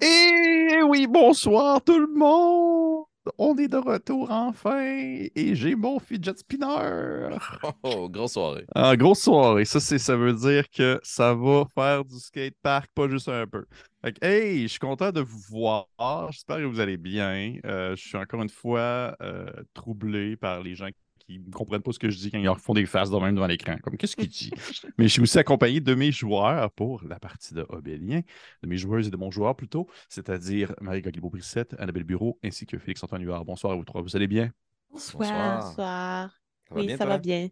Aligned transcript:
Et 0.00 0.82
oui, 0.88 1.06
bonsoir 1.06 1.82
tout 1.82 1.98
le 1.98 2.06
monde! 2.14 3.04
On 3.38 3.56
est 3.56 3.68
de 3.68 3.76
retour 3.76 4.30
enfin 4.30 4.80
et 4.84 5.54
j'ai 5.54 5.74
mon 5.74 5.98
fidget 5.98 6.36
spinner. 6.36 7.36
Oh, 7.82 8.08
grosse 8.08 8.34
soirée. 8.34 8.64
Ah, 8.74 8.96
grosse 8.96 9.22
soirée. 9.22 9.64
Ça, 9.64 9.80
c'est, 9.80 9.98
ça 9.98 10.16
veut 10.16 10.32
dire 10.32 10.68
que 10.70 11.00
ça 11.02 11.34
va 11.34 11.64
faire 11.74 12.04
du 12.04 12.18
skatepark, 12.18 12.88
pas 12.94 13.08
juste 13.08 13.28
un 13.28 13.46
peu. 13.46 13.64
Fait 14.04 14.12
que, 14.12 14.24
hey, 14.24 14.62
je 14.62 14.68
suis 14.68 14.78
content 14.78 15.10
de 15.10 15.20
vous 15.20 15.40
voir. 15.50 15.88
J'espère 16.30 16.58
que 16.58 16.64
vous 16.64 16.80
allez 16.80 16.96
bien. 16.96 17.54
Euh, 17.64 17.96
je 17.96 18.08
suis 18.08 18.16
encore 18.16 18.42
une 18.42 18.50
fois 18.50 19.16
euh, 19.20 19.50
troublé 19.74 20.36
par 20.36 20.62
les 20.62 20.74
gens 20.74 20.88
qui 21.26 21.40
ne 21.40 21.50
comprennent 21.50 21.82
pas 21.82 21.92
ce 21.92 21.98
que 21.98 22.10
je 22.10 22.18
dis 22.18 22.30
quand 22.30 22.38
ils 22.38 22.58
font 22.58 22.74
des 22.74 22.86
faces 22.86 23.10
de 23.10 23.16
même 23.18 23.34
devant 23.34 23.46
l'écran. 23.46 23.76
Comme, 23.82 23.96
qu'est-ce 23.96 24.16
qu'il 24.16 24.28
dit? 24.28 24.50
Mais 24.98 25.04
je 25.08 25.12
suis 25.12 25.22
aussi 25.22 25.38
accompagné 25.38 25.80
de 25.80 25.94
mes 25.94 26.12
joueurs 26.12 26.70
pour 26.72 27.02
la 27.04 27.18
partie 27.18 27.54
de 27.54 27.66
Obélien, 27.68 28.20
de 28.62 28.68
mes 28.68 28.76
joueuses 28.76 29.08
et 29.08 29.10
de 29.10 29.16
mon 29.16 29.30
joueur 29.30 29.56
plutôt, 29.56 29.88
c'est-à-dire 30.08 30.74
Marie 30.80 31.02
Gaglibo-Brissette, 31.02 31.74
Annabelle 31.78 32.04
Bureau, 32.04 32.38
ainsi 32.44 32.66
que 32.66 32.78
Félix-Antoine 32.78 33.22
Huard. 33.22 33.44
Bonsoir 33.44 33.72
à 33.72 33.76
vous 33.76 33.84
trois. 33.84 34.02
Vous 34.02 34.14
allez 34.16 34.28
bien? 34.28 34.52
Bonsoir. 34.90 35.76
Bonsoir. 35.76 36.30
Ça 36.68 36.74
va 36.74 36.80
Oui, 36.80 36.86
bien, 36.86 36.96
ça 36.96 37.04
toi? 37.04 37.14
va 37.14 37.18
bien. 37.18 37.48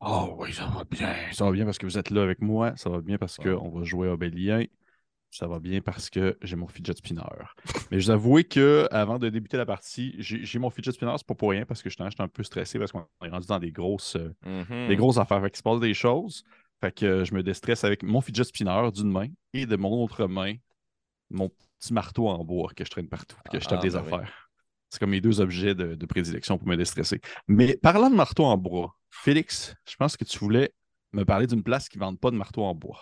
Oh 0.00 0.36
oui, 0.38 0.52
ça 0.52 0.66
va 0.66 0.84
bien. 0.84 1.14
Ça 1.32 1.44
va 1.44 1.52
bien 1.52 1.64
parce 1.64 1.78
que 1.78 1.86
vous 1.86 1.98
êtes 1.98 2.10
là 2.10 2.22
avec 2.22 2.40
moi. 2.42 2.76
Ça 2.76 2.90
va 2.90 3.00
bien 3.00 3.16
parce 3.18 3.38
qu'on 3.38 3.70
va 3.70 3.84
jouer 3.84 4.08
à 4.08 4.12
Obélien. 4.12 4.64
Ça 5.36 5.48
va 5.48 5.58
bien 5.58 5.80
parce 5.80 6.10
que 6.10 6.38
j'ai 6.42 6.54
mon 6.54 6.68
fidget 6.68 6.94
spinner. 6.94 7.22
Mais 7.90 7.98
je 7.98 8.04
vous 8.06 8.10
avoue 8.12 8.40
que 8.48 8.86
avant 8.92 9.18
de 9.18 9.28
débuter 9.28 9.56
la 9.56 9.66
partie, 9.66 10.14
j'ai 10.18 10.58
mon 10.60 10.70
fidget 10.70 10.92
spinner, 10.92 11.12
c'est 11.16 11.26
pas 11.26 11.34
pour 11.34 11.50
rien 11.50 11.66
parce 11.66 11.82
que 11.82 11.90
j'étais 11.90 12.04
j'étais 12.08 12.22
un 12.22 12.28
peu 12.28 12.44
stressé 12.44 12.78
parce 12.78 12.92
qu'on 12.92 13.04
est 13.24 13.28
rendu 13.28 13.46
dans 13.48 13.58
des 13.58 13.72
grosses, 13.72 14.14
euh, 14.14 14.32
Mhm. 14.46 14.86
des 14.88 14.94
grosses 14.94 15.18
affaires. 15.18 15.40
Fait 15.42 15.50
qu'il 15.50 15.56
se 15.58 15.62
passe 15.64 15.80
des 15.80 15.92
choses. 15.92 16.44
Fait 16.80 16.92
que 16.92 17.24
je 17.24 17.34
me 17.34 17.42
déstresse 17.42 17.82
avec 17.82 18.04
mon 18.04 18.20
fidget 18.20 18.44
spinner 18.44 18.90
d'une 18.94 19.10
main 19.10 19.26
et 19.52 19.66
de 19.66 19.74
mon 19.74 19.90
autre 20.04 20.26
main, 20.28 20.54
mon 21.30 21.48
petit 21.80 21.92
marteau 21.92 22.28
en 22.28 22.44
bois 22.44 22.70
que 22.76 22.84
je 22.84 22.90
traîne 22.90 23.08
partout, 23.08 23.36
que 23.50 23.58
je 23.58 23.66
tape 23.66 23.80
Ah, 23.80 23.82
des 23.82 23.90
ben 23.90 24.02
oui. 24.06 24.12
affaires. 24.14 24.50
C'est 24.90 25.00
comme 25.00 25.10
mes 25.10 25.20
deux 25.20 25.40
objets 25.40 25.74
de, 25.74 25.96
de 25.96 26.06
prédilection 26.06 26.58
pour 26.58 26.68
me 26.68 26.76
déstresser. 26.76 27.20
Mais 27.48 27.76
parlant 27.76 28.08
de 28.08 28.14
marteau 28.14 28.44
en 28.44 28.56
bois, 28.56 28.94
Félix, 29.10 29.74
je 29.88 29.96
pense 29.96 30.16
que 30.16 30.22
tu 30.24 30.38
voulais 30.38 30.72
me 31.12 31.24
parler 31.24 31.48
d'une 31.48 31.64
place 31.64 31.88
qui 31.88 31.98
ne 31.98 32.04
vend 32.04 32.14
pas 32.14 32.30
de 32.30 32.36
marteau 32.36 32.62
en 32.62 32.74
bois. 32.76 33.00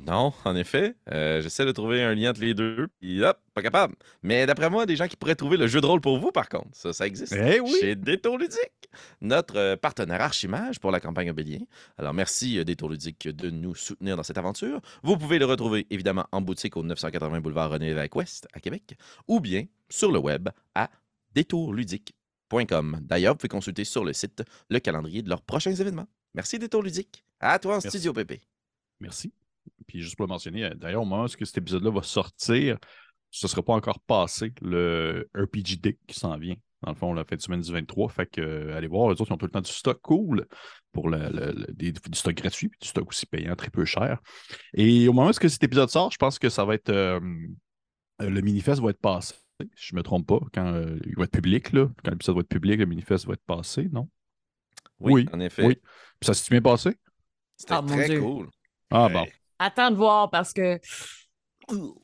Non, 0.00 0.32
en 0.44 0.56
effet. 0.56 0.94
Euh, 1.10 1.40
J'essaie 1.40 1.64
de 1.64 1.72
trouver 1.72 2.02
un 2.02 2.14
lien 2.14 2.30
entre 2.30 2.40
les 2.42 2.52
deux. 2.52 2.88
Puis 3.00 3.22
hop, 3.24 3.38
pas 3.54 3.62
capable. 3.62 3.94
Mais 4.22 4.44
d'après 4.44 4.68
moi, 4.68 4.84
des 4.84 4.94
gens 4.96 5.08
qui 5.08 5.16
pourraient 5.16 5.36
trouver 5.36 5.56
le 5.56 5.66
jeu 5.68 5.80
de 5.80 5.86
rôle 5.86 6.00
pour 6.02 6.18
vous, 6.18 6.32
par 6.32 6.48
contre. 6.50 6.68
Ça, 6.72 6.92
ça 6.92 7.06
existe. 7.06 7.32
Eh 7.34 7.60
oui! 7.60 7.74
Chez 7.80 7.94
Détour 7.96 8.36
Ludique, 8.36 8.90
notre 9.22 9.56
euh, 9.56 9.76
partenaire 9.76 10.20
Archimage 10.20 10.80
pour 10.80 10.90
la 10.90 11.00
campagne 11.00 11.30
Obélien. 11.30 11.60
Alors, 11.96 12.12
merci 12.12 12.58
euh, 12.58 12.64
Détour 12.64 12.90
Ludique 12.90 13.28
de 13.28 13.48
nous 13.48 13.74
soutenir 13.74 14.16
dans 14.16 14.22
cette 14.22 14.36
aventure. 14.38 14.80
Vous 15.02 15.16
pouvez 15.16 15.38
le 15.38 15.46
retrouver 15.46 15.86
évidemment 15.90 16.26
en 16.30 16.42
boutique 16.42 16.76
au 16.76 16.82
980 16.82 17.40
boulevard 17.40 17.70
René 17.70 17.86
Lévesque 17.86 18.16
Ouest 18.16 18.48
à 18.52 18.60
Québec 18.60 18.96
ou 19.28 19.40
bien 19.40 19.64
sur 19.88 20.12
le 20.12 20.18
web 20.18 20.48
à 20.74 20.90
détourludique.com. 21.34 22.98
D'ailleurs, 23.02 23.34
vous 23.34 23.38
pouvez 23.38 23.48
consulter 23.48 23.84
sur 23.84 24.04
le 24.04 24.12
site 24.12 24.42
le 24.68 24.78
calendrier 24.78 25.22
de 25.22 25.28
leurs 25.30 25.42
prochains 25.42 25.74
événements. 25.74 26.08
Merci 26.34 26.58
Détour 26.58 26.82
Ludique. 26.82 27.24
À 27.40 27.58
toi 27.58 27.72
en 27.72 27.76
Merci. 27.76 27.88
studio, 27.88 28.12
Pépé. 28.12 28.40
Merci. 29.00 29.32
Puis 29.86 30.00
juste 30.00 30.16
pour 30.16 30.26
le 30.26 30.30
mentionner, 30.30 30.64
euh, 30.64 30.74
d'ailleurs, 30.74 31.02
au 31.02 31.06
moment 31.06 31.24
où 31.24 31.28
cet 31.28 31.58
épisode-là 31.58 31.90
va 31.90 32.02
sortir, 32.02 32.78
ce 33.30 33.46
ne 33.46 33.48
sera 33.50 33.62
pas 33.62 33.74
encore 33.74 34.00
passé 34.00 34.52
le 34.62 35.28
RPG 35.34 35.76
Day 35.80 35.98
qui 36.06 36.18
s'en 36.18 36.36
vient. 36.38 36.56
Dans 36.82 36.90
le 36.92 36.96
fond, 36.96 37.12
la 37.14 37.24
fin 37.24 37.36
de 37.36 37.40
semaine 37.40 37.60
du 37.60 37.72
23. 37.72 38.08
Fait 38.10 38.26
que, 38.26 38.40
euh, 38.40 38.76
allez 38.76 38.86
voir, 38.86 39.08
les 39.08 39.12
autres, 39.20 39.30
ils 39.30 39.32
ont 39.32 39.38
tout 39.38 39.46
le 39.46 39.50
temps 39.52 39.60
du 39.62 39.70
stock 39.72 40.00
cool 40.02 40.46
pour 40.92 41.08
le, 41.08 41.18
le- 41.30 41.52
le- 41.52 41.72
des- 41.72 41.92
du 41.92 42.00
stock 42.18 42.34
gratuit, 42.34 42.68
puis 42.68 42.78
du 42.80 42.88
stock 42.88 43.08
aussi 43.08 43.26
payant 43.26 43.56
très 43.56 43.70
peu 43.70 43.84
cher. 43.84 44.20
Et 44.74 45.08
au 45.08 45.12
moment 45.12 45.30
où 45.30 45.32
que 45.32 45.48
cet 45.48 45.62
épisode 45.64 45.88
sort, 45.88 46.10
je 46.12 46.18
pense 46.18 46.38
que 46.38 46.48
ça 46.48 46.64
va 46.64 46.74
être. 46.74 46.90
euh, 46.90 47.18
le 48.20 48.40
manifeste 48.42 48.80
va 48.82 48.90
être 48.90 49.00
passé. 49.00 49.34
Si 49.74 49.88
je 49.88 49.94
ne 49.94 49.98
me 50.00 50.02
trompe 50.02 50.26
pas, 50.26 50.38
quand 50.52 50.66
euh, 50.74 50.98
il 51.06 51.16
va 51.16 51.24
être 51.24 51.32
public, 51.32 51.72
là, 51.72 51.88
quand 52.04 52.10
l'épisode 52.10 52.34
va 52.36 52.40
être 52.42 52.48
public, 52.48 52.78
le 52.78 52.86
manifeste 52.86 53.26
va 53.26 53.32
être 53.32 53.44
passé, 53.46 53.88
non? 53.90 54.08
Oui, 55.00 55.12
Oui, 55.12 55.28
en 55.32 55.40
effet. 55.40 55.64
Oui. 55.66 55.76
Puis 56.20 56.26
ça 56.26 56.34
s'est 56.34 56.50
bien 56.50 56.60
passé? 56.62 56.96
C'était 57.56 57.74
Ah, 57.74 57.82
très 57.86 58.18
cool. 58.18 58.48
Ah 58.90 59.06
Ouais. 59.06 59.12
bon. 59.14 59.26
Attends 59.58 59.90
de 59.90 59.96
voir 59.96 60.30
parce 60.30 60.52
que 60.52 60.78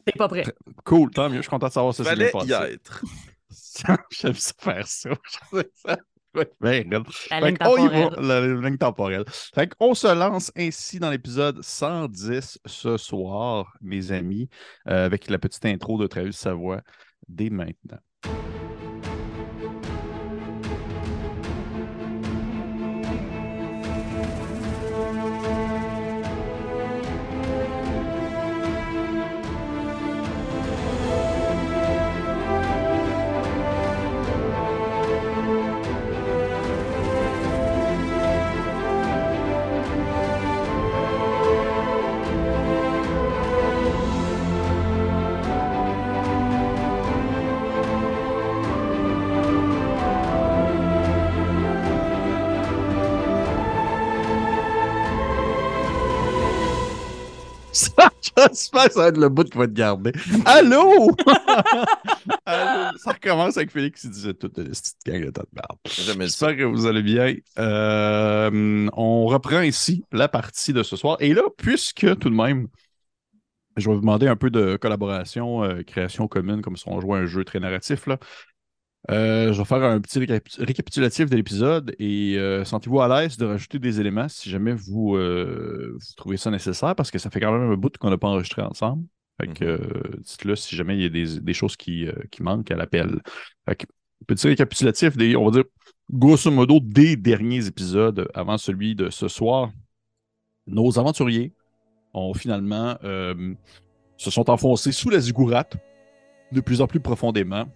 t'es 0.04 0.12
pas 0.16 0.28
prêt. 0.28 0.44
Cool, 0.84 1.10
tant 1.10 1.28
mieux. 1.28 1.36
Je 1.36 1.42
suis 1.42 1.50
content 1.50 1.68
de 1.68 1.72
savoir 1.72 1.94
ça 1.94 2.04
Fallait 2.04 2.30
passé. 2.30 2.48
y 2.48 2.52
être. 2.52 3.02
J'aime 4.10 4.34
ça 4.34 4.52
faire 4.58 4.86
ça. 4.86 5.10
ça. 5.74 5.96
La 6.34 6.44
Fait 6.62 6.84
ligne 6.84 7.56
qu'on 7.58 7.76
y 7.76 7.88
va, 7.88 8.08
temporelle. 8.08 8.26
la, 8.26 8.40
la 8.40 8.68
ligne 8.68 8.78
temporelle. 8.78 9.24
Fait 9.54 9.74
qu'on 9.74 9.94
se 9.94 10.06
lance 10.14 10.50
ainsi 10.56 10.98
dans 10.98 11.10
l'épisode 11.10 11.60
110 11.62 12.58
ce 12.64 12.96
soir, 12.96 13.76
mes 13.82 14.12
amis, 14.12 14.48
euh, 14.88 15.04
avec 15.04 15.28
la 15.28 15.38
petite 15.38 15.66
intro 15.66 15.98
de 15.98 16.06
Travis 16.06 16.32
Savoie 16.32 16.80
dès 17.28 17.50
maintenant. 17.50 17.98
J'espère 58.36 58.86
que 58.86 58.92
ça 58.92 59.00
va 59.00 59.08
être 59.08 59.18
le 59.18 59.28
bout 59.28 59.48
qui 59.48 59.58
va 59.58 59.66
te 59.66 59.72
garder. 59.72 60.12
Allô? 60.44 61.10
Allô? 62.46 62.98
Ça 62.98 63.12
recommence 63.12 63.56
avec 63.56 63.70
Félix 63.70 64.02
qui 64.02 64.08
disait 64.08 64.34
toute 64.34 64.56
la 64.58 64.64
petite 64.64 64.96
gang 65.06 65.24
de 65.24 65.30
tas 65.30 65.42
de 65.42 65.60
ça. 65.88 66.12
J'espère 66.14 66.56
que 66.56 66.64
vous 66.64 66.86
allez 66.86 67.02
bien. 67.02 67.34
Euh, 67.58 68.88
on 68.94 69.26
reprend 69.26 69.60
ici 69.60 70.04
la 70.12 70.28
partie 70.28 70.72
de 70.72 70.82
ce 70.82 70.96
soir. 70.96 71.16
Et 71.20 71.34
là, 71.34 71.42
puisque 71.56 72.18
tout 72.18 72.30
de 72.30 72.34
même, 72.34 72.68
je 73.76 73.88
vais 73.88 73.94
vous 73.94 74.00
demander 74.00 74.28
un 74.28 74.36
peu 74.36 74.50
de 74.50 74.76
collaboration, 74.76 75.64
euh, 75.64 75.82
création 75.82 76.28
commune, 76.28 76.62
comme 76.62 76.76
si 76.76 76.84
on 76.86 77.00
jouait 77.00 77.18
à 77.18 77.22
un 77.22 77.26
jeu 77.26 77.44
très 77.44 77.60
narratif. 77.60 78.06
Là. 78.06 78.18
Euh, 79.10 79.52
je 79.52 79.58
vais 79.58 79.64
faire 79.64 79.82
un 79.82 80.00
petit 80.00 80.20
récap- 80.20 80.60
récapitulatif 80.64 81.28
de 81.28 81.34
l'épisode 81.36 81.94
et 81.98 82.36
euh, 82.38 82.64
sentez-vous 82.64 83.00
à 83.00 83.08
l'aise 83.08 83.36
de 83.36 83.44
rajouter 83.46 83.80
des 83.80 84.00
éléments 84.00 84.28
si 84.28 84.48
jamais 84.48 84.74
vous, 84.74 85.16
euh, 85.16 85.92
vous 85.94 86.14
trouvez 86.16 86.36
ça 86.36 86.50
nécessaire 86.52 86.94
parce 86.94 87.10
que 87.10 87.18
ça 87.18 87.28
fait 87.28 87.40
quand 87.40 87.52
même 87.52 87.72
un 87.72 87.76
bout 87.76 87.96
qu'on 87.98 88.10
n'a 88.10 88.18
pas 88.18 88.28
enregistré 88.28 88.62
ensemble. 88.62 89.04
Fait 89.40 89.48
que 89.48 89.64
Mhm. 89.64 90.20
dites-le 90.22 90.54
si 90.56 90.76
jamais 90.76 90.96
il 90.96 91.02
y 91.02 91.06
a 91.06 91.08
des, 91.08 91.40
des 91.40 91.54
choses 91.54 91.76
qui, 91.76 92.06
qui 92.30 92.42
manquent 92.42 92.70
à 92.70 92.76
l'appel. 92.76 93.20
Petit 94.26 94.46
récapitulatif 94.46 95.16
des, 95.16 95.34
on 95.34 95.46
va 95.46 95.50
dire, 95.50 95.64
grosso 96.10 96.50
modo, 96.50 96.78
des 96.80 97.16
derniers 97.16 97.66
épisodes 97.66 98.28
avant 98.34 98.56
celui 98.56 98.94
de 98.94 99.10
ce 99.10 99.26
soir. 99.26 99.72
Nos 100.68 100.96
aventuriers 100.98 101.52
ont 102.14 102.34
finalement 102.34 102.96
se 104.16 104.30
sont 104.30 104.48
enfoncés 104.50 104.92
sous 104.92 105.10
la 105.10 105.18
ziggourate 105.18 105.76
de 106.52 106.60
plus 106.60 106.80
en 106.80 106.86
plus 106.86 107.00
profondément. 107.00 107.66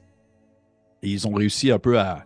Et 1.07 1.11
ils 1.11 1.29
ont 1.29 1.35
réussi 1.35 1.71
un 1.71 1.79
peu 1.79 2.01
à 2.01 2.25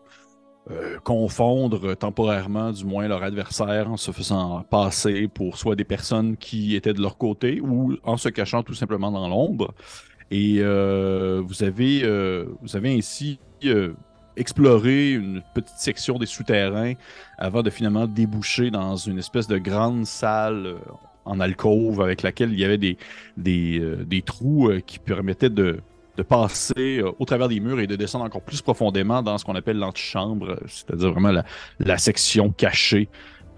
euh, 0.71 0.99
confondre 1.05 1.95
temporairement, 1.95 2.71
du 2.71 2.87
moins, 2.87 3.07
leur 3.09 3.23
adversaire 3.23 3.91
en 3.91 3.99
se 3.99 4.11
faisant 4.11 4.63
passer 4.71 5.29
pour 5.29 5.59
soit 5.59 5.77
des 5.77 5.85
personnes 5.85 6.39
qui 6.39 6.75
étaient 6.75 6.95
de 6.95 7.03
leur 7.03 7.19
côté 7.19 7.61
ou 7.61 7.99
en 8.05 8.17
se 8.17 8.31
cachant 8.31 8.63
tout 8.63 8.73
simplement 8.73 9.13
dans 9.13 9.29
l'ombre. 9.29 9.75
Et 10.31 10.61
euh, 10.61 11.43
vous, 11.45 11.63
avez, 11.63 12.01
euh, 12.05 12.47
vous 12.63 12.75
avez 12.75 12.97
ainsi 12.97 13.39
exploré 14.39 15.13
une 15.13 15.43
petite 15.55 15.77
section 15.77 16.19
des 16.19 16.25
souterrains 16.25 16.95
avant 17.37 17.63
de 17.63 17.69
finalement 17.69 18.07
déboucher 18.07 18.71
dans 18.71 18.97
une 18.97 19.19
espèce 19.19 19.47
de 19.47 19.59
grande 19.59 20.07
salle 20.07 20.77
en 21.27 21.39
alcôve 21.39 22.01
avec 22.01 22.23
laquelle 22.23 22.51
il 22.51 22.59
y 22.59 22.65
avait 22.65 22.79
des, 22.79 22.97
des, 23.37 24.23
trous 24.23 24.71
qui 24.87 24.99
permettaient 24.99 25.51
de, 25.51 25.81
de 26.17 26.23
passer 26.23 26.99
euh, 26.99 27.13
au 27.19 27.25
travers 27.25 27.49
des 27.49 27.61
murs 27.61 27.81
et 27.81 27.87
de 27.87 27.97
descendre 27.97 28.25
encore 28.25 28.43
plus 28.43 28.63
profondément 28.63 29.23
dans 29.23 29.39
ce 29.39 29.45
qu'on 29.45 29.55
appelle 29.55 29.79
l'antichambre, 29.79 30.59
c'est-à-dire 30.67 31.13
vraiment 31.13 31.43
la, 31.79 31.99
section 31.99 32.51
cachée 32.51 33.09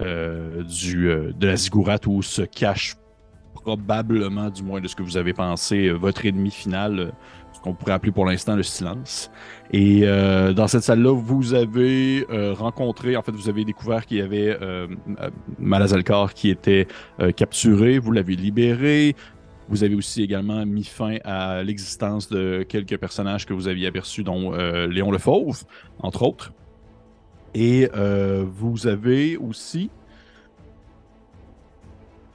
euh, 0.01 0.63
du, 0.63 1.09
euh, 1.09 1.31
de 1.33 1.47
la 1.47 1.55
ziggourate 1.55 2.07
où 2.07 2.21
se 2.21 2.41
cache 2.41 2.95
probablement, 3.53 4.49
du 4.49 4.61
moins 4.61 4.81
de 4.81 4.87
ce 4.87 4.95
que 4.95 5.03
vous 5.03 5.15
avez 5.15 5.33
pensé, 5.33 5.89
votre 5.89 6.25
ennemi 6.25 6.51
final, 6.51 7.13
ce 7.53 7.61
qu'on 7.61 7.73
pourrait 7.73 7.93
appeler 7.93 8.11
pour 8.11 8.25
l'instant 8.25 8.57
le 8.57 8.63
silence. 8.63 9.31
Et 9.71 10.01
dans 10.01 10.67
cette 10.67 10.83
salle-là, 10.83 11.13
vous 11.15 11.53
avez 11.53 12.25
rencontré, 12.57 13.15
en 13.15 13.21
fait, 13.21 13.31
vous 13.31 13.47
avez 13.47 13.63
découvert 13.63 14.05
qu'il 14.05 14.17
y 14.17 14.21
avait 14.21 14.57
euh, 14.61 14.87
Malazalcar 15.59 16.33
qui 16.33 16.49
était 16.49 16.87
capturé, 17.37 17.99
vous 17.99 18.11
l'avez 18.11 18.35
libéré. 18.35 19.15
Vous 19.69 19.83
avez 19.83 19.95
aussi 19.95 20.21
également 20.21 20.65
mis 20.65 20.83
fin 20.83 21.17
à 21.23 21.63
l'existence 21.63 22.29
de 22.29 22.65
quelques 22.67 22.97
personnages 22.97 23.45
que 23.45 23.53
vous 23.53 23.67
aviez 23.67 23.87
aperçus, 23.87 24.23
dont 24.23 24.53
euh, 24.53 24.87
Léon 24.87 25.11
le 25.11 25.17
Fauve, 25.17 25.63
entre 25.99 26.23
autres. 26.23 26.51
Et 27.53 27.89
euh, 27.95 28.43
vous 28.45 28.87
avez 28.87 29.37
aussi. 29.37 29.89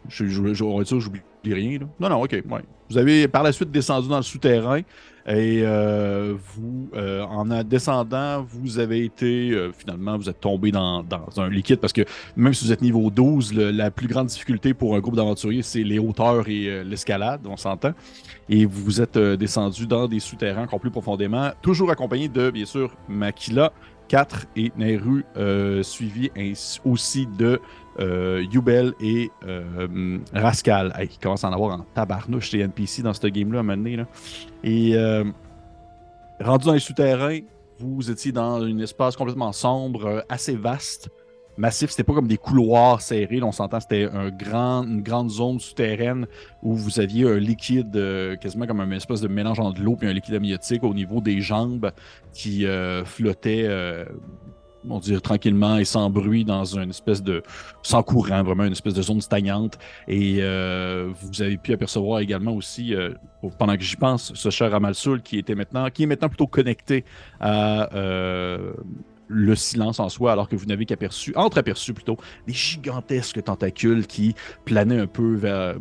Je, 0.09 0.27
je, 0.27 0.55
je, 0.55 0.99
j'oublie 0.99 1.21
rien. 1.45 1.81
Là. 1.81 1.87
Non, 2.01 2.09
non, 2.09 2.23
ok. 2.23 2.43
Ouais. 2.49 2.63
Vous 2.89 2.97
avez 2.97 3.29
par 3.29 3.43
la 3.43 3.53
suite 3.53 3.71
descendu 3.71 4.09
dans 4.09 4.17
le 4.17 4.23
souterrain 4.23 4.81
et 5.29 5.61
euh, 5.63 6.35
vous, 6.55 6.89
euh, 6.95 7.23
en 7.23 7.45
descendant, 7.63 8.43
vous 8.49 8.79
avez 8.79 9.05
été, 9.05 9.51
euh, 9.51 9.73
finalement, 9.73 10.17
vous 10.17 10.31
êtes 10.31 10.41
tombé 10.41 10.73
dans, 10.73 11.05
un 11.37 11.51
liquide 11.51 11.81
parce 11.81 11.93
que 11.93 12.01
même 12.35 12.55
si 12.55 12.65
vous 12.65 12.73
êtes 12.73 12.81
niveau 12.81 13.11
12, 13.11 13.53
le, 13.53 13.71
la 13.71 13.91
plus 13.91 14.09
grande 14.09 14.29
difficulté 14.29 14.73
pour 14.73 14.97
un 14.97 15.01
groupe 15.01 15.17
d'aventuriers, 15.17 15.63
c'est 15.63 15.83
les 15.83 15.99
hauteurs 15.99 16.49
et 16.49 16.83
l'escalade, 16.83 17.43
on 17.47 17.59
s'entend. 17.59 17.93
Et 18.49 18.65
vous 18.65 18.83
vous 18.83 19.03
êtes 19.03 19.19
descendu 19.19 19.87
dans 19.87 20.09
des 20.09 20.21
souterrains 20.21 20.63
encore 20.63 20.81
plus 20.81 20.91
profondément, 20.91 21.51
toujours 21.61 21.91
accompagné 21.91 22.29
de, 22.29 22.51
bien 22.51 22.65
sûr, 22.65 22.97
Makila, 23.07 23.73
4 24.09 24.47
et 24.57 24.73
Nehru, 24.77 25.25
euh, 25.37 25.83
suivi 25.83 26.31
aussi 26.85 27.27
de 27.27 27.61
Yubel 27.99 28.95
et 29.01 29.31
euh, 29.47 30.19
Rascal. 30.33 30.93
Hey, 30.97 31.09
il 31.13 31.19
commence 31.19 31.45
à 31.45 31.49
en 31.49 31.53
avoir 31.53 31.81
en 31.81 31.85
tabarnouche 31.95 32.53
les 32.53 32.61
NPC 32.61 33.03
dans 33.03 33.13
ce 33.13 33.27
game-là 33.27 33.61
à 33.61 33.63
un. 33.63 34.07
Et 34.65 34.95
euh, 34.95 35.25
rendu 36.41 36.67
dans 36.67 36.73
les 36.75 36.79
souterrains, 36.79 37.41
vous 37.79 38.11
étiez 38.11 38.33
dans 38.33 38.63
un 38.63 38.79
espace 38.79 39.17
complètement 39.17 39.53
sombre, 39.53 40.07
euh, 40.07 40.21
assez 40.29 40.57
vaste, 40.57 41.11
massif. 41.59 41.91
C'était 41.91 42.05
pas 42.05 42.15
comme 42.15 42.29
des 42.29 42.39
couloirs 42.39 43.01
serrés. 43.01 43.43
on 43.43 43.53
s'entend, 43.53 43.81
c'était 43.81 44.09
un 44.13 44.31
grand, 44.31 44.85
une 44.85 45.03
grande 45.03 45.31
zone 45.31 45.61
souterraine 45.61 46.27
où 46.63 46.75
vous 46.75 47.01
aviez 47.01 47.29
un 47.29 47.37
liquide, 47.37 47.95
euh, 47.97 48.37
quasiment 48.37 48.67
comme 48.67 48.81
un 48.81 48.91
espèce 48.93 49.21
de 49.21 49.29
mélange 49.29 49.61
entre 49.61 49.81
l'eau 49.81 49.97
et 50.03 50.07
un 50.07 50.13
liquide 50.13 50.35
amniotique 50.35 50.83
au 50.85 50.95
niveau 50.95 51.21
des 51.21 51.41
jambes 51.41 51.91
qui 52.33 52.67
euh, 52.67 53.05
flottait, 53.05 53.65
euh, 53.67 54.05
on 54.89 54.99
dirait 54.99 55.21
tranquillement 55.21 55.79
et 55.79 55.85
sans 55.85 56.11
bruit 56.11 56.45
dans 56.45 56.65
une 56.65 56.91
espèce 56.91 57.23
de, 57.23 57.43
sans 57.83 58.03
courant, 58.03 58.43
vraiment 58.43 58.65
une 58.65 58.73
espèce 58.73 58.95
de 58.95 59.03
zone 59.03 59.21
stagnante. 59.21 59.79
Et 60.07 60.39
euh, 60.41 61.11
vous 61.23 61.43
avez 61.43 61.57
pu 61.57 61.73
apercevoir 61.73 62.21
également 62.21 62.53
aussi, 62.53 62.95
euh, 62.95 63.13
pendant 63.59 63.77
que 63.77 63.83
j'y 63.83 63.97
pense, 63.97 64.33
ce 64.35 64.51
cher 64.51 64.75
Amalsoul 64.75 65.23
qui 65.23 65.39
était 65.39 65.55
maintenant, 65.55 65.89
qui 65.91 66.05
est 66.05 66.07
maintenant 66.07 66.29
plutôt 66.29 66.47
connecté 66.47 67.05
à 67.41 67.95
euh, 67.95 68.73
le 69.29 69.55
silence 69.55 70.01
en 70.01 70.09
soi, 70.09 70.33
alors 70.33 70.49
que 70.49 70.57
vous 70.57 70.67
n'avez 70.67 70.87
qu'aperçu, 70.87 71.33
entre-aperçu 71.37 71.95
plutôt, 71.95 72.17
des 72.47 72.53
gigantesques 72.53 73.43
tentacules 73.45 74.07
qui 74.07 74.35
planaient 74.65 74.99
un 74.99 75.07
peu 75.07 75.35
vers, 75.35 75.77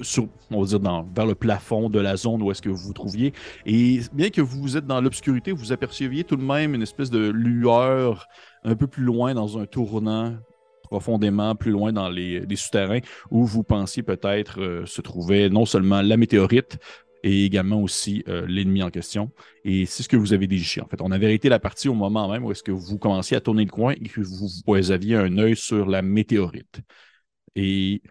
sur, 0.00 0.28
on 0.50 0.62
va 0.62 0.66
dire, 0.66 0.80
dans, 0.80 1.02
vers 1.14 1.26
le 1.26 1.34
plafond 1.34 1.90
de 1.90 2.00
la 2.00 2.16
zone 2.16 2.42
où 2.42 2.50
est-ce 2.50 2.62
que 2.62 2.70
vous 2.70 2.88
vous 2.88 2.92
trouviez. 2.92 3.32
Et 3.66 4.00
bien 4.12 4.30
que 4.30 4.40
vous 4.40 4.76
êtes 4.76 4.86
dans 4.86 5.00
l'obscurité, 5.00 5.52
vous 5.52 5.72
aperceviez 5.72 6.24
tout 6.24 6.36
de 6.36 6.42
même 6.42 6.74
une 6.74 6.82
espèce 6.82 7.10
de 7.10 7.28
lueur 7.28 8.26
un 8.64 8.74
peu 8.74 8.86
plus 8.86 9.04
loin 9.04 9.34
dans 9.34 9.58
un 9.58 9.66
tournant 9.66 10.34
profondément 10.82 11.54
plus 11.54 11.70
loin 11.70 11.92
dans 11.92 12.08
les, 12.08 12.44
souterrains 12.56 13.00
où 13.30 13.44
vous 13.44 13.62
pensiez 13.62 14.02
peut-être 14.02 14.60
euh, 14.60 14.86
se 14.86 15.02
trouvait 15.02 15.50
non 15.50 15.66
seulement 15.66 16.00
la 16.00 16.16
météorite, 16.16 16.78
et 17.22 17.44
également 17.44 17.82
aussi 17.82 18.24
euh, 18.28 18.46
l'ennemi 18.46 18.82
en 18.82 18.90
question. 18.90 19.32
Et 19.64 19.86
c'est 19.86 20.02
ce 20.02 20.08
que 20.08 20.16
vous 20.16 20.32
avez 20.32 20.46
dégiché. 20.46 20.80
En 20.80 20.86
fait, 20.86 21.00
on 21.00 21.10
avait 21.10 21.26
arrêté 21.26 21.48
la 21.48 21.58
partie 21.58 21.88
au 21.88 21.94
moment 21.94 22.28
même 22.28 22.44
où 22.44 22.52
est-ce 22.52 22.62
que 22.62 22.72
vous 22.72 22.98
commenciez 22.98 23.36
à 23.36 23.40
tourner 23.40 23.64
le 23.64 23.70
coin 23.70 23.92
et 23.92 24.08
que 24.08 24.20
vous, 24.20 24.48
vous 24.66 24.90
aviez 24.90 25.16
un 25.16 25.36
œil 25.38 25.56
sur 25.56 25.86
la 25.86 26.02
météorite. 26.02 26.80
Et 27.54 28.02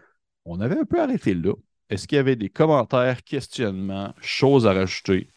on 0.46 0.60
avait 0.62 0.78
un 0.80 0.86
peu 0.86 1.02
arrêté 1.02 1.34
là. 1.34 1.54
Est-ce 1.90 2.08
qu'il 2.08 2.18
y 2.18 2.20
avait 2.20 2.36
des 2.36 2.50
commentaires, 2.50 3.24
questionnements, 3.24 4.14
choses 4.22 4.68
à 4.68 4.74
rajouter? 4.74 5.30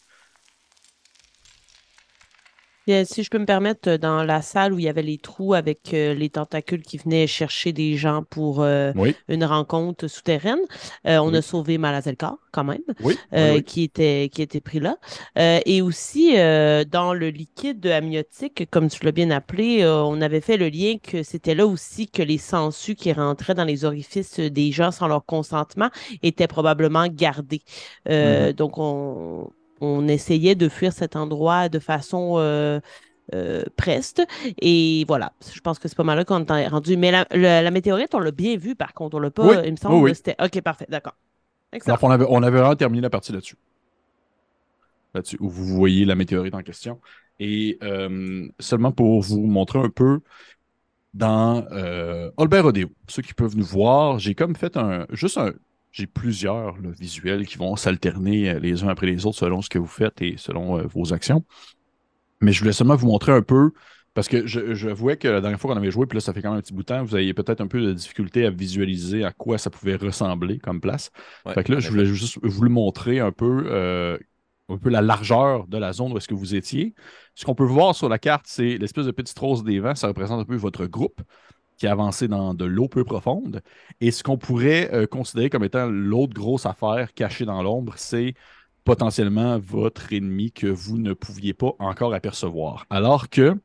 Et, 2.91 3.05
si 3.05 3.23
je 3.23 3.29
peux 3.29 3.39
me 3.39 3.45
permettre, 3.45 3.89
euh, 3.89 3.97
dans 3.97 4.23
la 4.23 4.41
salle 4.41 4.73
où 4.73 4.79
il 4.79 4.85
y 4.85 4.89
avait 4.89 5.01
les 5.01 5.17
trous 5.17 5.53
avec 5.53 5.93
euh, 5.93 6.13
les 6.13 6.29
tentacules 6.29 6.81
qui 6.83 6.97
venaient 6.97 7.27
chercher 7.27 7.71
des 7.73 7.95
gens 7.97 8.23
pour 8.29 8.61
euh, 8.61 8.91
Oui, 8.95 9.15
une 9.27 9.43
rencontre 9.45 10.07
souterraine, 10.07 10.59
euh, 11.07 11.17
on 11.19 11.29
Oui. 11.31 11.37
a 11.37 11.41
sauvé 11.41 11.77
Malazelkar 11.77 12.35
quand 12.51 12.63
même, 12.65 12.81
oui, 13.03 13.15
euh, 13.33 13.61
qui 13.61 13.83
était 13.83 14.29
qui 14.33 14.41
était 14.41 14.59
pris 14.61 14.79
là. 14.79 14.97
Euh, 15.37 15.59
et 15.65 15.81
aussi 15.81 16.33
euh, 16.37 16.83
dans 16.83 17.13
le 17.13 17.29
liquide 17.29 17.85
amniotique, 17.87 18.69
comme 18.71 18.89
tu 18.89 19.05
l'as 19.05 19.11
bien 19.13 19.31
appelé, 19.31 19.81
euh, 19.83 20.03
on 20.03 20.21
avait 20.21 20.41
fait 20.41 20.57
le 20.57 20.67
lien 20.69 20.95
que 21.01 21.23
c'était 21.23 21.55
là 21.55 21.65
aussi 21.65 22.07
que 22.07 22.21
les 22.23 22.37
sangsues 22.37 22.95
qui 22.95 23.13
rentraient 23.13 23.55
dans 23.55 23.63
les 23.65 23.85
orifices 23.85 24.39
des 24.39 24.71
gens 24.71 24.91
sans 24.91 25.07
leur 25.07 25.25
consentement 25.25 25.89
étaient 26.23 26.47
probablement 26.47 27.07
gardés. 27.07 27.61
Euh, 28.09 28.47
Mhm. 28.49 28.53
Donc 28.53 28.77
on 28.77 29.49
on 29.81 30.07
essayait 30.07 30.55
de 30.55 30.69
fuir 30.69 30.93
cet 30.93 31.15
endroit 31.15 31.69
de 31.69 31.79
façon 31.79 32.35
euh, 32.37 32.79
euh, 33.33 33.63
preste. 33.77 34.23
Et 34.61 35.05
voilà, 35.07 35.33
je 35.53 35.59
pense 35.61 35.79
que 35.79 35.87
c'est 35.87 35.95
pas 35.97 36.03
mal 36.03 36.17
là 36.17 36.25
qu'on 36.25 36.45
est 36.45 36.67
rendu. 36.67 36.97
Mais 36.97 37.11
la, 37.11 37.25
la- 37.31 37.61
la 37.61 37.71
météorite, 37.71 38.15
on 38.15 38.19
l'a 38.19 38.31
bien 38.31 38.57
vu 38.57 38.75
par 38.75 38.93
contre. 38.93 39.17
On 39.17 39.19
l'a 39.19 39.31
pas, 39.31 39.47
Oui, 39.47 39.55
il 39.65 39.71
me 39.71 39.77
semble, 39.77 39.95
oui, 39.95 40.11
oui. 40.11 40.15
c'était. 40.15 40.35
Ok, 40.43 40.61
parfait, 40.61 40.85
d'accord. 40.89 41.15
Excellent. 41.73 41.97
on 42.01 42.09
avait, 42.11 42.25
on 42.29 42.43
avait 42.43 42.59
vraiment 42.59 42.75
terminé 42.75 43.01
la 43.01 43.09
partie 43.09 43.31
là-dessus. 43.31 43.55
Là-dessus, 45.13 45.37
où 45.41 45.49
vous 45.49 45.65
voyez 45.65 46.05
la 46.05 46.15
météorite 46.15 46.55
en 46.55 46.61
question. 46.63 47.01
Et 47.39 47.77
euh, 47.83 48.47
seulement 48.59 48.91
pour 48.91 49.21
vous 49.21 49.41
montrer 49.45 49.79
un 49.79 49.89
peu, 49.89 50.21
dans 51.13 51.65
euh, 51.71 52.31
Albert 52.37 52.63
Rodeo, 52.65 52.89
ceux 53.09 53.21
qui 53.21 53.33
peuvent 53.33 53.57
nous 53.57 53.65
voir, 53.65 54.19
j'ai 54.19 54.35
comme 54.35 54.55
fait 54.55 54.77
un. 54.77 55.05
Juste 55.11 55.37
un. 55.37 55.53
J'ai 55.91 56.07
plusieurs 56.07 56.77
là, 56.81 56.89
visuels 56.89 57.45
qui 57.45 57.57
vont 57.57 57.75
s'alterner 57.75 58.51
euh, 58.51 58.59
les 58.59 58.83
uns 58.83 58.87
après 58.87 59.07
les 59.07 59.25
autres 59.25 59.37
selon 59.37 59.61
ce 59.61 59.69
que 59.69 59.79
vous 59.79 59.87
faites 59.87 60.21
et 60.21 60.35
selon 60.37 60.79
euh, 60.79 60.83
vos 60.83 61.13
actions. 61.13 61.43
Mais 62.41 62.51
je 62.53 62.59
voulais 62.59 62.73
seulement 62.73 62.95
vous 62.95 63.07
montrer 63.07 63.31
un 63.31 63.41
peu, 63.41 63.71
parce 64.13 64.27
que 64.27 64.45
je, 64.47 64.73
je 64.73 64.89
vois 64.89 65.15
que 65.15 65.27
la 65.27 65.41
dernière 65.41 65.59
fois 65.59 65.71
qu'on 65.71 65.77
avait 65.79 65.91
joué, 65.91 66.05
puis 66.05 66.17
là, 66.17 66.21
ça 66.21 66.33
fait 66.33 66.41
quand 66.41 66.49
même 66.49 66.59
un 66.59 66.61
petit 66.61 66.73
bout 66.73 66.81
de 66.81 66.87
temps, 66.87 67.03
vous 67.03 67.15
aviez 67.15 67.33
peut-être 67.33 67.61
un 67.61 67.67
peu 67.67 67.81
de 67.81 67.93
difficulté 67.93 68.45
à 68.45 68.49
visualiser 68.49 69.23
à 69.23 69.31
quoi 69.31 69.57
ça 69.57 69.69
pouvait 69.69 69.95
ressembler 69.95 70.59
comme 70.59 70.81
place. 70.81 71.11
Ouais, 71.45 71.53
Fait 71.53 71.63
que 71.63 71.71
là, 71.71 71.79
je 71.79 71.89
voulais 71.89 72.05
juste 72.05 72.39
vous 72.41 72.63
le 72.63 72.69
montrer 72.69 73.19
un 73.19 73.31
peu, 73.31 73.65
euh, 73.67 74.17
un 74.69 74.77
peu 74.77 74.89
la 74.89 75.01
largeur 75.01 75.67
de 75.67 75.77
la 75.77 75.93
zone 75.93 76.11
où 76.13 76.17
est-ce 76.17 76.27
que 76.27 76.33
vous 76.33 76.55
étiez. 76.55 76.93
Ce 77.35 77.45
qu'on 77.45 77.55
peut 77.55 77.63
voir 77.63 77.95
sur 77.95 78.09
la 78.09 78.19
carte, 78.19 78.45
c'est 78.47 78.77
l'espèce 78.77 79.05
de 79.05 79.11
petite 79.11 79.37
rose 79.39 79.63
des 79.63 79.79
vents. 79.79 79.95
Ça 79.95 80.07
représente 80.07 80.41
un 80.41 80.45
peu 80.45 80.55
votre 80.55 80.85
groupe 80.87 81.21
qui 81.81 81.87
a 81.87 81.93
avancé 81.93 82.27
dans 82.27 82.53
de 82.53 82.63
l'eau 82.63 82.87
peu 82.87 83.03
profonde. 83.03 83.63
Et 84.01 84.11
ce 84.11 84.21
qu'on 84.21 84.37
pourrait 84.37 84.93
euh, 84.93 85.07
considérer 85.07 85.49
comme 85.49 85.63
étant 85.63 85.87
l'autre 85.87 86.31
grosse 86.31 86.67
affaire 86.67 87.11
cachée 87.15 87.43
dans 87.43 87.63
l'ombre, 87.63 87.93
c'est 87.97 88.35
potentiellement 88.83 89.57
votre 89.57 90.13
ennemi 90.13 90.51
que 90.51 90.67
vous 90.67 90.99
ne 90.99 91.13
pouviez 91.13 91.55
pas 91.55 91.71
encore 91.79 92.13
apercevoir. 92.13 92.85
Alors 92.91 93.29
que, 93.29 93.55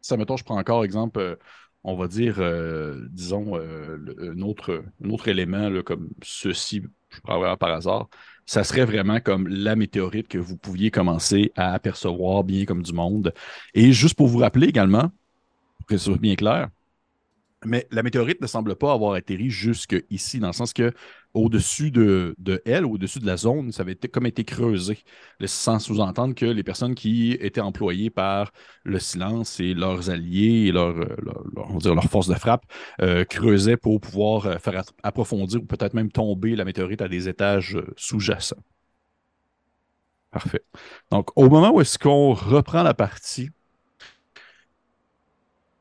ça, 0.00 0.16
mettons, 0.16 0.38
je 0.38 0.44
prends 0.44 0.58
encore 0.58 0.86
exemple, 0.86 1.20
euh, 1.20 1.36
on 1.82 1.96
va 1.96 2.08
dire, 2.08 2.36
euh, 2.38 3.06
disons, 3.10 3.56
le- 3.56 4.32
un, 4.32 4.40
autre, 4.40 4.82
un 5.04 5.10
autre 5.10 5.28
élément 5.28 5.68
là, 5.68 5.82
comme 5.82 6.08
ceci, 6.22 6.80
je 7.10 7.20
prends 7.20 7.38
vraiment 7.38 7.58
par 7.58 7.72
hasard, 7.74 8.08
ça 8.46 8.64
serait 8.64 8.86
vraiment 8.86 9.20
comme 9.20 9.48
la 9.48 9.76
météorite 9.76 10.28
que 10.28 10.38
vous 10.38 10.56
pouviez 10.56 10.90
commencer 10.90 11.52
à 11.56 11.74
apercevoir 11.74 12.42
bien 12.42 12.64
comme 12.64 12.82
du 12.82 12.94
monde. 12.94 13.34
Et 13.74 13.92
juste 13.92 14.14
pour 14.14 14.28
vous 14.28 14.38
rappeler 14.38 14.68
également, 14.68 15.10
pour 15.76 15.86
que 15.88 15.98
ce 15.98 16.06
soit 16.06 16.16
bien 16.16 16.36
clair, 16.36 16.70
mais 17.64 17.86
la 17.90 18.02
météorite 18.02 18.40
ne 18.40 18.46
semble 18.46 18.76
pas 18.76 18.92
avoir 18.92 19.14
atterri 19.14 19.50
jusque 19.50 19.96
ici, 20.10 20.38
dans 20.40 20.48
le 20.48 20.52
sens 20.52 20.72
que 20.72 20.92
au-dessus 21.34 21.90
de, 21.90 22.34
de 22.38 22.62
elle, 22.64 22.84
au-dessus 22.84 23.18
de 23.18 23.26
la 23.26 23.36
zone, 23.36 23.72
ça 23.72 23.82
avait 23.82 23.92
été, 23.92 24.08
comme 24.08 24.26
été 24.26 24.44
creusé, 24.44 24.98
sans 25.44 25.78
sous-entendre 25.78 26.34
que 26.34 26.46
les 26.46 26.62
personnes 26.62 26.94
qui 26.94 27.32
étaient 27.32 27.60
employées 27.60 28.10
par 28.10 28.52
le 28.84 28.98
silence 29.00 29.58
et 29.60 29.74
leurs 29.74 30.10
alliés 30.10 30.66
et 30.68 30.72
leur, 30.72 30.96
euh, 30.96 31.16
leur, 31.22 31.42
leur- 31.54 31.70
on 31.70 31.74
va 31.74 31.78
dire 31.80 31.94
leur 31.94 32.04
force 32.04 32.28
de 32.28 32.34
frappe 32.34 32.64
euh, 33.00 33.24
creusaient 33.24 33.76
pour 33.76 34.00
pouvoir 34.00 34.46
euh, 34.46 34.58
faire 34.58 34.84
approfondir 35.02 35.60
ou 35.62 35.66
peut-être 35.66 35.94
même 35.94 36.10
tomber 36.12 36.54
la 36.56 36.64
météorite 36.64 37.02
à 37.02 37.08
des 37.08 37.28
étages 37.28 37.76
euh, 37.76 37.92
sous-jacents. 37.96 38.62
Parfait. 40.30 40.64
Donc, 41.10 41.30
au 41.36 41.48
moment 41.48 41.72
où 41.72 41.80
est-ce 41.80 41.98
qu'on 41.98 42.32
reprend 42.34 42.82
la 42.82 42.94
partie, 42.94 43.50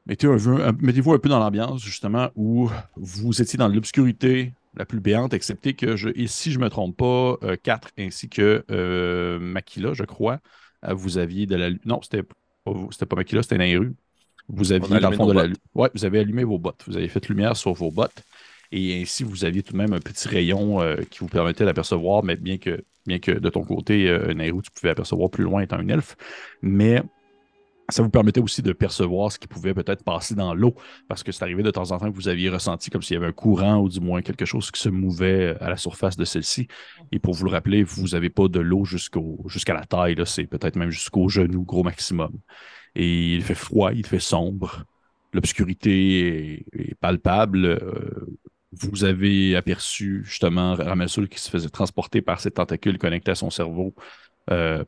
un 0.07 0.67
un- 0.69 0.77
mettez-vous 0.79 1.13
un 1.13 1.19
peu 1.19 1.29
dans 1.29 1.39
l'ambiance, 1.39 1.83
justement, 1.83 2.29
où 2.35 2.69
vous 2.95 3.41
étiez 3.41 3.57
dans 3.57 3.67
l'obscurité 3.67 4.53
la 4.75 4.85
plus 4.85 4.99
béante, 4.99 5.33
excepté 5.33 5.73
que, 5.75 5.95
je, 5.95 6.09
et 6.15 6.27
si 6.27 6.51
je 6.51 6.57
ne 6.59 6.63
me 6.63 6.69
trompe 6.69 6.97
pas, 6.97 7.37
4 7.63 7.89
ainsi 7.97 8.27
que 8.27 8.65
euh, 8.71 9.39
Makila, 9.39 9.93
je 9.93 10.03
crois, 10.03 10.39
euh, 10.85 10.93
vous 10.93 11.17
aviez 11.19 11.45
de 11.45 11.55
la... 11.55 11.69
lu- 11.69 11.79
Non, 11.85 12.01
c'était 12.01 12.23
pas, 12.23 12.33
c'était 12.91 13.05
pas 13.05 13.15
Makila, 13.15 13.43
c'était 13.43 13.57
Nairu. 13.59 13.93
Vous 14.49 14.71
aviez, 14.71 14.99
dans 14.99 15.09
le 15.11 15.15
fond, 15.15 15.25
de 15.27 15.33
la... 15.33 15.47
lu- 15.47 15.55
Ouais, 15.75 15.89
vous 15.93 16.05
avez 16.05 16.19
allumé 16.19 16.43
vos 16.43 16.57
bottes. 16.59 16.83
Vous 16.87 16.97
avez 16.97 17.07
fait 17.07 17.27
lumière 17.29 17.55
sur 17.55 17.73
vos 17.73 17.91
bottes. 17.91 18.23
Et 18.71 18.99
ainsi, 19.01 19.23
vous 19.23 19.45
aviez 19.45 19.61
tout 19.61 19.73
de 19.73 19.77
même 19.77 19.93
un 19.93 19.99
petit 19.99 20.27
rayon 20.27 20.81
euh, 20.81 20.95
qui 21.09 21.19
vous 21.19 21.27
permettait 21.27 21.65
d'apercevoir, 21.65 22.23
mais 22.23 22.35
bien 22.35 22.57
que, 22.57 22.83
bien 23.05 23.19
que 23.19 23.31
de 23.31 23.49
ton 23.49 23.63
côté, 23.63 24.09
euh, 24.09 24.33
Nairu, 24.33 24.61
tu 24.63 24.71
pouvais 24.71 24.89
apercevoir 24.89 25.29
plus 25.29 25.43
loin 25.43 25.61
étant 25.61 25.79
une 25.79 25.91
elfe. 25.91 26.15
Mais 26.63 27.03
ça 27.89 28.01
vous 28.01 28.09
permettait 28.09 28.39
aussi 28.39 28.61
de 28.61 28.71
percevoir 28.73 29.31
ce 29.31 29.39
qui 29.39 29.47
pouvait 29.47 29.73
peut-être 29.73 30.03
passer 30.03 30.35
dans 30.35 30.53
l'eau, 30.53 30.75
parce 31.07 31.23
que 31.23 31.31
c'est 31.31 31.43
arrivé 31.43 31.63
de 31.63 31.71
temps 31.71 31.91
en 31.91 31.99
temps 31.99 32.09
que 32.09 32.15
vous 32.15 32.27
aviez 32.27 32.49
ressenti 32.49 32.89
comme 32.89 33.01
s'il 33.01 33.15
y 33.15 33.17
avait 33.17 33.27
un 33.27 33.33
courant 33.33 33.77
ou 33.77 33.89
du 33.89 33.99
moins 33.99 34.21
quelque 34.21 34.45
chose 34.45 34.71
qui 34.71 34.81
se 34.81 34.89
mouvait 34.89 35.55
à 35.59 35.69
la 35.69 35.77
surface 35.77 36.15
de 36.15 36.25
celle-ci. 36.25 36.67
Et 37.11 37.19
pour 37.19 37.33
vous 37.33 37.45
le 37.45 37.51
rappeler, 37.51 37.83
vous 37.83 38.09
n'avez 38.09 38.29
pas 38.29 38.47
de 38.47 38.59
l'eau 38.59 38.85
jusqu'à 38.85 39.73
la 39.73 39.85
taille, 39.85 40.15
c'est 40.25 40.45
peut-être 40.45 40.75
même 40.75 40.91
jusqu'au 40.91 41.27
genou, 41.27 41.63
gros 41.63 41.83
maximum. 41.83 42.31
Et 42.95 43.35
il 43.35 43.43
fait 43.43 43.55
froid, 43.55 43.91
il 43.93 44.05
fait 44.05 44.19
sombre, 44.19 44.85
l'obscurité 45.33 46.65
est, 46.73 46.95
palpable. 46.95 47.65
euh, 47.65 48.27
vous 48.71 49.03
avez 49.03 49.55
aperçu 49.55 50.23
justement 50.25 50.75
Ramelsul 50.75 51.29
qui 51.29 51.39
se 51.39 51.49
faisait 51.49 51.69
transporter 51.69 52.21
par 52.21 52.39
ses 52.39 52.51
tentacules 52.51 52.97
connectés 52.97 53.31
à 53.31 53.35
son 53.35 53.51
cerveau 53.51 53.93
euh, 54.49 54.83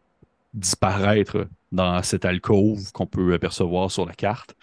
disparaître 0.56 1.48
dans 1.72 2.02
cette 2.02 2.26
alcôve 2.26 2.92
qu'on 2.92 3.06
peut 3.08 3.34
apercevoir 3.34 3.92
sur 3.92 4.06
la 4.06 4.14
carte. 4.14 4.56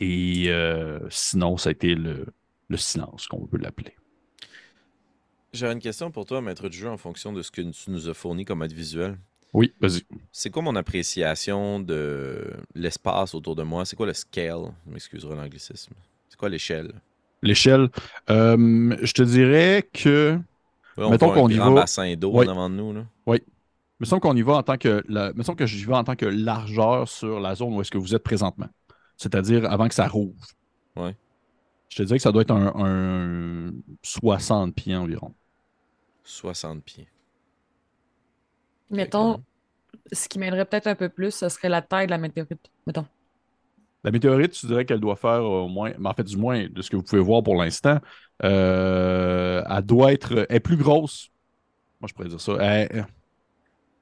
Et 0.00 0.46
euh, 0.48 0.98
sinon, 1.10 1.56
ça 1.56 1.70
a 1.70 1.72
été 1.72 1.94
le, 1.94 2.26
le 2.68 2.76
silence, 2.76 3.26
qu'on 3.26 3.46
peut 3.46 3.58
l'appeler. 3.58 3.94
J'aurais 5.52 5.72
une 5.72 5.80
question 5.80 6.10
pour 6.10 6.26
toi, 6.26 6.40
maître 6.40 6.68
du 6.68 6.76
jeu, 6.76 6.88
en 6.88 6.96
fonction 6.98 7.32
de 7.32 7.42
ce 7.42 7.50
que 7.50 7.62
tu 7.62 7.90
nous 7.90 8.08
as 8.08 8.14
fourni 8.14 8.44
comme 8.44 8.62
aide 8.62 8.72
visuelle. 8.72 9.16
Oui, 9.54 9.72
vas-y. 9.80 10.02
C'est 10.30 10.50
quoi 10.50 10.60
mon 10.62 10.76
appréciation 10.76 11.80
de 11.80 12.44
l'espace 12.74 13.34
autour 13.34 13.56
de 13.56 13.62
moi? 13.62 13.86
C'est 13.86 13.96
quoi 13.96 14.06
le 14.06 14.12
scale? 14.12 14.72
Je 14.86 14.92
m'excuserai 14.92 15.34
l'anglicisme. 15.34 15.94
C'est 16.28 16.36
quoi 16.38 16.50
l'échelle? 16.50 16.92
L'échelle, 17.42 17.88
euh, 18.28 18.96
je 19.00 19.12
te 19.12 19.22
dirais 19.22 19.88
que. 19.92 20.38
Ouais, 20.98 21.04
on 21.04 21.10
Mettons 21.10 21.32
qu'on 21.32 21.48
y 21.48 21.54
va- 21.56 21.70
bassin 21.70 22.14
d'eau 22.14 22.32
Oui. 22.34 22.46
nous. 22.46 22.92
Là. 22.92 23.04
Il 23.28 23.40
me 24.00 24.06
semble 24.06 24.20
qu'on 24.20 24.36
y 24.36 24.42
va 24.42 24.54
en 24.54 24.62
tant 24.62 24.76
que. 24.76 25.02
La, 25.08 25.30
il 25.30 25.36
me 25.36 25.42
semble 25.42 25.58
que 25.58 25.66
j'y 25.66 25.84
vais 25.84 25.94
en 25.94 26.04
tant 26.04 26.16
que 26.16 26.26
largeur 26.26 27.08
sur 27.08 27.40
la 27.40 27.54
zone 27.54 27.74
où 27.74 27.80
est-ce 27.80 27.90
que 27.90 27.98
vous 27.98 28.14
êtes 28.14 28.22
présentement. 28.22 28.68
C'est-à-dire 29.16 29.70
avant 29.70 29.88
que 29.88 29.94
ça 29.94 30.06
rouvre. 30.06 30.34
Ouais. 30.96 31.16
Je 31.88 31.96
te 31.96 32.02
dirais 32.02 32.18
que 32.18 32.22
ça 32.22 32.32
doit 32.32 32.42
être 32.42 32.52
un, 32.52 32.72
un 32.76 33.72
60 34.02 34.74
pieds 34.74 34.94
environ. 34.94 35.34
60 36.24 36.84
pieds. 36.84 37.08
Mettons, 38.90 39.42
ce 40.12 40.28
qui 40.28 40.38
m'aiderait 40.38 40.64
peut-être 40.64 40.86
un 40.86 40.94
peu 40.94 41.08
plus, 41.08 41.32
ce 41.34 41.48
serait 41.48 41.68
la 41.68 41.82
taille 41.82 42.06
de 42.06 42.10
la 42.12 42.18
météorite. 42.18 42.70
Mettons. 42.86 43.06
La 44.04 44.10
météorite, 44.10 44.52
tu 44.52 44.66
dirais 44.66 44.84
qu'elle 44.84 45.00
doit 45.00 45.16
faire 45.16 45.42
au 45.42 45.68
moins, 45.68 45.92
mais 45.98 46.08
en 46.08 46.14
fait, 46.14 46.24
du 46.24 46.36
moins, 46.36 46.68
de 46.68 46.82
ce 46.82 46.90
que 46.90 46.96
vous 46.96 47.02
pouvez 47.02 47.20
voir 47.20 47.42
pour 47.42 47.56
l'instant, 47.56 47.98
euh, 48.44 49.62
elle 49.68 49.82
doit 49.82 50.12
être, 50.12 50.46
elle 50.48 50.56
est 50.56 50.60
plus 50.60 50.76
grosse. 50.76 51.30
Moi, 52.00 52.08
je 52.08 52.14
pourrais 52.14 52.28
dire 52.28 52.40
ça. 52.40 52.52
Elle- 52.60 53.06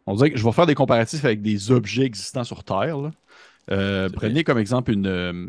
on 0.06 0.14
dirait 0.14 0.30
que 0.30 0.38
je 0.38 0.44
vais 0.44 0.52
faire 0.52 0.66
des 0.66 0.75
comparatifs 0.75 1.25
avec 1.25 1.42
des 1.42 1.70
objets 1.72 2.04
existants 2.04 2.44
sur 2.44 2.64
Terre. 2.64 2.98
là. 2.98 3.10
Euh, 3.70 4.08
prenez 4.08 4.32
bien. 4.34 4.42
comme 4.44 4.58
exemple 4.58 4.92
une, 4.92 5.06
euh, 5.06 5.46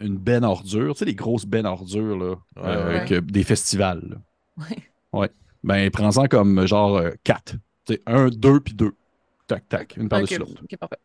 une 0.00 0.16
benne 0.18 0.44
ordure, 0.44 0.94
tu 0.94 0.98
sais, 1.00 1.04
les 1.06 1.14
grosses 1.14 1.46
bennes 1.46 1.66
ordures 1.66 2.16
là, 2.18 2.30
Ouais, 2.30 2.62
euh, 2.64 3.00
ouais. 3.00 3.04
que- 3.06 3.20
des 3.20 3.42
festivals. 3.42 4.02
là. 4.58 4.66
Ouais. 5.12 5.30
Ben, 5.62 5.90
prends-en 5.90 6.26
comme 6.26 6.66
genre 6.66 6.96
euh, 6.98 7.12
quatre. 7.24 7.54
Tu 7.86 7.94
sais, 7.94 8.02
un, 8.06 8.28
deux, 8.28 8.60
puis 8.60 8.74
deux. 8.74 8.92
Tac, 9.46 9.66
tac, 9.68 9.96
une 9.96 10.04
Un 10.04 10.08
par-dessus 10.08 10.38
l'autre. 10.38 10.62
Ok, 10.62 10.76
parfait. 10.78 10.98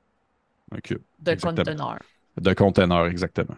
Un 0.72 0.80
cube 0.80 1.00
De 1.20 1.32
Exactement. 1.32 1.64
conteneur. 1.64 2.00
de 2.42 2.54
conteneur, 2.54 3.08
exactement. 3.08 3.56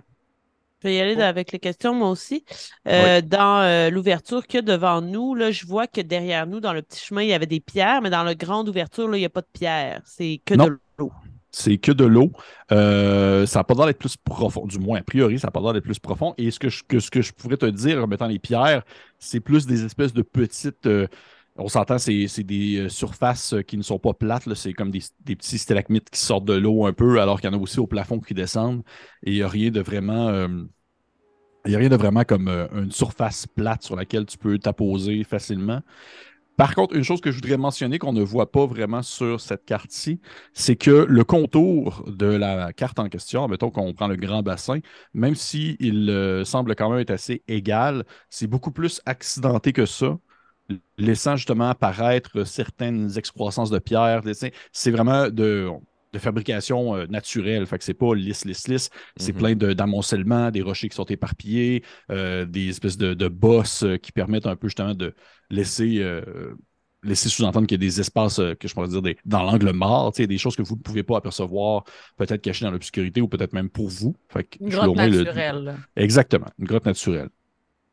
Je 0.84 0.88
vais 0.88 0.96
y 0.96 1.00
aller 1.00 1.22
avec 1.22 1.52
les 1.52 1.60
questions, 1.60 1.94
moi 1.94 2.10
aussi. 2.10 2.44
Euh, 2.88 3.22
Dans 3.22 3.62
euh, 3.62 3.90
l'ouverture 3.92 4.48
qu'il 4.48 4.58
y 4.58 4.60
a 4.60 4.62
devant 4.64 5.02
nous, 5.02 5.36
là, 5.36 5.52
je 5.52 5.66
vois 5.66 5.86
que 5.88 6.02
derrière 6.02 6.48
nous, 6.48 6.60
dans 6.60 6.74
le 6.74 6.82
petit 6.82 7.00
chemin, 7.06 7.22
il 7.22 7.30
y 7.30 7.34
avait 7.34 7.46
des 7.46 7.60
pierres, 7.60 8.02
mais 8.02 8.10
dans 8.10 8.24
la 8.24 8.34
grande 8.36 8.68
ouverture, 8.70 9.08
là, 9.08 9.18
il 9.18 9.20
n'y 9.22 9.26
a 9.26 9.30
pas 9.30 9.42
de 9.42 9.48
pierres. 9.54 10.02
C'est 10.06 10.42
que 10.44 10.56
Non. 10.56 10.66
de 10.68 10.80
l'eau. 10.98 11.12
c'est 11.52 11.78
que 11.78 11.92
de 11.92 12.06
l'eau. 12.06 12.32
Euh, 12.72 13.46
ça 13.46 13.60
n'a 13.60 13.64
pas 13.64 13.74
l'air 13.76 13.86
d'être 13.86 14.00
plus 14.00 14.18
profond. 14.18 14.66
Du 14.66 14.80
moins, 14.80 15.00
a 15.00 15.04
priori, 15.04 15.38
ça 15.38 15.48
n'a 15.48 15.52
pas 15.52 15.60
l'air 15.62 15.74
d'être 15.74 15.84
plus 15.84 16.00
profond. 16.00 16.34
Et 16.38 16.50
ce 16.50 16.60
que 16.60 16.70
je, 16.70 16.84
que, 16.88 17.00
ce 17.00 17.12
que 17.12 17.22
je 17.22 17.32
pourrais 17.34 17.58
te 17.58 17.66
dire 17.68 18.04
en 18.04 18.08
mettant 18.08 18.28
les 18.28 18.40
pierres, 18.40 18.84
c'est 19.20 19.40
plus 19.42 19.68
des 19.68 19.84
espèces 19.86 20.14
de 20.14 20.22
petites. 20.24 20.88
On 21.62 21.68
s'entend, 21.68 21.98
c'est 21.98 22.44
des 22.44 22.78
euh, 22.78 22.90
surfaces 22.90 23.54
euh, 23.54 23.62
qui 23.62 23.78
ne 23.78 23.84
sont 23.84 24.00
pas 24.00 24.14
plates. 24.14 24.54
C'est 24.56 24.74
comme 24.74 24.92
des, 24.92 25.02
petits 25.26 25.58
stalagmites 25.58 26.10
qui 26.10 26.20
sortent 26.20 26.46
de 26.46 26.54
l'eau 26.54 26.86
un 26.86 26.94
peu, 26.94 27.22
alors 27.22 27.40
qu'il 27.40 27.50
y 27.50 27.54
en 27.54 27.58
a 27.58 27.62
aussi 27.62 27.80
au 27.80 27.88
plafond 27.88 28.20
qui 28.20 28.34
descendent. 28.34 28.84
Et 29.24 29.32
il 29.32 29.36
n'y 29.36 29.44
a 29.44 29.48
rien 29.48 29.72
de 29.72 29.82
vraiment. 29.82 30.30
euh, 30.30 30.48
il 31.66 31.76
a 31.76 31.78
rien 31.78 31.90
de 31.90 31.96
vraiment 31.96 32.24
comme 32.24 32.48
une 32.48 32.92
surface 32.92 33.46
plate 33.46 33.84
sur 33.84 33.96
laquelle 33.96 34.26
tu 34.26 34.36
peux 34.36 34.58
t'apposer 34.58 35.24
facilement. 35.24 35.82
Par 36.58 36.74
contre, 36.74 36.96
une 36.96 37.04
chose 37.04 37.22
que 37.22 37.30
je 37.30 37.36
voudrais 37.36 37.58
mentionner 37.58 38.00
qu'on 38.00 38.14
ne 38.14 38.24
voit 38.24 38.52
pas 38.52 38.66
vraiment 38.66 39.04
sur 39.04 39.40
cette 39.40 39.64
carte-ci, 39.66 40.20
c'est 40.54 40.76
que 40.76 41.06
le 41.08 41.24
contour 41.24 42.04
de 42.08 42.26
la 42.26 42.74
carte 42.74 42.98
en 42.98 43.10
question, 43.10 43.48
mettons 43.48 43.70
qu'on 43.70 43.94
prend 43.94 44.08
le 44.08 44.16
grand 44.16 44.42
bassin, 44.42 44.80
même 45.14 45.36
s'il 45.36 46.42
semble 46.46 46.76
quand 46.76 46.90
même 46.90 47.00
être 47.00 47.12
assez 47.12 47.44
égal, 47.48 48.06
c'est 48.32 48.48
beaucoup 48.48 48.72
plus 48.72 49.02
accidenté 49.06 49.72
que 49.72 49.86
ça, 49.86 50.18
laissant 50.98 51.36
justement 51.36 51.70
apparaître 51.70 52.44
certaines 52.46 53.18
excroissances 53.18 53.70
de 53.70 53.80
pierre. 53.80 54.22
C'est 54.72 54.92
vraiment 54.92 55.30
de, 55.30 55.70
de 56.14 56.20
fabrication 56.20 56.96
euh, 56.96 57.06
naturelle, 57.08 57.66
fait 57.66 57.78
que 57.78 57.84
c'est 57.84 57.94
pas 57.94 58.14
lisse, 58.14 58.46
lisse, 58.46 58.68
lisse, 58.68 58.90
c'est 59.18 59.34
Mhm. 59.34 59.38
plein 59.40 59.56
de- 59.56 59.74
d'amoncellements, 59.74 60.52
des 60.52 60.62
rochers 60.62 60.90
qui 60.90 60.96
sont 60.96 61.06
éparpillés, 61.06 61.84
euh, 62.12 62.46
des 62.46 62.70
espèces 62.70 62.98
de, 62.98 63.14
de 63.14 63.28
bosses 63.28 63.84
euh, 63.84 63.98
qui 63.98 64.12
permettent 64.12 64.46
un 64.48 64.56
peu 64.56 64.68
justement 64.68 64.94
de 64.94 65.14
laisser, 65.50 66.00
euh, 66.00 66.54
laisser 67.04 67.30
sous-entendre 67.30 67.66
qu'il 67.66 67.82
y 67.82 67.84
a 67.84 67.88
des 67.88 68.00
espaces, 68.00 68.38
que 68.60 68.68
je 68.68 68.74
pourrais 68.74 68.88
dire, 68.90 69.02
des- 69.02 69.18
dans 69.26 69.42
l'angle 69.44 69.72
mort, 69.72 70.12
tu 70.14 70.22
sais, 70.22 70.28
des 70.28 70.38
choses 70.38 70.56
que 70.56 70.62
vous 70.62 70.76
ne 70.76 70.82
pouvez 70.82 71.02
pas 71.04 71.18
apercevoir, 71.18 71.84
peut-être 72.18 72.42
cachées 72.42 72.66
dans 72.66 72.72
l'obscurité 72.72 73.22
ou 73.22 73.28
peut-être 73.28 73.54
même 73.54 73.70
pour 73.70 73.88
vous. 73.88 74.16
Fait 74.30 74.44
que 74.44 74.58
Une 74.62 74.70
grotte 74.70 74.96
le- 74.98 75.24
naturelle. 75.24 75.78
Exactement, 75.96 76.48
une 76.60 76.66
grotte 76.68 76.86
naturelle. 76.86 77.30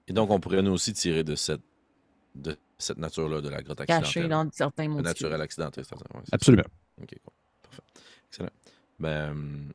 Et 0.08 0.12
donc, 0.12 0.30
on 0.30 0.40
pourrait 0.40 0.62
nous 0.62 0.72
aussi 0.72 0.92
tirer 0.92 1.22
de 1.24 1.34
cette, 1.34 1.60
de 2.34 2.56
cette 2.78 2.98
nature-là, 2.98 3.40
de 3.40 3.48
la 3.48 3.62
grotte 3.62 3.80
accidentelle. 3.80 4.04
Cachée 4.04 4.28
dans 4.28 4.48
certains 4.52 4.88
mots. 4.88 5.00
naturel 5.00 5.40
ouais, 5.40 5.48
ça. 5.50 5.68
Absolument. 6.32 6.64
Ok, 7.02 7.08
cool. 7.24 7.34
Parfait. 7.62 7.82
Excellent. 8.28 8.50
Ben, 8.98 9.72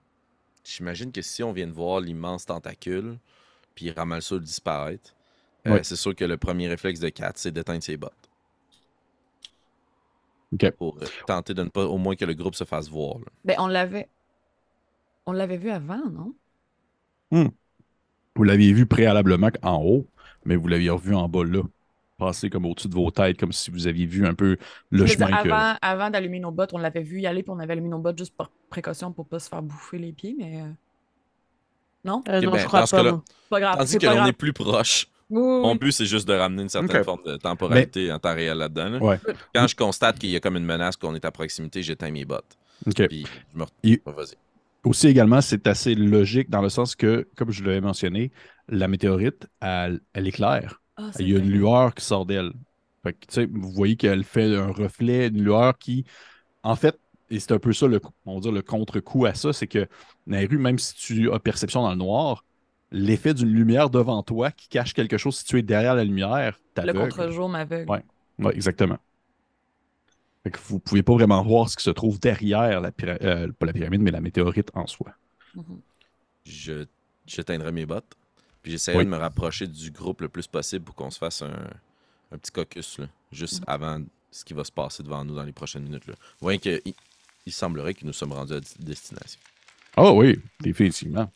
j'imagine 0.64 1.12
que 1.12 1.22
si 1.22 1.44
on 1.44 1.52
vient 1.52 1.68
de 1.68 1.74
voir 1.74 2.00
l'immense 2.00 2.46
tentacule, 2.46 3.18
puis 3.76 3.92
Ramalsul 3.92 4.42
disparaître, 4.42 5.14
euh, 5.68 5.80
c'est 5.84 5.96
sûr 5.96 6.16
que 6.16 6.26
le 6.26 6.38
premier 6.38 6.68
réflexe 6.68 7.00
de 7.00 7.10
Kat, 7.10 7.34
c'est 7.36 7.52
d'éteindre 7.52 7.84
ses 7.84 7.98
bottes. 7.98 8.14
OK. 10.54 10.72
Pour 10.72 10.98
euh, 11.02 11.06
tenter 11.26 11.54
de 11.54 11.64
ne 11.64 11.70
pas, 11.70 11.86
au 11.86 11.98
moins 11.98 12.16
que 12.16 12.26
le 12.26 12.34
groupe 12.34 12.56
se 12.56 12.64
fasse 12.64 12.90
voir. 12.90 13.20
là. 13.20 13.26
Ben, 13.46 13.56
on 13.60 13.68
l'avait. 13.68 14.10
On 15.26 15.32
l'avait 15.32 15.58
vu 15.58 15.70
avant, 15.70 16.10
non? 16.10 16.34
Vous 18.36 18.44
l'aviez 18.44 18.74
vu 18.74 18.86
préalablement 18.86 19.50
en 19.62 19.82
haut, 19.84 20.08
mais 20.46 20.56
vous 20.56 20.68
l'aviez 20.68 20.90
revu 20.90 21.16
en 21.16 21.28
bas 21.30 21.44
là, 21.44 21.62
passer 22.18 22.50
comme 22.50 22.66
au-dessus 22.66 22.88
de 22.88 22.94
vos 22.94 23.10
têtes, 23.12 23.38
comme 23.40 23.52
si 23.52 23.72
vous 23.72 23.88
aviez 23.88 24.06
vu 24.06 24.26
un 24.26 24.34
peu 24.34 24.58
le 24.92 25.06
dire, 25.06 25.14
chemin 25.16 25.28
que. 25.44 25.50
avant 25.50 25.78
avant 25.82 26.10
d'allumer 26.10 26.40
nos 26.40 26.52
bottes, 26.52 26.74
on 26.74 26.78
l'avait 26.78 27.02
vu 27.04 27.22
y 27.22 27.28
aller, 27.28 27.44
puis 27.44 27.52
on 27.52 27.60
avait 27.60 27.74
allumé 27.74 27.90
nos 27.90 28.00
bottes 28.00 28.18
juste 28.18 28.36
par 28.36 28.50
précaution 28.70 29.12
pour 29.12 29.28
pas 29.28 29.40
se 29.40 29.50
faire 29.50 29.62
bouffer 29.62 29.98
les 29.98 30.12
pieds, 30.14 30.36
mais. 30.38 30.62
euh, 30.62 30.66
Non? 32.06 32.22
Euh, 32.30 32.42
non, 32.42 32.52
ben, 32.52 32.58
je 32.60 32.66
crois 32.66 32.86
pas. 32.86 33.22
pas 33.50 33.60
grave. 33.60 33.78
Tandis 33.78 33.92
c'est 33.92 34.00
que 34.00 34.06
l'on 34.08 34.26
est 34.26 34.34
plus 34.34 34.54
proche. 34.54 35.08
Oui, 35.30 35.42
oui, 35.42 35.62
Mon 35.62 35.76
but, 35.76 35.92
c'est 35.92 36.06
juste 36.06 36.28
de 36.28 36.34
ramener 36.34 36.64
une 36.64 36.70
certaine 36.70 37.04
forme 37.04 37.24
de 37.26 37.38
temporalité 37.38 38.12
en 38.12 38.20
temps 38.20 38.36
réel 38.36 38.58
là-dedans. 38.58 38.90
là. 38.90 39.00
Ouais. 39.02 39.20
Quand 39.56 39.66
je 39.68 39.76
constate 39.76 40.20
qu'il 40.20 40.30
y 40.30 40.36
a 40.36 40.40
comme 40.40 40.58
une 40.58 40.66
menace, 40.66 40.96
qu'on 40.98 41.16
est 41.16 41.26
à 41.26 41.32
proximité, 41.32 41.82
j'éteins 41.82 42.12
mes 42.12 42.26
bottes. 42.26 42.58
OK. 42.86 43.08
Puis 43.08 43.26
je 43.54 43.58
me 43.58 43.66
Il- 43.84 43.94
retrouve. 44.06 44.16
Vas-y. 44.16 44.36
Aussi 44.84 45.08
également, 45.08 45.40
c'est 45.40 45.66
assez 45.66 45.96
logique 45.96 46.50
dans 46.50 46.62
le 46.62 46.68
sens 46.70 46.94
que, 46.96 47.26
comme 47.38 47.52
je 47.52 47.64
l'avais 47.64 47.80
mentionné, 47.82 48.32
la 48.68 48.88
météorite, 48.90 49.48
elle, 49.62 50.02
elle 50.12 50.28
éclaire. 50.28 50.82
Ah, 50.98 51.12
Il 51.20 51.30
y 51.30 51.36
a 51.36 51.40
une 51.40 51.50
lueur 51.50 51.94
qui 51.94 52.04
sort 52.06 52.26
d'elle. 52.26 52.52
Fait 53.04 53.14
que, 53.14 53.26
tu 53.28 53.34
sais, 53.34 53.46
vous 53.52 53.72
voyez 53.72 53.96
qu'elle 53.96 54.24
fait 54.24 54.56
un 54.56 54.72
reflet, 54.72 55.28
une 55.28 55.42
lueur 55.44 55.78
qui, 55.78 56.06
en 56.64 56.76
fait, 56.76 56.98
et 57.30 57.40
c'est 57.40 57.52
un 57.52 57.60
peu 57.60 57.74
ça, 57.74 57.88
le, 57.88 58.00
on 58.26 58.36
va 58.36 58.42
dire, 58.42 58.52
le 58.52 58.62
contre-coup 58.62 59.26
à 59.26 59.34
ça, 59.34 59.54
c'est 59.54 59.68
que 59.68 59.88
dans 60.28 60.38
les 60.38 60.46
rues, 60.46 60.58
même 60.58 60.78
si 60.78 60.94
tu 60.96 61.32
as 61.32 61.40
perception 61.40 61.82
dans 61.82 61.90
le 61.90 61.96
noir, 61.96 62.46
l'effet 62.92 63.34
d'une 63.34 63.50
lumière 63.50 63.90
devant 63.90 64.22
toi 64.24 64.52
qui 64.52 64.68
cache 64.70 64.94
quelque 64.94 65.18
chose 65.18 65.38
si 65.38 65.46
tu 65.46 65.58
es 65.58 65.62
derrière 65.64 65.96
la 65.96 66.04
lumière, 66.04 66.60
Le 66.78 66.94
contre-jour 66.94 67.50
m'aveugle. 67.50 67.90
Ouais. 67.90 68.04
Oui, 68.40 68.52
exactement. 68.54 68.98
Fait 70.44 70.52
que 70.52 70.60
vous 70.68 70.76
ne 70.76 70.80
pouvez 70.80 71.04
pas 71.04 71.14
vraiment 71.14 71.42
voir 71.44 71.70
ce 71.70 71.78
qui 71.78 71.84
se 71.84 71.90
trouve 71.90 72.20
derrière 72.20 72.82
la 72.82 72.92
pyramide, 72.92 73.54
pas 73.54 73.66
la 73.66 73.74
pyramide, 73.74 74.02
mais 74.02 74.12
la 74.12 74.22
météorite 74.22 74.70
en 74.74 74.88
soi. 74.88 75.14
Mhm. 75.56 75.82
Je 76.46 76.86
j'éteindrai 77.26 77.72
mes 77.72 77.86
bottes. 77.86 78.14
Puis 78.64 78.72
j'essaierai 78.72 78.98
Oui. 79.00 79.06
de 79.06 79.10
me 79.10 79.18
rapprocher 79.18 79.68
du 79.68 79.92
groupe 79.92 80.22
le 80.22 80.30
plus 80.30 80.48
possible 80.48 80.86
pour 80.86 80.96
qu'on 80.96 81.12
se 81.12 81.18
fasse 81.20 81.42
un, 81.42 81.54
un 82.32 82.38
petit 82.38 82.52
caucus, 82.52 82.98
là, 82.98 83.08
juste 83.32 83.60
Mhm. 83.60 83.66
avant 83.68 84.02
ce 84.32 84.44
qui 84.46 84.54
va 84.54 84.64
se 84.64 84.72
passer 84.72 85.04
devant 85.04 85.24
nous 85.24 85.36
dans 85.36 85.44
les 85.44 85.52
prochaines 85.52 85.84
minutes. 85.84 86.08
Là. 86.08 86.14
Vous 86.16 86.46
voyez 86.46 86.60
qu'il 86.60 86.82
il 87.46 87.52
semblerait 87.54 87.94
que 87.94 88.06
nous 88.06 88.14
sommes 88.14 88.32
rendus 88.34 88.54
à 88.54 88.60
destination. 88.80 89.40
Ah 89.98 90.12
oui, 90.12 90.40
définitivement. 90.62 91.30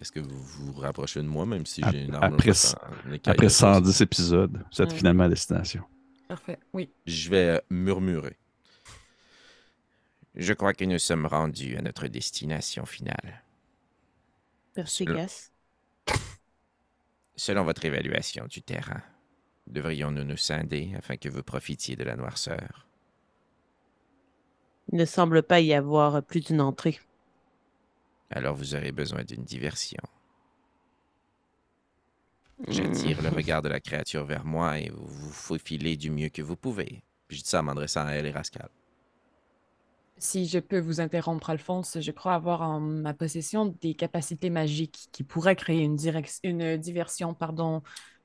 Est-ce 0.00 0.10
que 0.10 0.20
vous 0.20 0.42
vous 0.42 0.72
rapprochez 0.80 1.20
de 1.22 1.26
moi, 1.28 1.46
même 1.46 1.64
si 1.66 1.82
j'ai 1.90 2.04
une 2.04 2.14
armure 2.14 2.34
après 2.34 2.50
en 2.50 3.12
Après 3.14 3.36
de 3.36 3.42
choses? 3.42 3.52
110 3.58 4.00
épisodes, 4.00 4.64
vous 4.72 4.82
êtes 4.82 4.90
Ouais. 4.90 4.96
finalement 4.96 5.24
à 5.24 5.28
destination. 5.28 5.84
Parfait. 6.28 6.58
Oui. 6.72 6.90
Je 7.06 7.30
vais 7.30 7.48
euh, 7.50 7.60
murmurer. 7.70 8.36
Je 10.34 10.52
crois 10.52 10.74
que 10.74 10.84
nous 10.84 10.98
sommes 10.98 11.24
rendus 11.26 11.76
à 11.78 11.82
notre 11.82 12.08
destination 12.08 12.84
finale. 12.84 13.42
Merci, 14.76 15.04
Le- 15.04 15.14
Gas. 15.14 15.50
Selon 17.36 17.64
votre 17.64 17.84
évaluation 17.84 18.46
du 18.46 18.62
terrain, 18.62 19.02
devrions-nous 19.66 20.24
nous 20.24 20.38
scinder 20.38 20.92
afin 20.96 21.16
que 21.16 21.28
vous 21.28 21.42
profitiez 21.42 21.94
de 21.94 22.04
la 22.04 22.16
noirceur? 22.16 22.86
Il 24.90 24.98
ne 24.98 25.04
semble 25.04 25.42
pas 25.42 25.60
y 25.60 25.74
avoir 25.74 26.22
plus 26.22 26.40
d'une 26.40 26.60
entrée. 26.60 26.98
Alors 28.30 28.54
vous 28.54 28.74
aurez 28.74 28.92
besoin 28.92 29.22
d'une 29.22 29.44
diversion. 29.44 30.02
J'attire 32.68 33.20
le 33.20 33.28
regard 33.28 33.60
de 33.60 33.68
la 33.68 33.80
créature 33.80 34.24
vers 34.24 34.46
moi 34.46 34.78
et 34.78 34.88
vous 34.88 35.06
vous 35.06 35.32
faufilez 35.32 35.96
du 35.96 36.10
mieux 36.10 36.30
que 36.30 36.40
vous 36.40 36.56
pouvez. 36.56 37.02
Puis 37.28 37.38
je 37.38 37.42
dis 37.42 37.50
ça 37.50 37.60
en 37.60 37.64
m'adressant 37.64 38.06
à 38.06 38.12
elle 38.12 38.26
et 38.26 38.30
Rascal. 38.30 38.70
Si 40.18 40.46
je 40.46 40.58
peux 40.58 40.78
vous 40.78 41.00
interrompre, 41.00 41.50
Alphonse, 41.50 41.98
je 42.00 42.10
crois 42.10 42.34
avoir 42.34 42.62
en 42.62 42.80
ma 42.80 43.12
possession 43.12 43.76
des 43.82 43.94
capacités 43.94 44.48
magiques 44.48 45.08
qui 45.12 45.22
pourraient 45.24 45.56
créer 45.56 45.82
une, 45.82 45.96
diversion 46.78 47.34
pardon, 47.34 47.82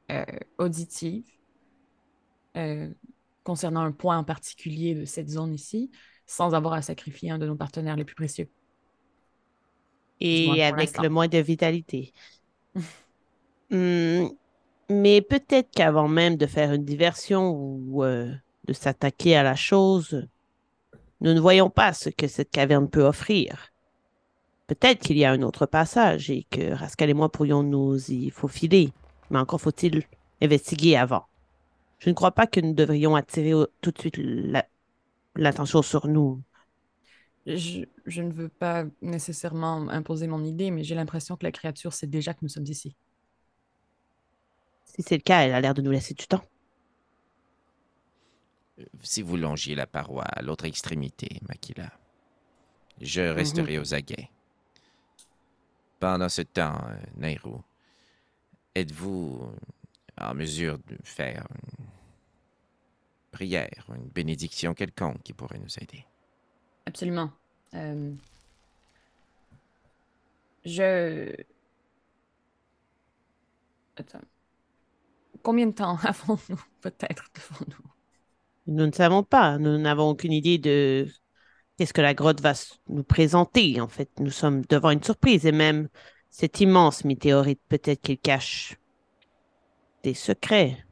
euh, 0.09 0.23
auditive 0.57 1.25
euh, 2.55 2.89
concernant 3.43 3.81
un 3.81 3.91
point 3.91 4.17
en 4.17 4.23
particulier 4.23 4.95
de 4.95 5.03
cette 5.03 5.29
zone 5.29 5.53
ici, 5.53 5.91
sans 6.25 6.53
avoir 6.53 6.73
à 6.73 6.81
sacrifier 6.81 7.31
un 7.31 7.39
de 7.39 7.47
nos 7.47 7.55
partenaires 7.55 7.97
les 7.97 8.05
plus 8.05 8.15
précieux. 8.15 8.49
Et 10.21 10.63
avec 10.63 10.97
le 11.01 11.09
moins 11.09 11.27
de 11.27 11.39
vitalité. 11.39 12.13
Hmm, 13.69 14.27
mais 14.89 15.21
peut-être 15.21 15.71
qu'avant 15.71 16.07
même 16.07 16.37
de 16.37 16.45
faire 16.45 16.71
une 16.71 16.85
diversion 16.85 17.49
ou 17.49 18.03
euh, 18.03 18.31
de 18.65 18.73
s'attaquer 18.73 19.35
à 19.35 19.43
la 19.43 19.55
chose, 19.55 20.27
nous 21.21 21.33
ne 21.33 21.39
voyons 21.39 21.69
pas 21.69 21.93
ce 21.93 22.09
que 22.09 22.27
cette 22.27 22.51
caverne 22.51 22.89
peut 22.89 23.03
offrir. 23.05 23.69
Peut-être 24.67 24.99
qu'il 25.01 25.17
y 25.17 25.25
a 25.25 25.31
un 25.31 25.41
autre 25.43 25.65
passage 25.65 26.29
et 26.31 26.47
que 26.49 26.73
Rascal 26.73 27.09
et 27.09 27.13
moi 27.13 27.31
pourrions 27.31 27.63
nous 27.63 27.97
y 28.11 28.29
faufiler, 28.29 28.91
mais 29.29 29.39
encore 29.39 29.61
faut-il 29.61 30.03
investiguer 30.41 30.97
avant. 30.97 31.25
Je 31.99 32.09
ne 32.09 32.15
crois 32.15 32.31
pas 32.31 32.47
que 32.47 32.59
nous 32.59 32.73
devrions 32.73 33.15
attirer 33.15 33.53
tout 33.81 33.91
de 33.91 33.99
suite 33.99 34.17
la- 34.17 34.65
l'attention 35.35 35.81
sur 35.81 36.07
nous. 36.07 36.41
Je, 37.45 37.85
je 38.05 38.21
ne 38.21 38.31
veux 38.31 38.49
pas 38.49 38.85
nécessairement 39.01 39.89
imposer 39.89 40.27
mon 40.27 40.43
idée, 40.43 40.71
mais 40.71 40.83
j'ai 40.83 40.95
l'impression 40.95 41.35
que 41.37 41.43
la 41.43 41.51
créature 41.51 41.93
sait 41.93 42.07
déjà 42.07 42.33
que 42.33 42.39
nous 42.43 42.49
sommes 42.49 42.65
ici. 42.67 42.95
Si 44.85 45.01
c'est 45.01 45.15
le 45.17 45.23
cas, 45.23 45.39
elle 45.41 45.53
a 45.55 45.59
l'air 45.59 45.73
de 45.73 45.81
nous 45.81 45.89
laisser 45.89 46.13
du 46.13 46.27
temps. 46.27 46.43
Si 49.01 49.21
vous 49.21 49.37
longiez 49.37 49.75
la 49.75 49.87
paroi 49.87 50.23
à 50.23 50.41
l'autre 50.41 50.65
extrémité, 50.65 51.39
Makila, 51.47 51.91
je 52.99 53.21
resterai 53.21 53.79
aux 53.79 53.93
aguets. 53.93 54.29
Pendant 55.99 56.29
ce 56.29 56.41
temps, 56.41 56.81
euh, 56.87 56.95
Nairou, 57.17 57.61
êtes-vous 58.75 59.53
en 60.19 60.33
mesure 60.33 60.77
de 60.79 60.97
faire 61.03 61.45
une 61.51 61.85
prière, 63.31 63.85
une 63.95 64.07
bénédiction 64.07 64.73
quelconque 64.73 65.21
qui 65.23 65.33
pourrait 65.33 65.59
nous 65.59 65.77
aider? 65.79 66.05
Absolument. 66.85 67.31
Euh, 67.73 68.13
je. 70.65 71.35
Attends. 73.95 74.21
Combien 75.43 75.67
de 75.67 75.71
temps 75.73 75.97
avons-nous 76.03 76.63
peut-être 76.81 77.25
devant 77.35 77.65
nous? 77.67 77.91
Nous 78.71 78.87
ne 78.87 78.91
savons 78.91 79.23
pas. 79.23 79.57
Nous 79.57 79.77
n'avons 79.77 80.09
aucune 80.09 80.31
idée 80.31 80.57
de 80.57 81.07
qu'est-ce 81.77 81.93
que 81.93 82.01
la 82.01 82.13
grotte 82.13 82.41
va 82.41 82.53
nous 82.87 83.03
présenter. 83.03 83.81
En 83.81 83.87
fait, 83.87 84.09
nous 84.19 84.31
sommes 84.31 84.63
devant 84.69 84.91
une 84.91 85.03
surprise 85.03 85.45
et 85.45 85.51
même 85.51 85.89
cet 86.29 86.61
immense 86.61 87.03
météorite, 87.03 87.59
peut-être 87.67 88.01
qu'il 88.01 88.17
cache 88.17 88.77
des 90.03 90.13
secrets. 90.13 90.85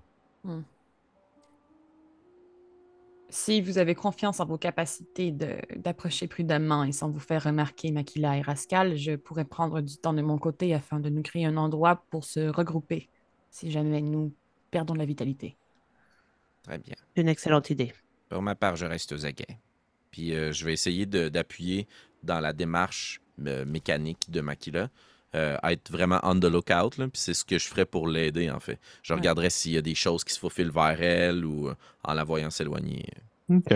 Si 3.30 3.62
vous 3.62 3.78
avez 3.78 3.96
confiance 3.96 4.40
en 4.40 4.46
vos 4.46 4.58
capacités 4.58 5.32
d'approcher 5.32 6.28
prudemment 6.28 6.84
et 6.84 6.92
sans 6.92 7.10
vous 7.10 7.20
faire 7.20 7.44
remarquer, 7.44 7.92
Makila 7.92 8.38
et 8.38 8.42
Rascal, 8.42 8.98
je 8.98 9.16
pourrais 9.16 9.46
prendre 9.46 9.82
du 9.82 9.98
temps 9.98 10.14
de 10.14 10.22
mon 10.22 10.38
côté 10.38 10.74
afin 10.74 11.00
de 11.00 11.10
nous 11.10 11.22
créer 11.22 11.46
un 11.46 11.56
endroit 11.56 12.04
pour 12.10 12.26
se 12.26 12.50
regrouper 12.50 13.08
si 13.52 13.72
jamais 13.72 14.02
nous 14.02 14.34
perdons 14.72 14.96
de 14.96 15.00
la 15.00 15.06
vitalité. 15.06 15.56
Très 16.70 16.78
bien. 16.78 16.94
Une 17.16 17.28
excellente 17.28 17.72
idée. 17.72 17.92
Pour 18.30 18.44
ma 18.44 18.54
part, 18.54 18.76
je 18.76 18.86
reste 18.86 19.12
aux 19.12 19.26
aguets. 19.26 19.58
Puis 20.12 20.36
euh, 20.36 20.52
je 20.52 20.66
vais 20.66 20.74
essayer 20.74 21.06
de- 21.08 21.28
d'appuyer 21.30 21.88
dans 22.24 22.40
la 22.40 22.54
démarche 22.54 23.22
euh, 23.48 23.66
mécanique 23.66 24.30
de 24.30 24.42
Makila. 24.42 24.90
euh, 25.36 25.58
à 25.62 25.74
être 25.74 25.92
vraiment 25.92 26.20
on 26.24 26.40
the 26.40 26.46
lookout. 26.46 26.98
là, 26.98 27.08
Puis 27.08 27.22
c'est 27.22 27.36
ce 27.36 27.46
que 27.46 27.60
je 27.60 27.68
ferais 27.68 27.86
pour 27.86 28.08
l'aider, 28.08 28.50
en 28.50 28.60
fait. 28.60 28.80
Je 29.04 29.14
Ouais. 29.14 29.20
regarderais 29.20 29.52
s'il 29.52 29.74
y 29.74 29.78
a 29.78 29.82
des 29.82 29.94
choses 29.94 30.24
qui 30.24 30.34
se 30.34 30.40
faufilent 30.40 30.72
vers 30.72 31.00
elle 31.02 31.46
ou 31.46 31.70
euh, 31.70 31.76
en 32.04 32.14
la 32.16 32.24
voyant 32.24 32.50
s'éloigner. 32.50 33.06
OK. 33.50 33.72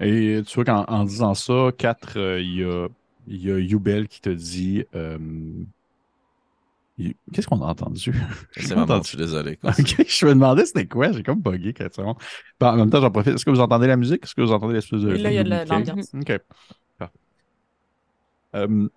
Et 0.00 0.42
tu 0.46 0.54
vois 0.54 0.64
qu'en 0.64 0.84
en 0.84 1.04
disant 1.04 1.34
ça, 1.34 1.70
4, 1.76 2.16
il 2.40 2.54
y 2.60 2.64
a, 2.64 2.88
il 3.28 3.44
y 3.44 3.50
a 3.52 3.58
Yubel 3.58 4.08
qui 4.08 4.20
te 4.20 4.30
dit. 4.30 4.84
Euh, 7.08 7.12
Qu'est-ce 7.32 7.46
qu'on 7.46 7.62
a 7.62 7.66
entendu? 7.66 8.12
C'est 8.52 8.68
pas 8.70 8.74
ma 8.74 8.80
montre, 8.82 8.92
entendu. 8.92 9.04
je 9.04 9.08
suis 9.08 9.18
désolé. 9.18 9.58
je 10.08 10.26
me 10.26 10.30
demandais 10.34 10.66
c'était 10.66 10.86
quoi, 10.86 11.12
j'ai 11.12 11.22
comme 11.22 11.40
bugué 11.40 11.72
4 11.72 11.94
secondes. 11.94 12.16
Bon, 12.58 12.66
en 12.68 12.76
même 12.76 12.90
temps, 12.90 13.00
j'en 13.00 13.10
profite. 13.10 13.34
Est-ce 13.34 13.44
que 13.44 13.50
vous 13.50 13.60
entendez 13.60 13.86
la 13.86 13.96
musique? 13.96 14.22
Est-ce 14.24 14.34
que 14.34 14.42
vous 14.42 14.52
entendez 14.52 14.74
l'espèce 14.74 15.00
de. 15.00 15.08
Là, 15.10 15.30
il 15.30 15.34
y 15.34 15.38
a 15.38 15.44
de 15.44 15.48
la- 15.48 15.64
de- 15.64 15.70
l'ambiance. 15.70 16.12
Ok. 16.14 16.38
Parfait. 16.98 17.12
Euh, 18.56 18.88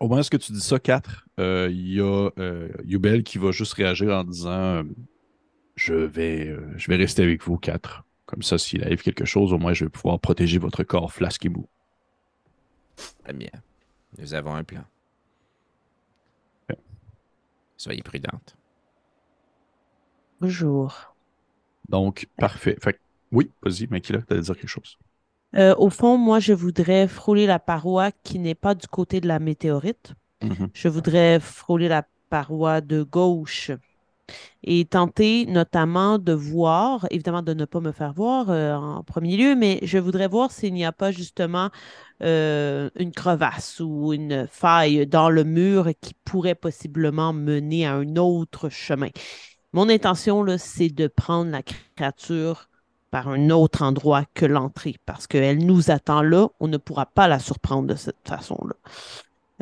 au 0.00 0.08
moment 0.08 0.20
où 0.22 0.38
tu 0.38 0.52
dis 0.52 0.60
ça, 0.60 0.78
4, 0.78 1.26
il 1.38 1.92
y 1.94 2.00
a 2.00 2.30
euh, 2.38 2.68
Yubel 2.84 3.22
qui 3.22 3.38
va 3.38 3.50
juste 3.50 3.74
réagir 3.74 4.10
en 4.10 4.24
disant 4.24 4.50
euh, 4.50 4.82
je, 5.76 5.94
vais, 5.94 6.48
euh, 6.48 6.72
je 6.76 6.88
vais 6.88 6.96
rester 6.96 7.22
avec 7.22 7.42
vous, 7.44 7.56
4. 7.58 8.04
Comme 8.26 8.42
ça, 8.42 8.58
s'il 8.58 8.82
arrive 8.84 9.02
quelque 9.02 9.24
chose, 9.24 9.52
au 9.52 9.58
moins, 9.58 9.72
je 9.72 9.84
vais 9.84 9.90
pouvoir 9.90 10.18
protéger 10.20 10.58
votre 10.58 10.84
corps 10.84 11.12
flasque 11.12 11.44
et 11.46 11.48
mou. 11.48 11.66
Très 13.24 13.32
bien. 13.32 13.50
Nous 14.18 14.34
avons 14.34 14.54
un 14.54 14.64
plan. 14.64 14.84
Soyez 17.80 18.02
prudente. 18.02 18.56
Bonjour. 20.38 21.14
Donc, 21.88 22.28
parfait. 22.36 22.76
Fait 22.78 22.92
que- 22.92 22.98
oui, 23.32 23.50
vas-y, 23.62 23.86
Makila, 23.86 24.20
tu 24.20 24.34
allais 24.34 24.42
dire 24.42 24.54
quelque 24.54 24.68
chose. 24.68 24.98
Euh, 25.56 25.74
au 25.78 25.88
fond, 25.88 26.18
moi, 26.18 26.40
je 26.40 26.52
voudrais 26.52 27.08
frôler 27.08 27.46
la 27.46 27.58
paroi 27.58 28.12
qui 28.12 28.38
n'est 28.38 28.54
pas 28.54 28.74
du 28.74 28.86
côté 28.86 29.22
de 29.22 29.28
la 29.28 29.38
météorite. 29.38 30.12
Mhm. 30.42 30.68
Je 30.74 30.88
voudrais 30.88 31.40
frôler 31.40 31.88
la 31.88 32.06
paroi 32.28 32.82
de 32.82 33.02
gauche 33.02 33.70
et 34.62 34.84
tenter 34.84 35.46
notamment 35.46 36.18
de 36.18 36.32
voir, 36.32 37.06
évidemment 37.10 37.42
de 37.42 37.54
ne 37.54 37.64
pas 37.64 37.80
me 37.80 37.92
faire 37.92 38.12
voir 38.12 38.50
euh, 38.50 38.74
en 38.74 39.02
premier 39.02 39.36
lieu, 39.36 39.54
mais 39.54 39.78
je 39.82 39.98
voudrais 39.98 40.28
voir 40.28 40.50
s'il 40.50 40.74
n'y 40.74 40.84
a 40.84 40.92
pas 40.92 41.10
justement 41.12 41.70
euh, 42.22 42.90
une 42.96 43.12
crevasse 43.12 43.80
ou 43.80 44.12
une 44.12 44.46
faille 44.50 45.06
dans 45.06 45.30
le 45.30 45.44
mur 45.44 45.90
qui 46.00 46.14
pourrait 46.24 46.54
possiblement 46.54 47.32
mener 47.32 47.86
à 47.86 47.94
un 47.94 48.16
autre 48.16 48.68
chemin. 48.68 49.08
Mon 49.72 49.88
intention, 49.88 50.44
c'est 50.58 50.90
de 50.90 51.06
prendre 51.06 51.50
la 51.50 51.62
créature 51.62 52.68
par 53.10 53.28
un 53.28 53.50
autre 53.50 53.82
endroit 53.82 54.24
que 54.34 54.46
l'entrée, 54.46 54.96
parce 55.06 55.26
qu'elle 55.26 55.64
nous 55.64 55.90
attend 55.90 56.22
là, 56.22 56.48
on 56.60 56.68
ne 56.68 56.76
pourra 56.76 57.06
pas 57.06 57.28
la 57.28 57.38
surprendre 57.38 57.88
de 57.88 57.94
cette 57.94 58.26
façon-là. 58.26 58.74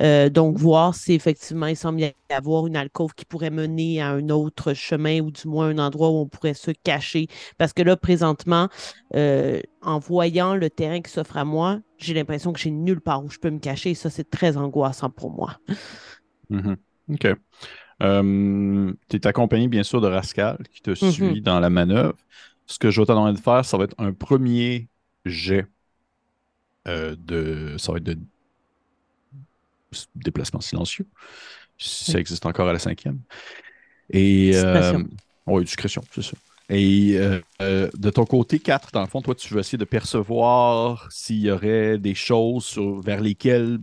Euh, 0.00 0.30
donc, 0.30 0.56
voir 0.56 0.94
si 0.94 1.12
effectivement 1.14 1.66
il 1.66 1.76
semble 1.76 2.00
y 2.00 2.12
avoir 2.30 2.66
une 2.66 2.76
alcôve 2.76 3.14
qui 3.14 3.24
pourrait 3.24 3.50
mener 3.50 4.00
à 4.00 4.10
un 4.10 4.28
autre 4.28 4.74
chemin 4.74 5.20
ou 5.20 5.30
du 5.30 5.48
moins 5.48 5.68
un 5.68 5.78
endroit 5.78 6.10
où 6.10 6.16
on 6.16 6.26
pourrait 6.26 6.54
se 6.54 6.70
cacher. 6.70 7.26
Parce 7.56 7.72
que 7.72 7.82
là, 7.82 7.96
présentement, 7.96 8.68
euh, 9.14 9.60
en 9.82 9.98
voyant 9.98 10.54
le 10.54 10.70
terrain 10.70 11.00
qui 11.00 11.10
s'offre 11.10 11.36
à 11.36 11.44
moi, 11.44 11.80
j'ai 11.98 12.14
l'impression 12.14 12.52
que 12.52 12.60
j'ai 12.60 12.70
nulle 12.70 13.00
part 13.00 13.24
où 13.24 13.30
je 13.30 13.38
peux 13.38 13.50
me 13.50 13.58
cacher. 13.58 13.90
Et 13.90 13.94
ça, 13.94 14.10
c'est 14.10 14.28
très 14.30 14.56
angoissant 14.56 15.10
pour 15.10 15.30
moi. 15.30 15.58
Mhm. 16.50 16.76
OK. 17.12 17.26
Euh, 18.00 18.92
tu 19.08 19.16
es 19.16 19.26
accompagné, 19.26 19.66
bien 19.66 19.82
sûr, 19.82 20.00
de 20.00 20.06
Rascal 20.06 20.58
qui 20.72 20.80
te 20.82 20.94
suit 20.94 21.40
dans 21.42 21.58
la 21.58 21.70
manœuvre. 21.70 22.16
Ce 22.66 22.78
que 22.78 22.90
je 22.90 23.00
vais 23.00 23.06
te 23.06 23.12
demander 23.12 23.36
de 23.36 23.42
faire, 23.42 23.64
ça 23.64 23.76
va 23.76 23.84
être 23.84 23.96
un 23.98 24.12
premier 24.12 24.88
jet 25.24 25.66
de. 26.86 27.74
Ça 27.78 27.92
va 27.92 27.98
être 27.98 28.04
de 28.04 28.18
déplacement 30.14 30.60
silencieux, 30.60 31.06
si 31.78 32.10
ça 32.10 32.18
existe 32.18 32.44
encore 32.46 32.68
à 32.68 32.72
la 32.72 32.78
cinquième. 32.78 33.20
Et. 34.10 34.50
Discrétion. 34.52 35.04
oui, 35.46 35.64
discrétion, 35.64 36.02
c'est 36.14 36.22
ça. 36.22 36.32
Et 36.70 37.14
euh, 37.16 37.40
euh, 37.62 37.88
de 37.96 38.10
ton 38.10 38.26
côté, 38.26 38.58
4, 38.58 38.90
dans 38.92 39.00
le 39.00 39.06
fond, 39.06 39.22
toi, 39.22 39.34
tu 39.34 39.54
veux 39.54 39.60
essayer 39.60 39.78
de 39.78 39.84
percevoir 39.86 41.10
s'il 41.10 41.38
y 41.40 41.50
aurait 41.50 41.96
des 41.98 42.14
choses 42.14 42.64
sur- 42.66 43.00
vers 43.00 43.20
lesquelles 43.22 43.78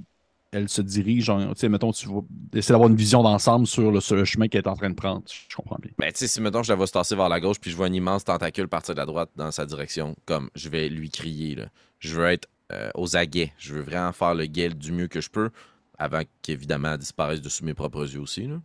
elle 0.52 0.70
se 0.70 0.82
dirige. 0.84 1.30
en- 1.30 1.50
Tu 1.54 1.62
sais, 1.62 1.70
mettons, 1.70 1.92
tu 1.92 2.08
vas 2.08 2.22
essayer 2.54 2.74
d'avoir 2.74 2.90
une 2.90 2.96
vision 2.96 3.24
d'ensemble 3.24 3.66
sur 3.66 3.92
le, 3.92 4.00
sur 4.02 4.16
le 4.16 4.24
chemin 4.24 4.48
qu'elle 4.48 4.62
est 4.62 4.68
en 4.68 4.76
train 4.76 4.92
de 4.92 4.96
prendre. 4.96 5.24
Je 5.50 5.56
comprends 5.56 5.78
bien. 5.82 5.92
Ben, 5.98 6.12
tu 6.12 6.20
sais, 6.20 6.28
si 6.28 6.40
mettons 6.42 6.62
je 6.62 6.72
la 6.72 6.76
vois 6.76 6.86
se 6.86 6.92
tasser 6.94 7.16
vers 7.16 7.28
la 7.28 7.40
gauche, 7.40 7.60
puis 7.60 7.72
je 7.72 7.76
vois 7.76 7.88
un 7.88 7.94
immense 7.94 8.24
tentacule 8.24 8.68
partir 8.68 8.94
de 8.94 9.00
la 9.00 9.06
droite 9.08 9.32
dans 9.36 9.50
sa 9.52 9.66
direction, 9.66 10.16
comme 10.26 10.50
je 10.56 10.70
vais 10.70 10.88
lui 10.88 11.10
crier, 11.10 11.56
là. 11.56 11.66
Je 12.00 12.14
veux 12.16 12.26
être 12.28 12.48
euh, 12.72 12.90
aux 12.94 13.16
aguets. 13.18 13.52
Je 13.58 13.74
veux 13.74 13.82
vraiment 13.82 14.12
faire 14.12 14.36
le 14.36 14.46
guet 14.46 14.70
du 14.70 14.92
mieux 14.92 15.08
que 15.08 15.22
je 15.22 15.30
peux 15.30 15.50
avant 15.98 16.22
qu'évidemment 16.42 16.94
elle 16.94 17.00
disparaisse 17.00 17.42
de 17.42 17.50
sous 17.50 17.66
mes 17.66 17.74
propres 17.74 18.12
yeux 18.14 18.20
aussi. 18.22 18.48
là. 18.48 18.62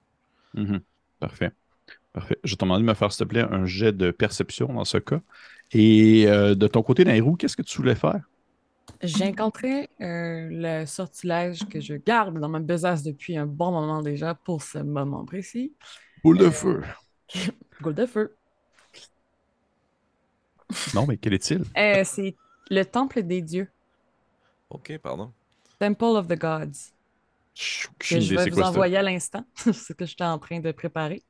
Mhm. 0.54 0.80
Parfait. 1.18 1.52
Parfait. 2.12 2.38
Je 2.44 2.54
te 2.56 2.64
demande 2.64 2.82
de 2.82 2.86
me 2.86 2.94
faire, 2.94 3.12
s'il 3.12 3.24
te 3.26 3.28
plaît, 3.30 3.42
un 3.50 3.66
jet 3.66 3.92
de 3.92 4.10
perception 4.10 4.72
dans 4.72 4.84
ce 4.84 4.98
cas. 4.98 5.20
Et 5.72 6.24
euh, 6.26 6.54
de 6.56 6.66
ton 6.66 6.82
côté, 6.82 7.04
Nairou, 7.04 7.36
qu'est-ce 7.36 7.56
que 7.56 7.62
tu 7.62 7.76
voulais 7.78 7.94
faire? 7.94 8.20
J'ai 9.02 9.24
rencontré 9.26 9.88
euh, 10.00 10.48
le 10.50 10.84
sortilège 10.86 11.60
que 11.68 11.80
je 11.80 11.94
garde 11.94 12.38
dans 12.40 12.48
ma 12.48 12.58
besace 12.58 13.02
depuis 13.04 13.36
un 13.36 13.46
bon 13.46 13.70
moment 13.70 14.02
déjà 14.02 14.34
pour 14.34 14.62
ce 14.62 14.78
moment 14.78 15.24
précis. 15.24 15.72
Boule 16.24 16.38
de 16.38 16.46
Euh, 16.46 16.50
feu. 16.50 16.82
Goule 17.80 17.94
de 17.94 18.06
feu. 18.06 18.34
Non, 20.94 21.06
mais 21.06 21.16
quel 21.16 21.34
est-il? 21.34 21.64
Euh, 21.76 22.02
c'est 22.04 22.34
le 22.70 22.82
temple 22.84 23.22
des 23.22 23.40
dieux. 23.42 23.68
Ok, 24.70 24.98
pardon. 25.02 25.32
Temple 25.78 26.04
of 26.16 26.26
the 26.28 26.38
Gods. 26.38 26.92
Que 27.98 28.20
je 28.20 28.34
vais 28.34 28.48
vous 28.50 28.60
envoyer 28.62 28.96
à 28.96 29.02
l'instant. 29.02 29.44
ce 29.56 29.92
que 29.92 30.06
j'étais 30.06 30.24
en 30.24 30.38
train 30.38 30.60
de 30.60 30.72
préparer. 30.72 31.22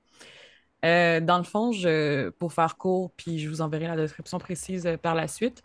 Euh, 0.85 1.21
dans 1.21 1.37
le 1.39 1.45
fond, 1.45 1.73
je, 1.73 2.31
pour 2.31 2.53
faire 2.53 2.77
court, 2.79 3.13
puis 3.17 3.39
je 3.39 3.49
vous 3.49 3.61
enverrai 3.61 3.87
la 3.87 3.97
description 3.97 4.39
précise 4.39 4.87
euh, 4.87 4.97
par 4.97 5.15
la 5.15 5.29
suite, 5.29 5.63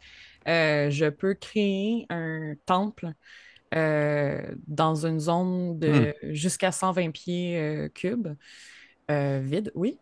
euh, 0.47 0.89
je 0.89 1.05
peux 1.05 1.33
créer 1.35 2.05
un 2.09 2.55
temple 2.65 3.11
euh, 3.73 4.41
dans 4.67 5.05
une 5.05 5.19
zone 5.19 5.79
de 5.79 6.13
jusqu'à 6.23 6.71
120 6.71 7.11
pieds 7.11 7.57
euh, 7.59 7.89
cubes. 7.89 8.27
euh, 9.09 9.39
vide, 9.43 9.71
oui. 9.75 9.97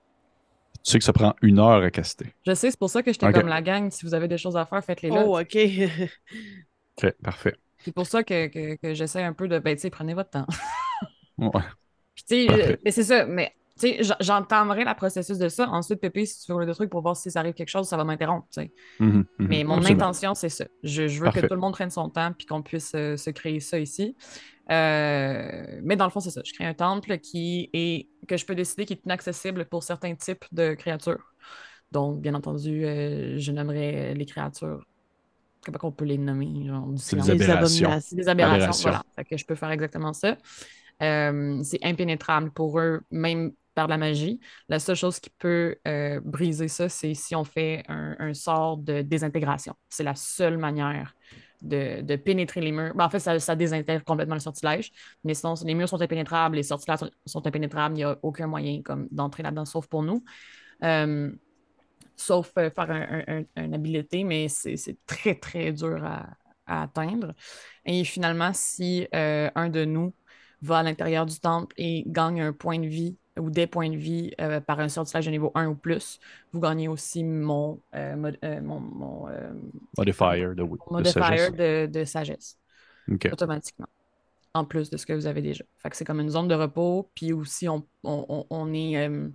Tu 0.83 0.91
sais 0.91 0.99
que 0.99 1.05
ça 1.05 1.13
prend 1.13 1.35
une 1.41 1.59
heure 1.59 1.81
à 1.83 1.91
caster. 1.91 2.33
Je 2.45 2.53
sais, 2.53 2.71
c'est 2.71 2.79
pour 2.79 2.89
ça 2.89 3.03
que 3.03 3.11
j'étais 3.13 3.27
Ok. 3.27 3.33
comme 3.33 3.47
la 3.47 3.61
gang. 3.61 3.89
Si 3.91 4.05
vous 4.05 4.13
avez 4.13 4.27
des 4.27 4.37
choses 4.37 4.57
à 4.57 4.65
faire, 4.65 4.83
faites-les 4.83 5.09
là. 5.11 5.23
Oh, 5.25 5.39
OK. 5.39 5.55
OK, 6.97 7.11
parfait. 7.23 7.55
C'est 7.83 7.93
pour 7.93 8.07
ça 8.07 8.23
que, 8.23 8.47
que, 8.47 8.75
que 8.75 8.93
j'essaie 8.93 9.23
un 9.23 9.33
peu 9.33 9.47
de. 9.47 9.59
Ben, 9.59 9.75
tu 9.75 9.81
sais, 9.81 9.89
prenez 9.89 10.13
votre 10.13 10.29
temps. 10.29 10.47
Ouais. 11.37 11.49
Puis, 12.15 12.23
tu 12.27 12.47
sais, 12.47 12.79
mais 12.85 12.91
c'est 12.91 13.03
ça, 13.03 13.25
mais 13.25 13.53
tu 13.79 14.03
sais, 14.03 14.15
j'entamerai 14.19 14.83
le 14.83 14.93
processus 14.93 15.39
de 15.39 15.49
ça. 15.49 15.67
Ensuite, 15.69 15.99
Pépé, 15.99 16.27
si 16.27 16.45
tu 16.45 16.53
veux 16.53 16.63
des 16.65 16.73
trucs 16.73 16.91
pour 16.91 17.01
voir 17.01 17.17
si 17.17 17.31
ça 17.31 17.39
arrive 17.39 17.53
quelque 17.55 17.69
chose, 17.69 17.87
ça 17.87 17.97
va 17.97 18.03
m'interrompre, 18.03 18.47
tu 18.53 18.61
sais. 18.61 18.71
Mhm, 18.99 19.25
mhm. 19.39 19.47
Mais 19.47 19.63
mon 19.63 19.77
Absolument. 19.77 20.03
intention, 20.03 20.35
c'est 20.35 20.49
ça. 20.49 20.65
Je, 20.83 21.07
je 21.07 21.17
veux 21.19 21.25
Parfait. 21.25 21.41
que 21.41 21.47
tout 21.47 21.55
le 21.55 21.59
monde 21.59 21.73
prenne 21.73 21.89
son 21.89 22.09
temps 22.09 22.31
puis 22.37 22.45
qu'on 22.45 22.61
puisse 22.61 22.91
euh, 22.93 23.17
se 23.17 23.31
créer 23.31 23.59
ça 23.59 23.79
ici. 23.79 24.15
Euh, 24.69 25.79
mais 25.81 25.95
dans 25.95 26.05
le 26.05 26.11
fond, 26.11 26.19
c'est 26.19 26.29
ça. 26.29 26.41
Je 26.45 26.53
crée 26.53 26.65
un 26.65 26.75
temple 26.75 27.17
qui 27.17 27.69
est 27.73 28.09
que 28.27 28.37
je 28.37 28.45
peux 28.45 28.55
décider 28.55 28.85
qui 28.85 28.93
est 28.93 29.03
inaccessible 29.05 29.65
pour 29.65 29.81
certains 29.81 30.13
types 30.13 30.45
de 30.51 30.75
créatures. 30.75 31.33
Donc, 31.91 32.21
bien 32.21 32.35
entendu, 32.35 32.85
euh, 32.85 33.37
je 33.39 33.51
nommerai 33.51 34.13
les 34.13 34.25
créatures. 34.25 34.85
Comment 35.65 35.77
on 35.83 35.91
peut 35.91 36.05
les 36.05 36.17
nommer? 36.17 36.65
genre, 36.67 36.87
C'est 36.97 37.15
des. 37.17 37.33
Les 37.33 37.49
aberrations. 37.49 37.89
Des 38.11 38.27
aberrations, 38.29 38.55
Aberrations. 38.55 38.89
voilà. 38.89 39.03
Fait 39.15 39.25
que 39.25 39.37
je 39.37 39.45
peux 39.45 39.55
faire 39.55 39.71
exactement 39.71 40.13
ça. 40.13 40.37
Euh, 41.01 41.61
c'est 41.63 41.83
impénétrable 41.83 42.51
pour 42.51 42.79
eux, 42.79 43.01
même 43.11 43.51
par 43.75 43.87
la 43.87 43.97
magie. 43.97 44.39
La 44.69 44.79
seule 44.79 44.95
chose 44.95 45.19
qui 45.19 45.29
peut 45.31 45.75
euh, 45.87 46.19
briser 46.23 46.67
ça, 46.67 46.89
c'est 46.89 47.13
si 47.15 47.35
on 47.35 47.43
fait 47.43 47.83
un, 47.87 48.15
un 48.19 48.33
sort 48.33 48.77
de 48.77 49.01
désintégration. 49.01 49.73
C'est 49.89 50.03
la 50.03 50.13
seule 50.15 50.57
manière 50.57 51.15
de, 51.61 52.01
de 52.01 52.15
pénétrer 52.15 52.61
les 52.61 52.71
murs. 52.71 52.93
Ben, 52.93 53.05
en 53.05 53.09
fait, 53.09 53.19
ça, 53.19 53.39
ça 53.39 53.55
désintègre 53.55 54.03
complètement 54.03 54.35
le 54.35 54.41
sortilège. 54.41 54.91
Mais 55.23 55.33
sinon, 55.33 55.55
les 55.65 55.73
murs 55.73 55.89
sont 55.89 56.01
impénétrables, 56.01 56.55
les 56.57 56.63
sortilèges 56.63 56.99
sont, 56.99 57.09
sont 57.25 57.47
impénétrables. 57.47 57.95
Il 57.95 57.99
n'y 57.99 58.03
a 58.03 58.17
aucun 58.21 58.45
moyen 58.47 58.81
comme, 58.83 59.07
d'entrer 59.11 59.41
là-dedans, 59.43 59.65
sauf 59.65 59.87
pour 59.87 60.03
nous. 60.03 60.23
Euh, 60.83 61.31
sauf 62.15 62.51
euh, 62.57 62.69
faire 62.71 62.91
un, 62.91 63.23
un- 63.27 63.43
un- 63.57 63.63
une 63.65 63.73
habilité, 63.73 64.23
mais 64.23 64.47
c'est 64.47 64.75
très, 65.05 65.35
très 65.35 65.71
dur 65.71 66.03
à, 66.05 66.29
à 66.65 66.83
atteindre. 66.83 67.33
Et 67.85 68.03
finalement, 68.03 68.51
si 68.53 69.07
euh, 69.13 69.49
un 69.55 69.69
de 69.69 69.85
nous 69.85 70.13
va 70.61 70.79
à 70.79 70.83
l'intérieur 70.83 71.25
du 71.25 71.39
temple 71.39 71.73
et 71.77 72.03
gagne 72.07 72.41
un 72.41 72.53
point 72.53 72.79
de 72.79 72.87
vie 72.87 73.17
ou 73.39 73.49
des 73.49 73.65
points 73.67 73.89
de 73.89 73.97
vie 73.97 74.31
euh, 74.39 74.61
par 74.61 74.79
un 74.79 74.89
sortilège 74.89 75.25
de 75.25 75.31
niveau 75.31 75.51
1 75.55 75.67
ou 75.67 75.75
plus, 75.75 76.19
vous 76.51 76.59
gagnez 76.59 76.87
aussi 76.87 77.23
mon, 77.23 77.81
euh, 77.95 78.15
mod- 78.15 78.37
mon, 78.61 78.79
mon, 78.79 79.27
Modifier 80.91 81.13
de, 81.13 81.21
sagesse. 81.21 81.51
de, 81.51 81.85
de 81.87 82.05
sagesse, 82.05 82.57
OK. 83.11 83.27
automatiquement, 83.31 83.87
en 84.53 84.65
plus 84.65 84.89
de 84.89 84.97
ce 84.97 85.05
que 85.05 85.13
vous 85.13 85.27
avez 85.27 85.41
déjà. 85.41 85.63
Fait 85.79 85.89
que 85.89 85.97
c'est 85.97 86.05
comme 86.05 86.19
une 86.21 86.29
zone 86.29 86.47
de 86.47 86.55
repos, 86.55 87.09
puis 87.15 87.33
aussi 87.33 87.69
on, 87.69 87.85
on- 88.03 88.25
on- 88.29 88.47
on 88.49 88.73
est 88.73 88.97
euh, 89.07 89.29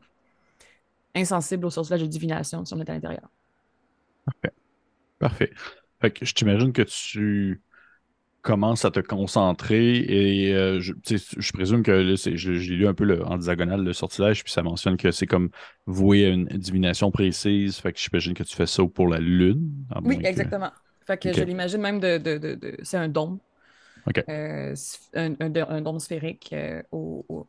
insensible 1.18 1.66
au 1.66 1.70
sortilège 1.70 2.02
de 2.02 2.06
divination 2.06 2.64
si 2.64 2.74
on 2.74 2.80
est 2.80 2.90
à 2.90 2.94
l'intérieur. 2.94 3.28
Parfait. 5.18 5.50
Fait 6.00 6.10
que 6.12 6.24
je 6.24 6.32
t'imagine 6.32 6.72
que 6.72 6.82
tu 6.82 7.60
commences 8.42 8.84
à 8.84 8.90
te 8.90 9.00
concentrer 9.00 9.98
et 9.98 10.54
euh, 10.54 10.80
je, 10.80 10.92
présume 11.52 11.82
que 11.82 11.90
là, 11.90 12.14
je- 12.16 12.52
lu 12.52 12.86
un 12.86 12.94
peu 12.94 13.04
le- 13.04 13.24
en 13.26 13.36
diagonale 13.36 13.82
le 13.84 13.92
sortilège, 13.92 14.44
puis 14.44 14.52
ça 14.52 14.62
mentionne 14.62 14.96
que 14.96 15.10
c'est 15.10 15.26
comme 15.26 15.50
voué 15.86 16.26
à 16.26 16.28
une 16.30 16.46
divination 16.46 17.10
précise. 17.10 17.78
Fait 17.78 17.92
que 17.92 17.98
j'imagine 17.98 18.34
que 18.34 18.44
tu 18.44 18.54
fais 18.56 18.66
ça 18.66 18.84
pour 18.86 19.08
la 19.08 19.18
lune. 19.18 19.70
Oui, 20.04 20.18
que- 20.18 20.26
exactement. 20.26 20.70
Fait 21.06 21.18
que 21.18 21.32
je 21.32 21.44
l'imagine 21.44 21.80
même 21.80 22.00
de, 22.00 22.18
de- 22.18 22.38
de- 22.38 22.54
de- 22.54 22.76
c'est 22.82 22.96
un 22.98 23.08
dôme. 23.08 23.38
Euh, 24.30 24.74
un, 25.14 25.34
un 25.40 25.50
dô- 25.50 25.66
un 25.68 25.80
dôme 25.82 26.00
sphérique 26.00 26.50
euh, 26.52 26.82
aux 26.92 27.46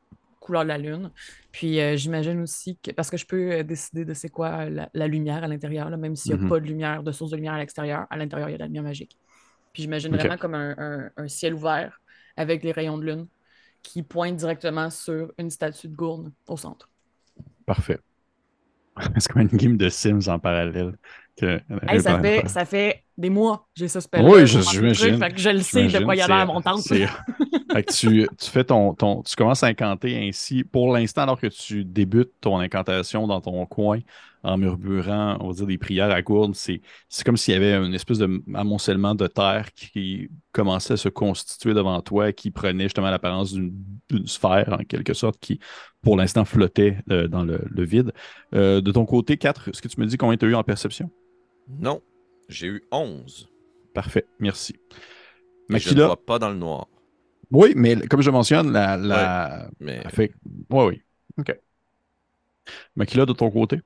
couleurs 0.50 0.64
de 0.64 0.70
la 0.70 0.78
lune. 0.78 1.12
Puis 1.52 1.80
euh, 1.82 1.98
j'imagine 1.98 2.42
aussi 2.42 2.78
que, 2.80 2.92
parce 2.92 3.10
que 3.10 3.18
je 3.18 3.26
peux 3.26 3.52
euh, 3.54 3.64
décider 3.64 4.06
de 4.06 4.14
c'est 4.14 4.30
quoi 4.30 4.70
la, 4.70 4.90
la 4.94 5.08
lumière 5.08 5.44
à 5.44 5.48
l'intérieur, 5.48 5.90
là, 5.90 5.98
même 5.98 6.16
s'il 6.16 6.36
n'y 6.36 6.42
a 6.42 6.44
Mhm. 6.44 6.50
pas 6.50 6.60
de 6.60 6.66
lumière, 6.66 7.04
de 7.04 7.12
source 7.12 7.32
de 7.32 7.38
lumière 7.38 7.54
à 7.54 7.60
l'extérieur, 7.60 8.08
à 8.10 8.18
l'intérieur, 8.18 8.50
il 8.50 8.54
y 8.54 8.56
a 8.56 8.58
de 8.58 8.64
la 8.64 8.68
lumière 8.68 8.84
magique. 8.84 9.18
Puis 9.74 9.84
j'imagine 9.84 10.14
vraiment 10.14 10.38
comme 10.38 10.56
un, 10.56 10.76
un- 10.78 11.12
un 11.18 11.28
ciel 11.30 11.54
ouvert 11.56 12.02
avec 12.38 12.64
les 12.64 12.72
rayons 12.72 12.98
de 12.98 13.06
lune 13.06 13.28
qui 13.84 14.04
pointent 14.04 14.38
directement 14.38 14.90
sur 14.92 15.34
une 15.40 15.50
statue 15.52 15.90
de 15.90 15.96
gourne 15.96 16.34
au 16.48 16.58
centre. 16.58 16.90
Parfait. 17.66 18.00
C'est 19.20 19.32
comme 19.32 19.44
une 19.44 19.48
game 19.50 19.78
de 19.78 19.90
Sims 19.90 20.28
en 20.28 20.40
parallèle. 20.40 20.98
Que... 21.38 21.60
Hey, 21.88 22.00
ça, 22.00 22.16
fait, 22.16 22.48
ça 22.48 22.66
fait 22.66 23.04
des 23.20 23.30
mois 23.30 23.68
j'ai 23.76 23.88
ça 23.88 24.02
spell 24.02 24.26
Oui, 24.26 24.48
je- 24.48 24.60
j'imagine. 24.62 25.18
Fait 25.18 25.32
que 25.32 25.40
je 25.40 25.50
le 25.50 25.60
sais 25.60 25.88
de 25.88 26.04
quoi 26.04 26.16
il 26.16 26.20
y 26.20 26.22
a 26.22 26.28
l'air 26.28 26.48
mon 26.48 26.62
Fait 27.72 27.84
que 27.84 27.94
tu, 27.94 28.28
tu 28.40 28.50
fais 28.50 28.64
ton, 28.64 28.94
ton. 28.96 29.22
Tu 29.22 29.36
commences 29.36 29.64
à 29.64 29.68
incanter 29.68 30.28
ainsi. 30.28 30.64
Pour 30.64 30.92
l'instant, 30.92 31.22
alors 31.24 31.40
que 31.40 31.48
tu 31.48 31.86
débutes 31.86 32.32
ton 32.42 32.58
incantation 32.58 33.28
dans 33.28 33.42
ton 33.42 33.64
coin 33.68 34.00
en 34.42 34.58
murmurant, 34.58 35.38
on 35.42 35.50
va 35.50 35.54
dire, 35.54 35.68
des 35.68 35.78
prières 35.78 36.10
à 36.10 36.22
gourde, 36.22 36.56
c'est 36.56 36.82
c'est 37.10 37.24
comme 37.24 37.38
s'il 37.38 37.54
y 37.54 37.58
avait 37.58 37.74
une 37.74 37.94
espèce 37.94 38.18
de 38.18 38.42
amoncellement 38.56 39.14
de 39.14 39.28
terre 39.28 39.72
qui 39.76 40.30
commençait 40.52 40.94
à 40.94 40.98
se 40.98 41.10
constituer 41.10 41.74
devant 41.74 42.02
toi, 42.02 42.32
qui 42.32 42.50
prenait 42.50 42.86
justement 42.86 43.12
l'apparence 43.12 43.54
d'une 43.54 43.74
d'une 44.10 44.26
sphère, 44.26 44.78
en 44.80 44.84
quelque 44.84 45.14
sorte, 45.14 45.38
qui, 45.40 45.60
pour 46.02 46.18
l'instant, 46.18 46.46
flottait 46.46 46.98
euh, 47.12 47.28
dans 47.28 47.44
le, 47.44 47.62
le 47.70 47.84
vide. 47.84 48.14
Euh, 48.56 48.82
de 48.82 48.92
ton 48.92 49.06
côté, 49.06 49.38
4, 49.38 49.68
est-ce 49.70 49.82
que 49.82 49.88
tu 49.90 50.00
me 50.00 50.08
dis 50.08 50.18
combien 50.18 50.38
tu 50.38 50.46
as 50.46 50.50
eu 50.50 50.56
en 50.56 50.64
perception? 50.64 51.12
Non, 51.68 52.02
j'ai 52.50 52.68
eu 52.68 52.84
11. 52.92 53.48
Parfait, 53.94 54.26
merci. 54.40 54.76
Et 55.74 55.80
je 55.80 55.94
ne 55.94 56.04
vois 56.04 56.26
pas 56.26 56.40
dans 56.40 56.50
le 56.50 56.56
noir. 56.56 56.88
oui, 57.52 57.74
mais 57.76 57.96
comme 58.08 58.22
je 58.22 58.32
mentionne, 58.32 58.72
la, 58.72 58.98
la, 58.98 59.70
Mais 59.80 60.02
fait. 60.10 60.34
Oui, 60.70 60.86
oui. 60.86 61.04
OK. 61.38 61.56
Makila, 62.96 63.26
de 63.26 63.34
ton 63.34 63.50
côté? 63.50 63.80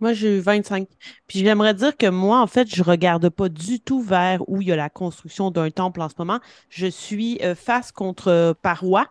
Moi, 0.00 0.12
j'ai 0.14 0.38
eu 0.38 0.40
25. 0.40 0.88
Puis 1.26 1.40
j'aimerais 1.40 1.74
dire 1.74 1.96
que 1.96 2.06
moi, 2.08 2.40
en 2.40 2.46
fait, 2.46 2.74
je 2.74 2.82
regarde 2.82 3.28
pas 3.28 3.48
du 3.48 3.80
tout 3.80 4.02
vers 4.02 4.42
où 4.48 4.60
il 4.62 4.68
y 4.68 4.72
a 4.72 4.76
la 4.76 4.88
construction 4.90 5.50
d'un 5.50 5.70
temple 5.70 6.00
en 6.00 6.08
ce 6.08 6.14
moment. 6.18 6.40
Je 6.70 6.86
suis 6.86 7.38
euh, 7.42 7.54
face 7.54 7.92
contre 7.92 8.28
euh, 8.28 8.54
paroi 8.54 9.06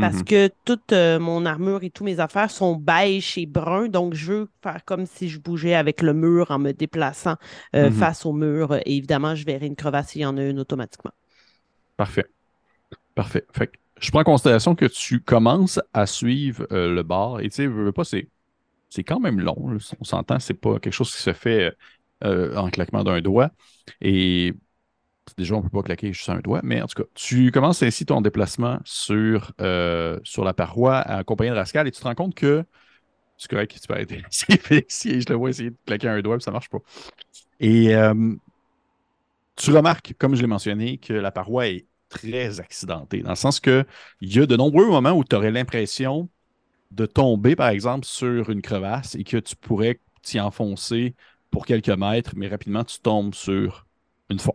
parce 0.00 0.18
Mhm. 0.18 0.24
que 0.24 0.50
toute 0.64 0.92
euh, 0.92 1.18
mon 1.20 1.46
armure 1.46 1.84
et 1.84 1.90
tous 1.90 2.04
mes 2.04 2.18
affaires 2.20 2.50
sont 2.50 2.74
beige 2.76 3.38
et 3.38 3.46
brun. 3.46 3.88
Donc, 3.88 4.14
je 4.14 4.32
veux 4.32 4.50
faire 4.62 4.84
comme 4.84 5.06
si 5.06 5.28
je 5.28 5.38
bougeais 5.38 5.74
avec 5.74 6.02
le 6.02 6.12
mur 6.14 6.50
en 6.50 6.58
me 6.58 6.72
déplaçant 6.72 7.36
euh, 7.76 7.90
Mhm. 7.90 7.92
face 7.92 8.26
au 8.26 8.32
mur. 8.32 8.74
Et 8.84 8.96
évidemment, 8.96 9.34
je 9.34 9.44
verrai 9.44 9.66
une 9.66 9.76
crevasse 9.76 10.08
s'il 10.10 10.22
y 10.22 10.26
en 10.26 10.36
a 10.38 10.42
une 10.44 10.58
automatiquement. 10.58 11.12
Parfait. 11.96 12.26
Parfait. 13.14 13.46
Fait 13.52 13.68
que 13.68 13.72
je 14.00 14.10
prends 14.10 14.20
en 14.22 14.24
considération 14.24 14.74
que 14.74 14.86
tu 14.86 15.20
commences 15.22 15.80
à 15.92 16.06
suivre 16.06 16.66
le 16.70 17.02
bar. 17.02 17.40
Et 17.40 17.50
tu 17.50 17.56
sais, 17.56 17.66
veux, 17.66 17.84
veux 17.86 17.92
pas, 17.92 18.04
c'est, 18.04 18.28
c'est 18.92 19.04
quand 19.04 19.20
même 19.20 19.40
long. 19.40 19.78
On 20.00 20.04
s'entend, 20.04 20.38
c'est 20.38 20.52
pas 20.54 20.78
quelque 20.78 20.92
chose 20.92 21.14
qui 21.14 21.22
se 21.22 21.32
fait 21.32 21.74
euh, 22.24 22.54
en 22.56 22.68
claquement 22.68 23.02
d'un 23.04 23.22
doigt. 23.22 23.50
Et 24.02 24.52
déjà, 25.38 25.54
on 25.54 25.62
peut 25.62 25.70
pas 25.70 25.82
claquer 25.82 26.12
juste 26.12 26.28
un 26.28 26.40
doigt. 26.40 26.60
Mais 26.62 26.82
en 26.82 26.86
tout 26.86 27.02
cas, 27.02 27.08
tu 27.14 27.50
commences 27.52 27.82
ainsi 27.82 28.04
ton 28.04 28.20
déplacement 28.20 28.80
sur, 28.84 29.52
euh, 29.62 30.20
sur 30.24 30.44
la 30.44 30.52
paroi 30.52 30.98
accompagné 30.98 31.50
de 31.50 31.56
Rascal 31.56 31.88
et 31.88 31.90
tu 31.90 32.00
te 32.00 32.04
rends 32.04 32.14
compte 32.14 32.34
que 32.34 32.64
c'est 33.38 33.50
correct, 33.50 33.78
tu 33.80 33.88
peux 33.88 33.94
arrêter. 33.94 34.22
Félix, 34.30 35.06
je 35.06 35.28
le 35.30 35.36
vois 35.36 35.48
essayer 35.48 35.70
de 35.70 35.76
claquer 35.86 36.08
un 36.08 36.20
doigt, 36.20 36.38
ça 36.40 36.50
marche 36.50 36.68
pas. 36.68 36.78
Et 37.60 37.94
euh, 37.96 38.34
tu 39.56 39.70
remarques, 39.70 40.14
comme 40.18 40.34
je 40.34 40.42
l'ai 40.42 40.46
mentionné, 40.46 40.98
que 40.98 41.14
la 41.14 41.30
paroi 41.30 41.68
est 41.68 41.86
très 42.10 42.60
accidentée, 42.60 43.22
dans 43.22 43.30
le 43.30 43.36
sens 43.36 43.58
que 43.58 43.86
il 44.20 44.36
y 44.36 44.38
a 44.38 44.44
de 44.44 44.54
nombreux 44.54 44.86
moments 44.86 45.12
où 45.12 45.24
tu 45.24 45.34
aurais 45.34 45.50
l'impression 45.50 46.28
de 46.92 47.06
tomber, 47.06 47.56
par 47.56 47.68
exemple, 47.68 48.06
sur 48.06 48.50
une 48.50 48.62
crevasse 48.62 49.14
et 49.14 49.24
que 49.24 49.38
tu 49.38 49.56
pourrais 49.56 50.00
t'y 50.22 50.40
enfoncer 50.40 51.14
pour 51.50 51.66
quelques 51.66 51.88
mètres, 51.88 52.32
mais 52.36 52.48
rapidement, 52.48 52.84
tu 52.84 53.00
tombes 53.00 53.34
sur 53.34 53.86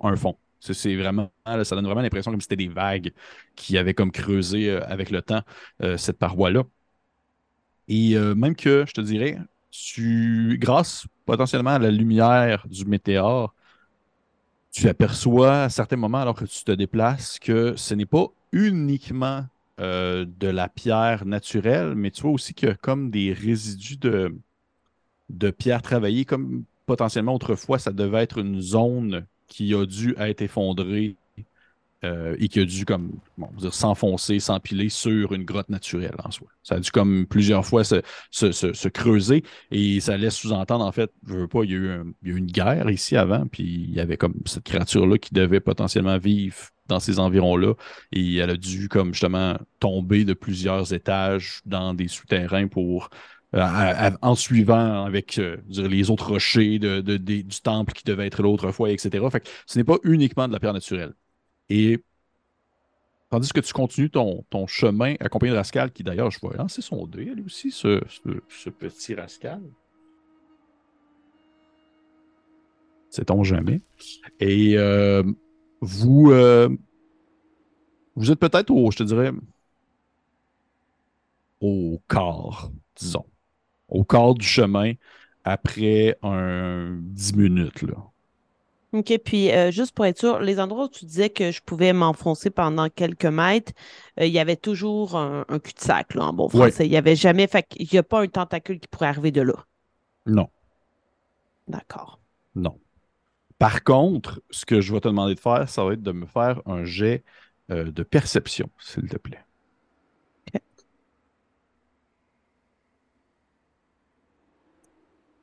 un 0.02 0.16
fond. 0.16 0.38
C'est 0.60 0.96
vraiment, 0.96 1.32
ça 1.46 1.76
donne 1.76 1.86
vraiment 1.86 2.02
l'impression 2.02 2.32
comme 2.32 2.42
c'était 2.42 2.56
des 2.56 2.68
vagues 2.68 3.14
qui 3.56 3.78
avaient 3.78 3.94
comme 3.94 4.12
creusé 4.12 4.70
euh, 4.70 4.84
avec 4.88 5.12
le 5.12 5.22
temps 5.22 5.42
euh, 5.84 5.98
cette 5.98 6.18
paroi-là. 6.18 6.64
Et 7.88 8.16
euh, 8.18 8.36
même 8.36 8.56
que, 8.56 8.86
je 8.88 8.94
te 8.94 9.02
dirais, 9.02 9.38
tu, 9.72 10.58
grâce 10.60 11.06
potentiellement 11.26 11.72
à 11.72 11.80
la 11.80 11.92
lumière 11.92 12.68
du 12.68 12.86
météore, 12.86 13.54
tu 14.72 14.88
aperçois 14.90 15.64
à 15.64 15.70
certains 15.70 15.96
moments, 15.96 16.20
alors 16.20 16.36
que 16.36 16.46
tu 16.46 16.64
te 16.64 16.72
déplaces, 16.72 17.40
que 17.40 17.76
ce 17.76 17.94
n'est 17.94 18.06
pas 18.06 18.28
uniquement 18.52 19.46
euh, 19.80 20.26
de 20.26 20.48
la 20.48 20.70
pierre 20.70 21.26
naturelle, 21.26 21.96
mais 21.96 22.12
tu 22.12 22.22
vois 22.24 22.32
aussi 22.32 22.54
qu'il 22.54 22.70
y 22.70 22.72
a 22.72 22.76
comme 22.76 23.12
des 23.12 23.34
résidus 23.34 23.98
de, 23.98 24.36
de 25.30 25.52
pierre 25.52 25.82
travaillée, 25.82 26.26
comme 26.26 26.66
potentiellement 26.86 27.36
autrefois, 27.36 27.80
ça 27.80 27.92
devait 27.92 28.24
être 28.24 28.40
une 28.40 28.62
zone 28.62 29.28
qui 29.48 29.74
a 29.74 29.86
dû 29.86 30.16
être 30.18 30.42
effondrée 30.42 31.16
euh, 32.04 32.36
et 32.40 32.48
qui 32.48 32.60
a 32.60 32.66
dû 32.66 32.86
comme 32.86 33.20
bon, 33.38 33.50
dire, 33.58 33.74
s'enfoncer, 33.74 34.40
s'empiler 34.40 34.90
sur 34.90 35.34
une 35.34 35.44
grotte 35.46 35.70
naturelle 35.70 36.16
en 36.24 36.30
soi. 36.32 36.48
Ça 36.64 36.76
a 36.76 36.80
dû 36.80 36.92
comme 36.92 37.26
plusieurs 37.26 37.66
fois 37.66 37.84
se, 37.84 38.02
se- 38.32 38.52
se- 38.52 38.74
se 38.74 38.88
creuser 38.88 39.44
et 39.72 40.00
ça 40.00 40.16
laisse 40.18 40.36
sous-entendre, 40.36 40.86
en 40.86 40.92
fait, 40.92 41.12
je 41.28 41.34
veux 41.34 41.48
pas, 41.48 41.64
il 41.64 41.72
y, 41.72 41.74
a 41.76 41.78
eu 41.78 42.38
une 42.38 42.46
guerre 42.46 42.90
ici 42.92 43.16
avant, 43.18 43.48
puis 43.48 43.64
il 43.64 43.92
y 43.96 44.00
avait 44.00 44.18
comme 44.18 44.36
cette 44.46 44.64
créature-là 44.64 45.18
qui 45.18 45.34
devait 45.34 45.60
potentiellement 45.60 46.18
vivre 46.20 46.56
dans 46.88 47.00
ces 47.00 47.20
environs-là 47.20 47.74
et 48.12 48.36
elle 48.38 48.52
a 48.52 48.58
dû 48.58 48.88
comme 48.90 49.14
justement 49.14 49.58
tomber 49.80 50.24
de 50.24 50.34
plusieurs 50.34 50.94
étages 50.94 51.62
dans 51.66 51.94
des 51.94 52.08
souterrains 52.08 52.68
pour 52.68 53.10
euh, 53.56 54.12
en 54.22 54.36
suivant 54.36 55.06
avec 55.06 55.40
euh, 55.40 55.58
les 55.70 56.10
autres 56.10 56.28
rochers 56.32 56.80
de- 56.80 57.02
du 57.18 57.62
temple 57.64 57.94
qui 57.94 58.04
devait 58.04 58.28
être 58.28 58.42
là 58.44 58.50
autrefois, 58.50 58.92
etc. 58.92 59.30
Fait 59.32 59.40
que 59.42 59.48
ce 59.66 59.78
n'est 59.80 59.86
pas 59.86 59.98
uniquement 60.04 60.48
de 60.48 60.54
la 60.54 60.60
pierre 60.60 60.74
naturelle. 60.74 61.14
Et 61.70 62.00
tandis 63.30 63.52
que 63.54 63.60
tu 63.60 63.74
continues 63.74 64.10
ton, 64.10 64.44
ton 64.50 64.68
chemin 64.68 65.16
accompagné 65.20 65.52
de 65.52 65.58
Rascal, 65.58 65.92
qui 65.92 66.04
d'ailleurs, 66.04 66.32
je 66.32 66.40
vois 66.40 66.56
lancer 66.56 66.82
son 66.82 67.06
dé, 67.08 67.26
lui 67.26 67.44
aussi, 67.46 67.72
ce, 67.72 68.02
ce- 68.08 68.42
ce 68.50 68.70
petit 68.70 69.16
Rascal. 69.16 69.62
Sait-on 73.10 73.44
jamais. 73.44 73.82
Et 74.40 74.76
euh, 74.78 75.24
vous, 75.82 76.32
euh, 76.32 76.70
vous 78.16 78.32
êtes 78.32 78.40
peut-être 78.40 78.72
au, 78.72 78.92
je 78.92 78.98
te 78.98 79.04
dirais, 79.04 79.32
au 81.60 82.02
quart, 82.10 82.72
disons. 82.96 83.26
Au 83.90 84.06
quart 84.06 84.36
du 84.36 84.46
chemin 84.48 84.94
après 85.44 86.18
un 86.24 87.00
10 87.02 87.36
minutes, 87.36 87.84
là. 87.84 87.96
OK, 88.94 89.18
puis 89.24 89.52
euh, 89.52 89.70
juste 89.70 89.94
pour 89.94 90.06
être 90.06 90.18
sûr, 90.18 90.40
les 90.40 90.60
endroits 90.62 90.86
où 90.86 90.90
tu 90.90 91.06
disais 91.06 91.30
que 91.30 91.52
je 91.52 91.62
pouvais 91.62 91.92
m'enfoncer 91.92 92.50
pendant 92.50 92.90
quelques 92.90 93.26
mètres, 93.26 93.74
euh, 94.20 94.26
il 94.26 94.32
y 94.32 94.40
avait 94.40 94.56
toujours 94.56 95.16
un, 95.18 95.46
un 95.50 95.60
cul-de-sac, 95.60 96.16
là, 96.16 96.26
en 96.28 96.34
bon 96.34 96.48
Ouais. 96.54 96.72
français. 96.72 96.88
Il 96.88 96.92
n'y 96.92 96.98
avait 96.98 97.16
jamais, 97.18 97.48
fait 97.48 97.64
qu'il 97.64 97.88
n'y 97.92 97.98
a 98.00 98.04
pas 98.04 98.22
un 98.22 98.28
tentacule 98.28 98.80
qui 98.80 98.88
pourrait 98.88 99.08
arriver 99.08 99.32
de 99.32 99.42
là. 99.42 99.56
Non. 100.26 100.50
D'accord. 101.68 102.20
Non. 102.56 102.80
Par 103.60 103.84
contre, 103.84 104.42
ce 104.52 104.66
que 104.66 104.82
je 104.82 104.94
vais 104.94 105.02
te 105.02 105.08
demander 105.10 105.36
de 105.36 105.42
faire, 105.42 105.70
ça 105.70 105.86
va 105.86 105.94
être 105.94 106.04
de 106.04 106.14
me 106.14 106.26
faire 106.28 106.62
un 106.68 106.86
jet 106.86 107.24
euh, 107.72 107.92
de 107.92 108.04
perception, 108.04 108.70
s'il 108.80 109.10
te 109.10 109.18
plaît. 109.18 109.44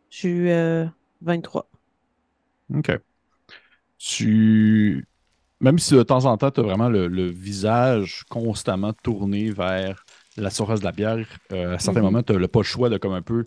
Je 0.09 0.16
suis 0.16 0.50
euh, 0.50 0.87
23. 1.20 1.68
OK. 2.74 3.04
Tu. 4.06 5.06
Même 5.60 5.78
si 5.78 5.94
de 5.94 6.02
temps 6.02 6.26
en 6.26 6.36
temps, 6.36 6.50
tu 6.50 6.60
as 6.60 6.62
vraiment 6.62 6.90
le, 6.90 7.08
le 7.08 7.26
visage 7.26 8.24
constamment 8.28 8.92
tourné 8.92 9.50
vers 9.50 10.04
la 10.36 10.50
surface 10.50 10.80
de 10.80 10.84
la 10.84 10.92
bière, 10.92 11.26
euh, 11.52 11.76
à 11.76 11.78
certains 11.78 12.00
Mhm. 12.00 12.06
moments, 12.06 12.22
tu 12.22 12.34
n'as 12.34 12.48
pas 12.48 12.58
le 12.60 12.64
choix 12.64 12.90
de 12.90 12.98
comme 12.98 13.14
un 13.14 13.22
peu. 13.22 13.46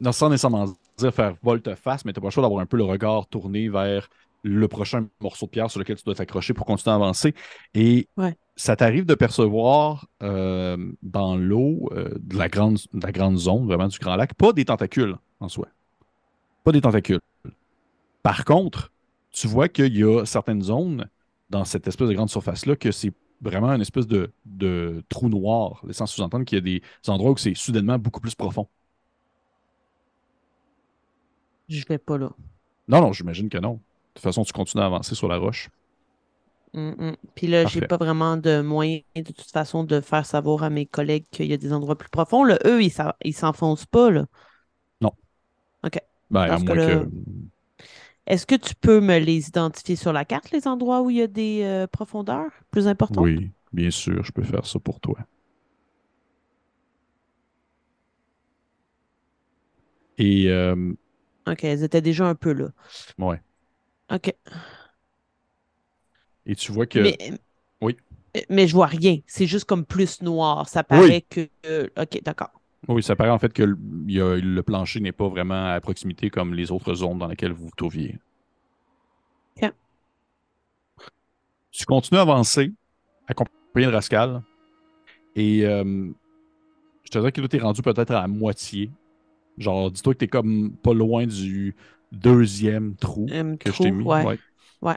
Non, 0.00 0.12
sans 0.12 0.30
nécessairement 0.30 0.66
dire 0.98 1.12
faire 1.12 1.34
volte-face, 1.42 2.04
mais 2.04 2.12
tu 2.12 2.20
n'as 2.20 2.22
pas 2.22 2.28
le 2.28 2.32
choix 2.32 2.42
d'avoir 2.42 2.60
un 2.60 2.66
peu 2.66 2.76
le 2.76 2.84
regard 2.84 3.26
tourné 3.28 3.68
vers 3.68 4.08
le 4.44 4.68
prochain 4.68 5.08
morceau 5.20 5.46
de 5.46 5.50
pierre 5.50 5.70
sur 5.70 5.80
lequel 5.80 5.96
tu 5.96 6.04
dois 6.04 6.14
t'accrocher 6.14 6.54
pour 6.54 6.66
continuer 6.66 6.92
à 6.92 6.96
avancer. 6.96 7.34
Et 7.74 8.08
Ouais. 8.16 8.36
ça 8.56 8.76
t'arrive 8.76 9.06
de 9.06 9.14
percevoir 9.14 10.06
euh, 10.22 10.76
dans 11.02 11.36
l'eau 11.36 11.88
euh, 11.92 12.10
de, 12.20 12.36
la 12.36 12.48
grande, 12.48 12.78
de 12.92 13.04
la 13.04 13.12
grande 13.12 13.38
zone, 13.38 13.66
vraiment 13.66 13.88
du 13.88 13.98
Grand 13.98 14.16
Lac, 14.16 14.34
pas 14.34 14.52
des 14.52 14.64
tentacules 14.64 15.16
en 15.40 15.48
soi. 15.48 15.68
Pas 16.64 16.72
des 16.72 16.80
tentacules. 16.80 17.20
Par 18.22 18.44
contre, 18.44 18.91
tu 19.32 19.46
vois 19.48 19.68
qu'il 19.68 19.96
y 19.96 20.04
a 20.04 20.24
certaines 20.24 20.62
zones 20.62 21.08
dans 21.50 21.64
cette 21.64 21.86
espèce 21.86 22.08
de 22.08 22.14
grande 22.14 22.30
surface-là 22.30 22.76
que 22.76 22.92
c'est 22.92 23.12
vraiment 23.40 23.70
une 23.70 23.80
espèce 23.80 24.06
de, 24.06 24.30
de 24.44 25.02
trou 25.08 25.28
noir, 25.28 25.82
laissant 25.86 26.06
sous-entendre 26.06 26.44
qu'il 26.44 26.56
y 26.56 26.60
a 26.60 26.62
des 26.62 26.82
endroits 27.08 27.32
où 27.32 27.36
c'est 27.36 27.54
soudainement 27.54 27.98
beaucoup 27.98 28.20
plus 28.20 28.34
profond. 28.34 28.68
Je 31.68 31.84
vais 31.88 31.98
pas 31.98 32.18
là. 32.18 32.30
Non, 32.88 33.00
non, 33.00 33.12
j'imagine 33.12 33.48
que 33.48 33.58
non. 33.58 33.74
De 33.74 33.78
toute 34.14 34.22
façon, 34.22 34.44
tu 34.44 34.52
continues 34.52 34.82
à 34.82 34.86
avancer 34.86 35.14
sur 35.14 35.28
la 35.28 35.38
roche. 35.38 35.70
Mm, 36.74 36.90
mm. 36.90 37.16
Puis 37.34 37.46
là, 37.46 37.66
j'ai 37.66 37.82
pas 37.82 37.96
vraiment 37.96 38.36
de 38.36 38.60
moyen, 38.60 39.00
de 39.16 39.22
toute 39.22 39.50
façon, 39.50 39.84
de 39.84 40.00
faire 40.00 40.26
savoir 40.26 40.62
à 40.62 40.70
mes 40.70 40.86
collègues 40.86 41.24
qu'il 41.30 41.46
y 41.46 41.52
a 41.52 41.56
des 41.56 41.72
endroits 41.72 41.96
plus 41.96 42.10
profonds. 42.10 42.44
Là, 42.44 42.58
eux, 42.64 42.82
ils 42.82 42.90
s'en- 42.90 43.12
ils 43.24 43.34
s'enfoncent 43.34 43.86
pas, 43.86 44.10
là. 44.10 44.26
Ben, 46.32 46.40
à 46.44 46.48
Parce 46.48 46.62
que 46.62 46.66
moins 46.66 46.76
là- 46.76 47.04
que. 47.04 47.08
Est-ce 48.26 48.46
que 48.46 48.54
tu 48.54 48.74
peux 48.74 49.00
me 49.00 49.18
les 49.18 49.48
identifier 49.48 49.96
sur 49.96 50.12
la 50.12 50.24
carte, 50.24 50.50
les 50.52 50.66
endroits 50.68 51.02
où 51.02 51.10
il 51.10 51.16
y 51.16 51.22
a 51.22 51.26
des 51.26 51.62
euh, 51.62 51.86
profondeurs 51.86 52.50
plus 52.70 52.86
importantes? 52.86 53.24
Oui, 53.24 53.50
bien 53.72 53.90
sûr, 53.90 54.24
je 54.24 54.32
peux 54.32 54.42
faire 54.42 54.66
ça 54.66 54.78
pour 54.78 55.00
toi. 55.00 55.18
Et 60.18 60.48
euh, 60.48 60.94
OK, 61.46 61.64
elles 61.64 61.82
étaient 61.84 62.00
déjà 62.02 62.26
un 62.26 62.34
peu 62.34 62.52
là. 62.52 62.68
ouais. 63.18 63.42
OK. 64.10 64.32
Et 66.46 66.54
tu 66.56 66.72
vois 66.72 66.86
que. 66.86 66.98
Mais, 67.00 67.16
Oui. 67.80 67.96
mais 68.48 68.66
je 68.66 68.74
vois 68.74 68.86
rien. 68.86 69.18
C'est 69.26 69.46
juste 69.46 69.64
comme 69.64 69.84
plus 69.84 70.22
noir. 70.22 70.68
Ça 70.68 70.84
paraît 70.84 71.22
que. 71.22 71.48
euh, 71.66 71.88
OK, 71.98 72.22
d'accord. 72.22 72.61
Oui, 72.88 73.02
ça 73.02 73.14
paraît 73.16 73.30
en 73.30 73.38
fait 73.38 73.52
que 73.52 73.62
le, 73.62 73.78
il 74.08 74.14
y 74.14 74.20
a- 74.20 74.36
le 74.36 74.62
plancher 74.62 75.00
n'est 75.00 75.12
pas 75.12 75.28
vraiment 75.28 75.72
à 75.72 75.80
proximité 75.80 76.30
comme 76.30 76.54
les 76.54 76.70
autres 76.72 76.94
zones 76.94 77.18
dans 77.18 77.28
lesquelles 77.28 77.52
vous 77.52 77.66
vous 77.66 77.76
trouviez. 77.76 78.18
Ok. 79.56 79.72
Tu 81.70 81.86
continues 81.86 82.18
à 82.18 82.22
avancer, 82.22 82.72
accompagné 83.26 83.86
de 83.86 83.92
Rascal. 83.92 84.42
Et 85.34 85.64
euh, 85.64 86.10
je 87.04 87.10
te 87.10 87.18
dirais 87.18 87.32
que 87.32 87.40
là, 87.40 87.48
tu 87.48 87.56
es 87.56 87.60
rendu 87.60 87.82
peut-être 87.82 88.10
à 88.10 88.20
la 88.22 88.28
moitié. 88.28 88.90
Genre, 89.58 89.90
dis-toi 89.90 90.14
que 90.14 90.18
tu 90.18 90.24
es 90.26 90.28
comme 90.28 90.72
pas 90.82 90.92
loin 90.94 91.26
du 91.26 91.74
deuxième 92.10 92.94
trou 92.96 93.26
que 93.56 93.70
je 93.72 93.78
t'ai 93.78 93.90
mis. 93.90 94.04
ouais. 94.04 94.38
Ouais. 94.82 94.96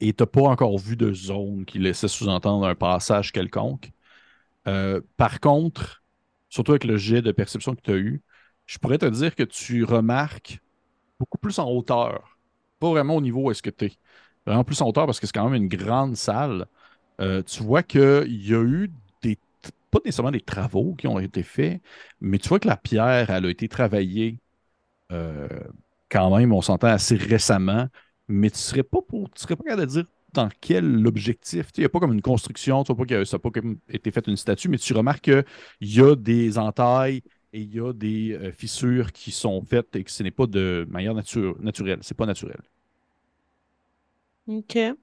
Et 0.00 0.12
tu 0.12 0.22
n'as 0.22 0.26
pas 0.26 0.42
encore 0.42 0.78
vu 0.78 0.96
de 0.96 1.12
zone 1.12 1.64
qui 1.64 1.78
laissait 1.78 2.08
sous-entendre 2.08 2.66
un 2.66 2.74
passage 2.76 3.32
quelconque. 3.32 3.90
Euh, 4.68 5.00
par 5.16 5.40
contre, 5.40 6.02
surtout 6.48 6.72
avec 6.72 6.84
le 6.84 6.96
jet 6.96 7.22
de 7.22 7.32
perception 7.32 7.74
que 7.74 7.80
tu 7.82 7.90
as 7.92 7.96
eu, 7.96 8.22
je 8.66 8.78
pourrais 8.78 8.98
te 8.98 9.06
dire 9.06 9.34
que 9.34 9.42
tu 9.42 9.84
remarques 9.84 10.60
beaucoup 11.18 11.38
plus 11.38 11.58
en 11.58 11.70
hauteur. 11.70 12.38
Pas 12.80 12.90
vraiment 12.90 13.16
au 13.16 13.20
niveau 13.20 13.44
où 13.44 13.50
est-ce 13.50 13.62
que 13.62 13.70
tu 13.70 13.86
es. 13.86 13.92
Vraiment 14.46 14.64
plus 14.64 14.80
en 14.82 14.88
hauteur 14.88 15.06
parce 15.06 15.20
que 15.20 15.26
c'est 15.26 15.34
quand 15.34 15.48
même 15.48 15.62
une 15.62 15.68
grande 15.68 16.16
salle. 16.16 16.66
Euh, 17.20 17.42
tu 17.42 17.62
vois 17.62 17.82
qu'il 17.82 18.46
y 18.46 18.54
a 18.54 18.62
eu 18.62 18.90
des. 19.22 19.38
Pas 19.90 20.00
nécessairement 20.04 20.30
des 20.32 20.40
travaux 20.40 20.94
qui 20.94 21.06
ont 21.08 21.18
été 21.18 21.42
faits, 21.42 21.82
mais 22.20 22.38
tu 22.38 22.48
vois 22.48 22.60
que 22.60 22.68
la 22.68 22.76
pierre, 22.76 23.30
elle 23.30 23.46
a 23.46 23.50
été 23.50 23.68
travaillée 23.68 24.40
euh, 25.12 25.48
quand 26.10 26.36
même, 26.36 26.52
on 26.52 26.62
s'entend 26.62 26.88
assez 26.88 27.16
récemment, 27.16 27.88
mais 28.28 28.50
tu 28.50 28.58
serais 28.58 28.82
pas 28.82 29.00
pour. 29.02 29.30
Tu 29.30 29.42
serais 29.42 29.56
pas 29.56 29.64
capable 29.64 29.82
de 29.82 29.86
dire 29.86 30.04
dans 30.32 30.48
quel 30.60 31.06
objectif. 31.06 31.68
Il 31.76 31.80
n'y 31.80 31.86
a 31.86 31.88
pas 31.88 32.00
comme 32.00 32.12
une 32.12 32.22
construction, 32.22 32.84
tu 32.84 32.92
vois 32.92 33.06
pas 33.06 33.14
que 33.14 33.24
ça 33.24 33.38
n'a 33.38 33.50
pas 33.50 33.50
été 33.90 34.10
fait 34.10 34.26
une 34.26 34.36
statue, 34.36 34.68
mais 34.68 34.78
tu 34.78 34.92
remarques 34.92 35.24
qu'il 35.24 35.44
y 35.80 36.00
a 36.00 36.14
des 36.16 36.58
entailles 36.58 37.22
et 37.52 37.60
il 37.60 37.74
y 37.74 37.80
a 37.80 37.92
des 37.92 38.32
euh, 38.32 38.52
fissures 38.52 39.12
qui 39.12 39.30
sont 39.30 39.62
faites 39.62 39.96
et 39.96 40.04
que 40.04 40.10
ce 40.10 40.22
n'est 40.22 40.30
pas 40.30 40.46
de 40.46 40.86
manière 40.90 41.14
nature, 41.14 41.56
naturelle. 41.60 41.98
C'est 42.02 42.16
pas 42.16 42.26
naturel. 42.26 42.60
OK. 44.46 44.76
Euh, 44.76 44.94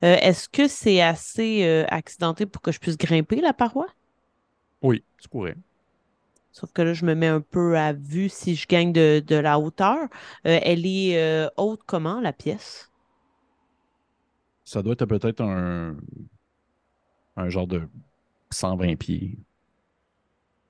Est-ce 0.00 0.48
que 0.48 0.68
c'est 0.68 1.00
assez 1.00 1.64
euh, 1.64 1.84
accidenté 1.88 2.46
pour 2.46 2.62
que 2.62 2.72
je 2.72 2.78
puisse 2.78 2.96
grimper 2.96 3.40
la 3.40 3.52
paroi? 3.52 3.86
Oui, 4.82 5.04
tu 5.20 5.28
pourrais. 5.28 5.56
Sauf 6.52 6.72
que 6.72 6.82
là, 6.82 6.92
je 6.94 7.04
me 7.04 7.14
mets 7.14 7.26
un 7.28 7.40
peu 7.40 7.76
à 7.76 7.92
vue 7.92 8.28
si 8.28 8.54
je 8.56 8.66
gagne 8.68 8.92
de, 8.92 9.22
de 9.26 9.36
la 9.36 9.58
hauteur. 9.58 10.08
Elle 10.44 10.86
est 10.86 11.48
haute 11.56 11.80
comment, 11.86 12.20
la 12.20 12.32
pièce? 12.32 12.91
Ça 14.64 14.82
doit 14.82 14.92
être 14.94 15.06
peut-être 15.06 15.40
un, 15.42 15.96
un 17.36 17.48
genre 17.48 17.66
de 17.66 17.88
120 18.50 18.96
pieds. 18.96 19.38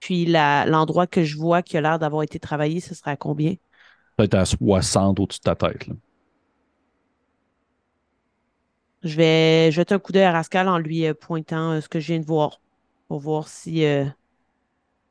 Puis 0.01 0.27
l'endroit 0.27 1.07
que 1.07 1.23
je 1.25 1.37
vois 1.37 1.63
qui 1.63 1.77
a 1.77 1.81
l'air 1.81 1.99
d'avoir 1.99 2.23
été 2.23 2.41
travaillé, 2.41 2.81
ce 2.81 2.95
serait 2.95 3.13
à 3.13 3.17
combien? 3.17 3.55
Peut-être 4.17 4.35
à 4.35 4.45
60 4.45 5.21
au-dessus 5.21 5.41
de 5.41 5.45
ta 5.45 5.57
tête. 5.57 5.87
là. 5.87 5.95
Je 9.03 9.17
vais 9.17 9.71
jeter 9.73 9.95
un 9.95 9.99
coup 9.99 10.13
d'œil 10.13 10.23
à 10.25 10.33
Rascal 10.33 10.69
en 10.69 10.79
lui 10.79 11.07
euh, 11.07 11.15
pointant 11.15 11.73
euh, 11.73 11.81
ce 11.81 11.89
que 11.89 11.99
je 12.01 12.09
viens 12.09 12.21
de 12.21 12.27
voir 12.27 12.61
pour 13.09 13.19
voir 13.19 13.49
si 13.49 13.85
euh, 13.85 14.05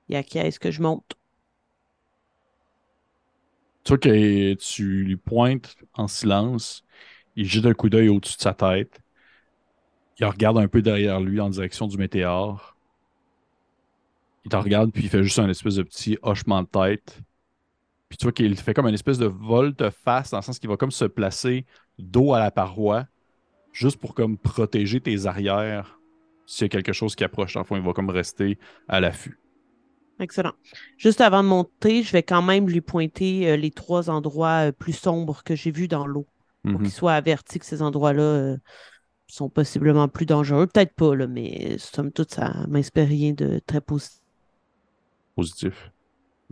il 0.07 0.13
y 0.13 0.15
a 0.15 0.21
qui 0.21 0.37
est-ce 0.37 0.59
que 0.59 0.69
je 0.69 0.81
monte. 0.81 1.15
Tu 3.83 3.89
vois 3.89 3.97
que 3.97 4.53
tu 4.53 5.03
lui 5.03 5.17
pointes 5.17 5.75
en 5.93 6.07
silence. 6.07 6.83
Il 7.35 7.45
jette 7.45 7.65
un 7.65 7.73
coup 7.73 7.89
d'œil 7.89 8.09
au-dessus 8.09 8.37
de 8.37 8.41
sa 8.41 8.53
tête. 8.53 9.01
Il 10.19 10.25
regarde 10.25 10.57
un 10.57 10.67
peu 10.67 10.81
derrière 10.81 11.19
lui 11.19 11.39
en 11.39 11.49
direction 11.49 11.87
du 11.87 11.97
météore. 11.97 12.75
Il 14.45 14.51
te 14.51 14.55
regarde, 14.55 14.91
puis 14.91 15.03
il 15.03 15.09
fait 15.09 15.23
juste 15.23 15.39
un 15.39 15.49
espèce 15.49 15.75
de 15.75 15.83
petit 15.83 16.17
hochement 16.21 16.63
de 16.63 16.67
tête. 16.67 17.21
Puis 18.09 18.17
tu 18.17 18.25
vois 18.25 18.31
qu'il 18.33 18.55
fait 18.57 18.73
comme 18.73 18.87
une 18.87 18.93
espèce 18.93 19.17
de 19.17 19.25
volte-face, 19.25 20.31
dans 20.31 20.39
le 20.39 20.43
sens 20.43 20.59
qu'il 20.59 20.69
va 20.69 20.77
comme 20.77 20.91
se 20.91 21.05
placer 21.05 21.65
dos 21.97 22.33
à 22.33 22.39
la 22.39 22.51
paroi, 22.51 23.05
juste 23.71 23.99
pour 23.99 24.13
comme 24.13 24.37
protéger 24.37 24.99
tes 24.99 25.25
arrières 25.25 25.99
s'il 26.45 26.65
y 26.65 26.65
a 26.65 26.69
quelque 26.69 26.91
chose 26.91 27.15
qui 27.15 27.23
approche. 27.23 27.57
Fond, 27.63 27.77
il 27.77 27.81
va 27.81 27.93
comme 27.93 28.09
rester 28.09 28.57
à 28.87 28.99
l'affût. 28.99 29.39
Excellent. 30.19 30.53
Juste 30.97 31.21
avant 31.21 31.41
de 31.41 31.47
monter, 31.47 32.03
je 32.03 32.11
vais 32.11 32.21
quand 32.21 32.41
même 32.41 32.69
lui 32.69 32.81
pointer 32.81 33.49
euh, 33.49 33.55
les 33.55 33.71
trois 33.71 34.09
endroits 34.09 34.67
euh, 34.67 34.71
plus 34.71 34.93
sombres 34.93 35.43
que 35.43 35.55
j'ai 35.55 35.71
vus 35.71 35.87
dans 35.87 36.05
l'eau 36.05 36.27
pour 36.69 36.81
Mhm. 36.81 36.83
qu'il 36.83 36.93
soit 36.93 37.13
averti 37.13 37.59
que 37.59 37.65
ces 37.65 37.81
endroits-là 37.81 38.23
euh, 38.23 38.57
sont 39.27 39.49
possiblement 39.49 40.07
plus 40.09 40.25
dangereux. 40.27 40.67
Peut-être 40.67 40.95
pas, 40.95 41.15
là, 41.15 41.27
mais 41.27 41.77
somme 41.79 42.11
toute, 42.13 42.31
ça 42.33 42.65
m'inspire 42.69 43.07
rien 43.07 43.33
de 43.33 43.59
très 43.65 43.81
positif. 43.81 44.21
Positif. 45.35 45.91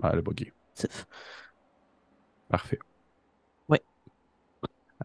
Ah, 0.02 0.15
le 0.15 0.22
buggy. 0.22 0.52
Parfait. 2.48 2.80
Ouais. 3.69 3.82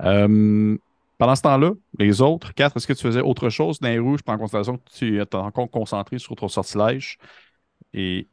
Euh, 0.03 0.77
pendant 1.19 1.37
ce 1.37 1.43
temps-là, 1.43 1.73
les 1.99 2.21
autres, 2.21 2.53
quatre, 2.55 2.77
est-ce 2.77 2.87
que 2.87 2.93
tu 2.93 3.03
faisais 3.03 3.21
autre 3.21 3.49
chose 3.49 3.79
dans 3.81 3.89
les 3.89 3.99
rouges? 3.99 4.19
Je 4.19 4.25
prends 4.25 4.35
en 4.35 4.39
considération 4.39 4.79
que 4.79 4.91
tu 4.93 5.19
es 5.21 5.35
encore 5.35 5.71
concentré 5.71 6.19
sur 6.19 6.35
ton 6.37 6.49
sortilège. 6.49 7.19
Et 7.95 8.29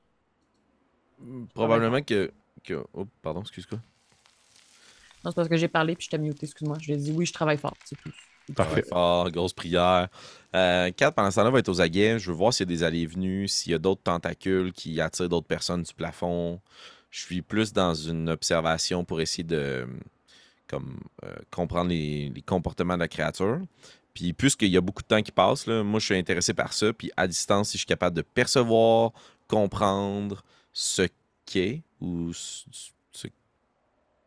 Probablement 1.53 2.01
que. 2.01 2.31
que... 2.63 2.83
Oh, 2.93 3.05
pardon, 3.21 3.41
excuse-moi. 3.41 3.79
Non, 5.23 5.31
c'est 5.31 5.35
parce 5.35 5.49
que 5.49 5.57
j'ai 5.57 5.67
parlé 5.67 5.95
puis 5.95 6.05
je 6.05 6.09
t'ai 6.09 6.17
muté, 6.17 6.45
excuse-moi. 6.45 6.77
Je 6.79 6.87
lui 6.87 6.93
ai 6.93 6.97
dit 6.97 7.11
oui, 7.11 7.25
je 7.25 7.33
travaille 7.33 7.57
fort, 7.57 7.75
c'est 7.85 7.95
tout. 7.97 8.11
parfait. 8.55 8.85
Ah, 8.91 9.25
grosse 9.31 9.53
prière. 9.53 10.09
Euh, 10.55 10.91
Kat, 10.91 11.11
pendant 11.11 11.31
ce 11.31 11.35
temps-là, 11.37 11.51
va 11.51 11.59
être 11.59 11.69
aux 11.69 11.81
aguets. 11.81 12.19
Je 12.19 12.31
veux 12.31 12.37
voir 12.37 12.53
s'il 12.53 12.67
y 12.67 12.73
a 12.73 12.75
des 12.75 12.83
allées 12.83 13.01
et 13.01 13.05
venues, 13.05 13.47
s'il 13.47 13.71
y 13.71 13.75
a 13.75 13.79
d'autres 13.79 14.01
tentacules 14.03 14.73
qui 14.73 14.99
attirent 14.99 15.29
d'autres 15.29 15.47
personnes 15.47 15.83
du 15.83 15.93
plafond. 15.93 16.59
Je 17.09 17.21
suis 17.21 17.41
plus 17.41 17.73
dans 17.73 17.93
une 17.93 18.29
observation 18.29 19.05
pour 19.05 19.21
essayer 19.21 19.43
de 19.43 19.87
comme, 20.67 21.01
euh, 21.25 21.35
comprendre 21.51 21.89
les, 21.89 22.29
les 22.29 22.41
comportements 22.41 22.95
de 22.95 22.99
la 23.01 23.07
créature. 23.07 23.59
Puis, 24.13 24.33
puisqu'il 24.33 24.69
y 24.69 24.77
a 24.77 24.81
beaucoup 24.81 25.01
de 25.03 25.07
temps 25.07 25.21
qui 25.21 25.31
passe, 25.31 25.67
là, 25.67 25.83
moi, 25.83 25.99
je 25.99 26.05
suis 26.05 26.17
intéressé 26.17 26.53
par 26.53 26.73
ça. 26.73 26.91
Puis, 26.93 27.11
à 27.17 27.27
distance, 27.27 27.69
si 27.69 27.73
je 27.73 27.79
suis 27.79 27.87
capable 27.87 28.15
de 28.15 28.21
percevoir, 28.21 29.11
comprendre 29.47 30.43
ce 30.73 31.07
qu'est 31.45 31.83
ou 31.99 32.31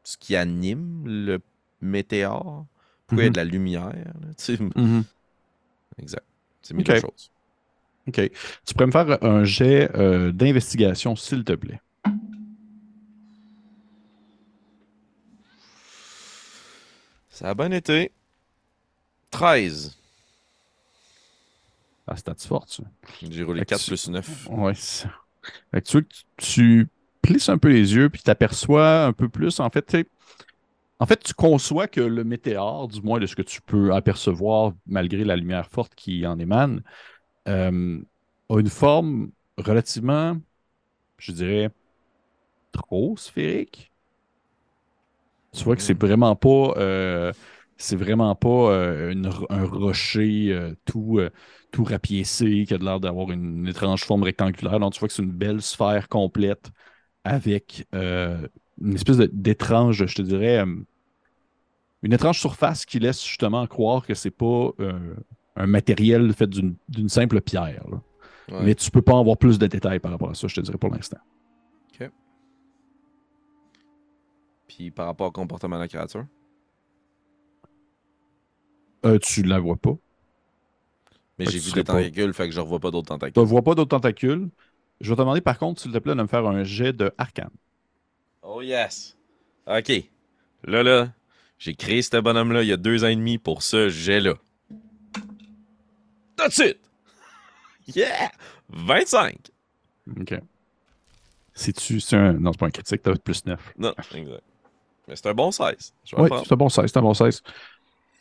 ce, 0.05 0.17
qui 0.17 0.37
anime 0.37 1.03
le 1.07 1.41
météore, 1.81 2.67
a 3.09 3.15
Mhm. 3.15 3.31
de 3.31 3.37
la 3.37 3.45
lumière. 3.45 3.89
là, 3.89 4.03
tu 4.37 4.57
sais. 4.57 4.59
Mhm. 4.77 5.05
Exact. 5.99 6.25
C'est 6.63 6.75
mille 6.75 6.91
Ok. 6.91 7.01
choses. 7.01 7.31
OK. 8.09 8.31
Tu 8.67 8.75
pourrais 8.75 8.87
me 8.87 8.93
faire 8.93 9.25
un 9.25 9.45
jet 9.45 9.91
euh, 9.97 10.31
d'investigation, 10.33 11.17
s'il 11.17 11.45
te 11.45 11.53
plaît. 11.55 11.81
Ça 17.31 17.51
a 17.51 17.55
bien 17.55 17.71
été. 17.73 18.13
13. 19.31 19.97
Ah, 22.07 22.17
stats 22.17 22.35
forte, 22.47 22.69
ça. 22.71 22.83
J'ai 23.23 23.43
roulé 23.43 23.61
Fait 23.61 23.65
que 23.67 23.71
4 23.71 23.81
tu- 23.83 23.91
plus 23.91 24.09
9. 24.09 24.47
Ouais. 24.51 24.75
c'est- 24.75 25.09
Fait 25.71 25.81
que 25.83 25.87
tu 25.87 25.93
vois 25.93 26.03
que 26.03 26.15
tu 26.37 26.89
plisses 27.25 27.49
un 27.49 27.59
peu 27.59 27.69
les 27.69 27.95
yeux 27.95 28.11
puis 28.11 28.23
t'aperçois 28.23 29.05
un 29.07 29.13
peu 29.13 29.29
plus. 29.29 29.61
En 29.61 29.71
fait, 29.71 29.87
tu 29.87 30.07
en 31.01 31.07
fait, 31.07 31.23
tu 31.23 31.35
conçois 31.35 31.89
que 31.89 32.01
le 32.01 32.25
météore, 32.25 32.89
du 32.89 33.03
moins 33.03 33.19
de 33.19 33.27
ce 33.27 33.35
que 33.35 33.43
tu 33.43 33.61
peux 33.61 33.93
apercevoir 33.93 34.73
malgré 34.87 35.25
la 35.25 35.37
lumière 35.37 35.69
forte 35.69 35.95
qui 35.95 36.27
en 36.27 36.39
émane, 36.39 36.83
euh, 37.49 38.01
a 38.49 38.59
une 38.61 38.69
forme 38.69 39.31
relativement, 39.59 40.37
je 41.19 41.33
dirais, 41.33 41.71
trop 42.73 43.17
sphérique. 43.17 43.93
Tu 45.53 45.65
vois 45.65 45.77
que 45.77 45.83
c'est 45.83 46.01
vraiment 46.01 46.37
pas, 46.37 46.75
euh, 46.79 47.33
c'est 47.77 47.97
vraiment 47.97 48.35
pas 48.35 48.49
euh, 48.49 49.13
une 49.13 49.31
un 49.51 49.65
rocher 49.65 50.75
tout, 50.85 51.21
tout 51.73 51.85
rapiécé 51.85 52.65
qui 52.67 52.75
a 52.75 52.79
l'air 52.79 53.01
d'avoir 53.01 53.31
une, 53.33 53.67
étrange 53.67 54.05
forme 54.05 54.23
rectangulaire. 54.23 54.81
Donc, 54.81 54.93
tu 54.95 55.01
vois 55.01 55.09
que 55.09 55.15
c'est 55.15 55.23
une 55.23 55.33
belle 55.33 55.61
sphère 55.63 56.09
complète 56.09 56.71
avec 57.25 57.87
euh, 57.95 58.47
une 58.81 58.95
espèce 58.95 59.19
d'étrange, 59.19 60.07
je 60.07 60.15
te 60.15 60.23
dirais, 60.23 60.59
euh, 60.59 60.67
une 62.03 62.13
étrange 62.13 62.39
surface 62.39 62.85
qui 62.85 62.99
laisse 62.99 63.25
justement 63.25 63.67
croire 63.67 64.07
que 64.07 64.15
c'est 64.15 64.31
pas 64.31 64.71
euh, 64.81 65.15
un 65.57 65.67
matériel 65.67 66.33
fait 66.35 66.49
d'une 66.49 67.09
simple 67.09 67.41
pierre. 67.41 67.85
Ouais. 68.51 68.63
Mais 68.65 68.75
tu 68.75 68.91
peux 68.91 69.03
pas 69.03 69.19
avoir 69.19 69.39
plus 69.39 69.59
de 69.59 69.67
détails 69.67 70.01
par 70.01 70.11
rapport 70.11 70.31
à 70.31 70.35
ça, 70.35 70.47
je 70.49 70.55
te 70.55 70.61
dirais 70.61 70.79
pour 70.79 70.91
l'instant. 70.95 71.19
Puis 74.67 74.91
par 74.91 75.07
rapport 75.07 75.29
au 75.29 75.33
comportement 75.33 75.77
de 75.77 75.83
la 75.83 75.89
créature? 75.89 76.27
Euh, 79.05 79.19
tu 79.19 79.43
la 79.43 79.59
vois 79.59 79.77
pas. 79.77 79.97
Mais 81.39 81.47
j'ai 81.47 81.59
tu 81.61 81.67
vu 81.67 81.73
des 81.73 81.85
pas- 81.85 81.95
tentacules, 81.95 82.33
fait 82.33 82.49
que 82.49 82.55
je 82.55 82.61
revois 82.61 82.81
pas 82.81 82.91
d'autres 82.91 83.09
Tu 83.09 83.15
ne 83.15 83.19
tentacules. 83.19 83.45
vois 83.45 83.63
pas 83.63 83.75
d'autres 83.75 83.89
tentacules. 83.91 84.49
Je 85.01 85.11
vais 85.11 85.17
te 85.17 85.21
demander 85.21 85.41
par 85.41 85.59
contre, 85.59 85.81
s'il 85.81 85.93
te 85.93 85.99
plaît, 85.99 86.15
de 86.15 86.23
me 86.23 86.27
faire 86.27 86.47
un 86.47 86.65
jet 86.65 86.93
de 86.93 87.13
arcane. 87.19 87.51
Oh 88.43 88.63
yes! 88.63 89.17
Ok. 89.67 89.91
Là, 90.65 90.83
là, 90.83 91.13
j'ai 91.59 91.75
créé 91.75 92.03
ce 92.03 92.17
bonhomme-là 92.21 92.63
il 92.63 92.69
y 92.69 92.73
a 92.73 92.77
deux 92.77 93.05
ans 93.05 93.09
et 93.09 93.17
demi 93.17 93.39
pour 93.39 93.63
ce 93.63 93.89
jet-là. 93.89 94.35
That's 96.37 96.59
it! 96.65 96.79
Yeah! 97.87 98.31
25! 98.69 99.37
OK. 100.21 100.35
C'est-tu. 101.55 102.01
C'est 102.01 102.17
un. 102.17 102.33
Non, 102.35 102.53
c'est 102.53 102.59
pas 102.59 102.67
un 102.67 102.71
critique, 102.71 103.03
t'as 103.03 103.15
plus 103.17 103.45
9. 103.47 103.75
Non, 103.79 103.95
exact. 104.15 104.43
Mais 105.07 105.17
c'est 105.17 105.27
un 105.29 105.35
bon 105.35 105.51
16. 105.51 105.93
Je 106.05 106.17
vais 106.17 106.23
Oui, 106.23 106.29
c'est 106.45 106.53
un 106.53 106.57
bon 106.57 106.69
16, 106.69 106.87
c'est 106.87 106.99
un 106.99 107.03
bon 107.03 107.15
16. 107.15 107.43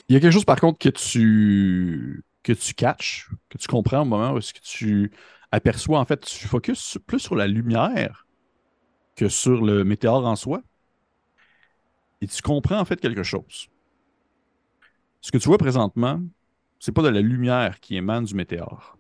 Il 0.10 0.14
y 0.14 0.18
a 0.18 0.20
quelque 0.20 0.34
chose 0.34 0.46
par 0.46 0.60
contre 0.60 0.78
que 0.80 0.90
tu. 0.90 2.24
que 2.44 2.54
tu 2.54 2.74
catches, 2.74 3.30
que 3.50 3.58
tu 3.58 3.68
comprends 3.68 4.02
au 4.02 4.06
moment 4.06 4.34
où 4.34 4.38
est-ce 4.38 4.54
que 4.54 4.60
tu 4.60 5.12
aperçois, 5.54 6.00
en 6.00 6.06
fait, 6.06 6.26
tu 6.26 6.48
focuses 6.48 6.98
plus 7.06 7.20
sur 7.20 7.36
la 7.36 7.46
lumière 7.48 8.26
que 9.16 9.30
sur 9.30 9.64
le 9.64 9.84
météore 9.84 10.26
en 10.26 10.36
soi. 10.36 10.64
Et 12.22 12.28
tu 12.28 12.42
comprends 12.42 12.80
en 12.80 12.86
fait 12.86 13.00
quelque 13.00 13.22
chose. 13.22 13.68
Ce 15.22 15.32
que 15.32 15.38
tu 15.38 15.48
vois 15.48 15.60
présentement, 15.60 16.20
c'est 16.80 16.92
pas 16.92 17.04
de 17.04 17.10
la 17.10 17.22
lumière 17.22 17.80
qui 17.80 17.96
émane 17.96 18.26
du 18.26 18.34
météore. 18.34 18.98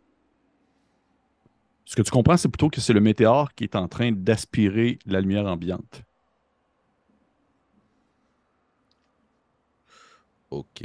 Ce 1.85 1.95
que 1.95 2.03
tu 2.03 2.11
comprends, 2.11 2.37
c'est 2.37 2.49
plutôt 2.49 2.69
que 2.69 2.81
c'est 2.81 2.93
le 2.93 3.01
météore 3.01 3.53
qui 3.55 3.63
est 3.63 3.75
en 3.75 3.87
train 3.87 4.11
d'aspirer 4.11 4.99
la 5.05 5.21
lumière 5.21 5.47
ambiante. 5.47 6.03
Ok. 10.51 10.83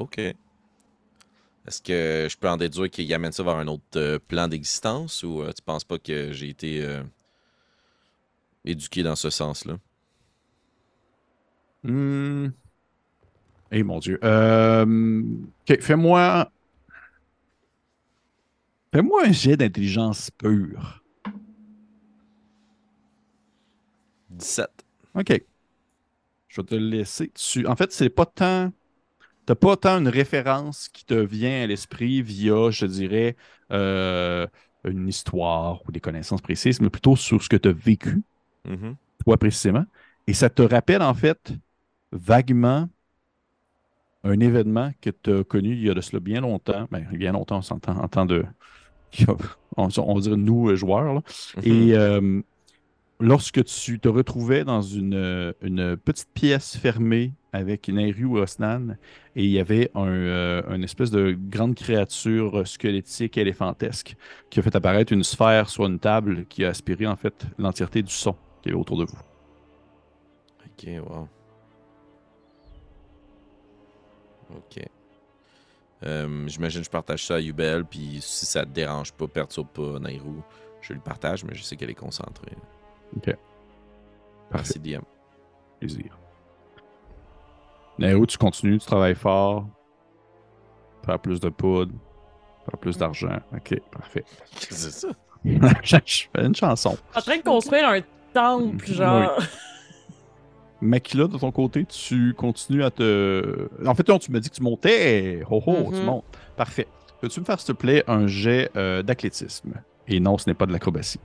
Ok. 0.00 0.18
Est-ce 0.18 1.82
que 1.82 2.26
je 2.30 2.36
peux 2.38 2.48
en 2.48 2.56
déduire 2.56 2.90
qu'il 2.90 3.12
amène 3.12 3.32
ça 3.32 3.42
vers 3.42 3.56
un 3.56 3.68
autre 3.68 3.84
euh, 3.96 4.18
plan 4.18 4.48
d'existence 4.48 5.22
ou 5.22 5.42
euh, 5.42 5.52
tu 5.52 5.62
penses 5.62 5.84
pas 5.84 5.98
que 5.98 6.32
j'ai 6.32 6.48
été 6.48 6.82
euh, 6.82 7.02
éduqué 8.64 9.02
dans 9.02 9.14
ce 9.14 9.28
sens-là? 9.28 9.76
Hmm. 11.84 12.48
Eh 13.72 13.82
mon 13.82 13.98
Dieu. 13.98 14.18
Euh, 14.24 15.22
ok, 15.68 15.80
fais-moi. 15.82 16.50
Fais-moi 18.94 19.26
un 19.26 19.32
jet 19.32 19.58
d'intelligence 19.58 20.30
pure. 20.30 21.04
17. 24.30 24.66
OK. 25.14 25.42
Je 26.48 26.60
vais 26.60 26.66
te 26.66 26.74
le 26.74 26.88
laisser. 26.88 27.30
Tu... 27.34 27.66
En 27.66 27.76
fait, 27.76 27.92
c'est 27.92 28.08
pas 28.08 28.24
tant. 28.24 28.72
T'as 29.50 29.56
pas 29.56 29.76
tant 29.76 29.98
une 29.98 30.06
référence 30.06 30.88
qui 30.88 31.04
te 31.04 31.12
vient 31.14 31.64
à 31.64 31.66
l'esprit 31.66 32.22
via, 32.22 32.70
je 32.70 32.86
dirais, 32.86 33.34
euh, 33.72 34.46
une 34.84 35.08
histoire 35.08 35.82
ou 35.88 35.90
des 35.90 35.98
connaissances 35.98 36.40
précises, 36.40 36.80
mais 36.80 36.88
plutôt 36.88 37.16
sur 37.16 37.42
ce 37.42 37.48
que 37.48 37.56
tu 37.56 37.68
as 37.68 37.72
vécu, 37.72 38.22
Mhm. 38.64 38.94
toi 39.24 39.36
précisément. 39.38 39.84
Et 40.28 40.34
ça 40.34 40.50
te 40.50 40.62
rappelle, 40.62 41.02
en 41.02 41.14
fait, 41.14 41.52
vaguement 42.12 42.88
un 44.22 44.38
événement 44.38 44.92
que 45.00 45.10
tu 45.10 45.32
as 45.32 45.42
connu 45.42 45.72
il 45.72 45.82
y 45.82 45.90
a 45.90 45.94
de 45.94 46.00
cela 46.00 46.20
bien 46.20 46.42
longtemps. 46.42 46.86
Ben, 46.92 47.08
bien 47.10 47.32
longtemps, 47.32 47.58
on 47.58 47.62
s'entend 47.62 47.96
en 47.96 48.06
temps 48.06 48.26
de. 48.26 48.44
On, 49.76 49.88
on 49.98 50.14
va 50.14 50.20
dire 50.20 50.36
nous, 50.36 50.70
euh, 50.70 50.76
joueurs. 50.76 51.12
là. 51.12 51.22
Mhm. 51.56 51.62
Et 51.64 51.94
euh, 51.96 52.40
lorsque 53.20 53.64
tu 53.64 54.00
te 54.00 54.08
retrouvais 54.08 54.64
dans 54.64 54.82
une, 54.82 55.54
une 55.62 55.96
petite 55.96 56.30
pièce 56.32 56.76
fermée 56.76 57.32
avec 57.52 57.88
Nairu 57.88 58.38
Osnan 58.38 58.96
et 59.36 59.44
il 59.44 59.50
y 59.50 59.58
avait 59.58 59.90
un, 59.94 60.06
euh, 60.06 60.62
une 60.74 60.84
espèce 60.84 61.10
de 61.10 61.36
grande 61.38 61.74
créature 61.74 62.66
squelettique 62.66 63.36
éléphantesque 63.38 64.16
qui 64.48 64.60
a 64.60 64.62
fait 64.62 64.74
apparaître 64.74 65.12
une 65.12 65.24
sphère 65.24 65.68
sur 65.68 65.86
une 65.86 65.98
table 65.98 66.46
qui 66.46 66.64
a 66.64 66.68
aspiré 66.68 67.06
en 67.06 67.16
fait 67.16 67.46
l'entièreté 67.58 68.02
du 68.02 68.12
son 68.12 68.36
qui 68.62 68.70
est 68.70 68.72
autour 68.74 68.98
de 68.98 69.04
vous. 69.04 69.18
Ok, 70.64 70.88
wow. 71.06 71.28
Ok. 74.50 74.78
Euh, 76.02 76.48
J'imagine 76.48 76.80
que 76.80 76.86
je 76.86 76.90
partage 76.90 77.26
ça 77.26 77.34
à 77.36 77.40
Yubel, 77.40 77.84
puis 77.84 78.18
si 78.22 78.46
ça 78.46 78.64
te 78.64 78.70
dérange 78.70 79.12
pas, 79.12 79.28
perturbe 79.28 79.68
pas 79.68 79.98
Nairou, 79.98 80.42
je 80.80 80.94
le 80.94 81.00
partage, 81.00 81.44
mais 81.44 81.54
je 81.54 81.62
sais 81.62 81.76
qu'elle 81.76 81.90
est 81.90 81.94
concentrée. 81.94 82.56
Ok. 83.16 83.34
Merci, 84.52 84.78
DM. 84.78 85.00
Plaisir. 85.78 86.16
Nairu, 87.98 88.26
tu 88.26 88.38
continues, 88.38 88.78
tu 88.78 88.86
travailles 88.86 89.14
fort. 89.14 89.66
Faire 91.04 91.18
plus 91.18 91.40
de 91.40 91.48
poudre. 91.48 91.92
Faire 92.64 92.78
plus 92.78 92.96
d'argent. 92.96 93.38
Ok, 93.54 93.80
parfait. 93.90 94.24
Qu'est-ce 94.52 94.68
que 94.68 94.74
c'est 94.74 94.90
ça? 94.90 95.08
je 96.04 96.26
fais 96.34 96.44
une 96.46 96.54
chanson. 96.54 96.96
En 97.14 97.20
train 97.20 97.38
de 97.38 97.42
construire 97.42 97.88
un 97.88 98.00
temple, 98.34 98.86
genre. 98.86 99.38
Makila, 100.82 101.26
de 101.26 101.36
ton 101.36 101.50
côté, 101.52 101.84
tu 101.84 102.32
continues 102.34 102.84
à 102.84 102.90
te. 102.90 103.68
En 103.86 103.94
fait, 103.94 104.06
non, 104.08 104.18
tu 104.18 104.30
m'as 104.32 104.40
dit 104.40 104.48
que 104.50 104.54
tu 104.54 104.62
montais. 104.62 105.42
Ho 105.50 105.62
ho, 105.66 105.90
tu 105.92 105.98
Mhm. 106.00 106.04
montes. 106.04 106.24
Parfait. 106.56 106.86
Peux-tu 107.20 107.40
me 107.40 107.44
faire, 107.44 107.60
s'il 107.60 107.74
te 107.74 107.78
plaît, 107.80 108.02
un 108.06 108.26
jet 108.26 108.70
euh, 108.76 109.02
d'athlétisme? 109.02 109.74
Et 110.08 110.20
non, 110.20 110.38
ce 110.38 110.48
n'est 110.48 110.54
pas 110.54 110.64
de 110.66 110.72
l'acrobatie. 110.72 111.20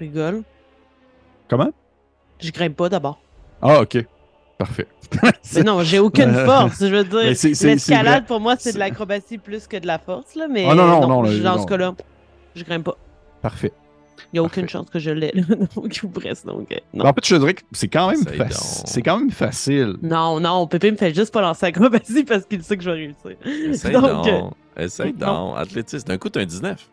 Rigole. 0.00 0.42
Comment? 1.48 1.70
Je 2.40 2.50
grimpe 2.50 2.76
pas 2.76 2.88
d'abord. 2.88 3.20
Ah, 3.62 3.80
ok. 3.82 4.04
Parfait. 4.58 4.86
Mais 5.54 5.62
non, 5.62 5.82
j'ai 5.82 5.98
aucune 5.98 6.34
force. 6.46 6.80
Je 6.80 6.86
veux 6.94 7.04
dire, 7.04 7.34
l'escalade 7.68 8.26
pour 8.26 8.40
moi, 8.40 8.56
c'est 8.58 8.72
de 8.72 8.78
l'acrobatie 8.78 9.38
plus 9.38 9.66
que 9.66 9.76
de 9.76 9.86
la 9.86 9.98
force, 9.98 10.34
là. 10.34 10.48
Mais 10.48 10.66
Ah, 10.68 10.74
non, 10.74 10.86
non, 10.86 11.06
non, 11.08 11.24
je- 11.24 11.42
là, 11.42 11.50
dans 11.50 11.56
non. 11.56 11.62
ce 11.62 11.66
cas-là, 11.68 11.94
je 12.54 12.64
grimpe 12.64 12.84
pas. 12.84 12.96
Parfait. 13.42 13.72
Il 14.32 14.34
n'y 14.34 14.38
a 14.38 14.42
aucune 14.42 14.62
Parfait. 14.62 14.72
chance 14.78 14.90
que 14.90 14.98
je 14.98 15.10
l'ai. 15.10 15.32
Donc, 15.74 16.00
ou 16.02 16.08
presque. 16.08 16.44
Donc, 16.46 16.70
euh, 16.72 16.76
non. 16.92 17.06
En 17.06 17.12
fait, 17.14 17.26
je 17.26 17.36
dirais 17.36 17.54
que 17.54 17.62
c'est 17.72 17.88
quand 17.88 18.10
même, 18.10 18.20
Essaye 18.20 18.38
faci- 18.38 18.76
donc. 18.78 18.86
c'est 18.88 19.02
quand 19.02 19.18
même 19.18 19.30
facile. 19.30 19.96
Non, 20.02 20.40
non, 20.40 20.66
Pépé 20.66 20.90
me 20.92 20.96
fait 20.96 21.14
juste 21.14 21.32
pas 21.32 21.40
lancer 21.40 21.66
acrobatie 21.66 22.24
parce 22.24 22.44
qu'il 22.44 22.62
sait 22.62 22.76
que 22.76 22.82
je 22.82 22.90
vais 22.90 22.96
réussir. 22.96 23.36
Essaye 23.70 23.92
Donc, 23.92 24.04
euh, 24.04 24.40
donc. 24.40 24.52
Essaye 24.76 25.14
non. 25.18 25.50
donc. 25.50 25.58
Athlétisme. 25.58 26.06
D'un 26.06 26.18
coup, 26.18 26.28
t'as 26.28 26.40
un 26.40 26.44
19. 26.46 26.88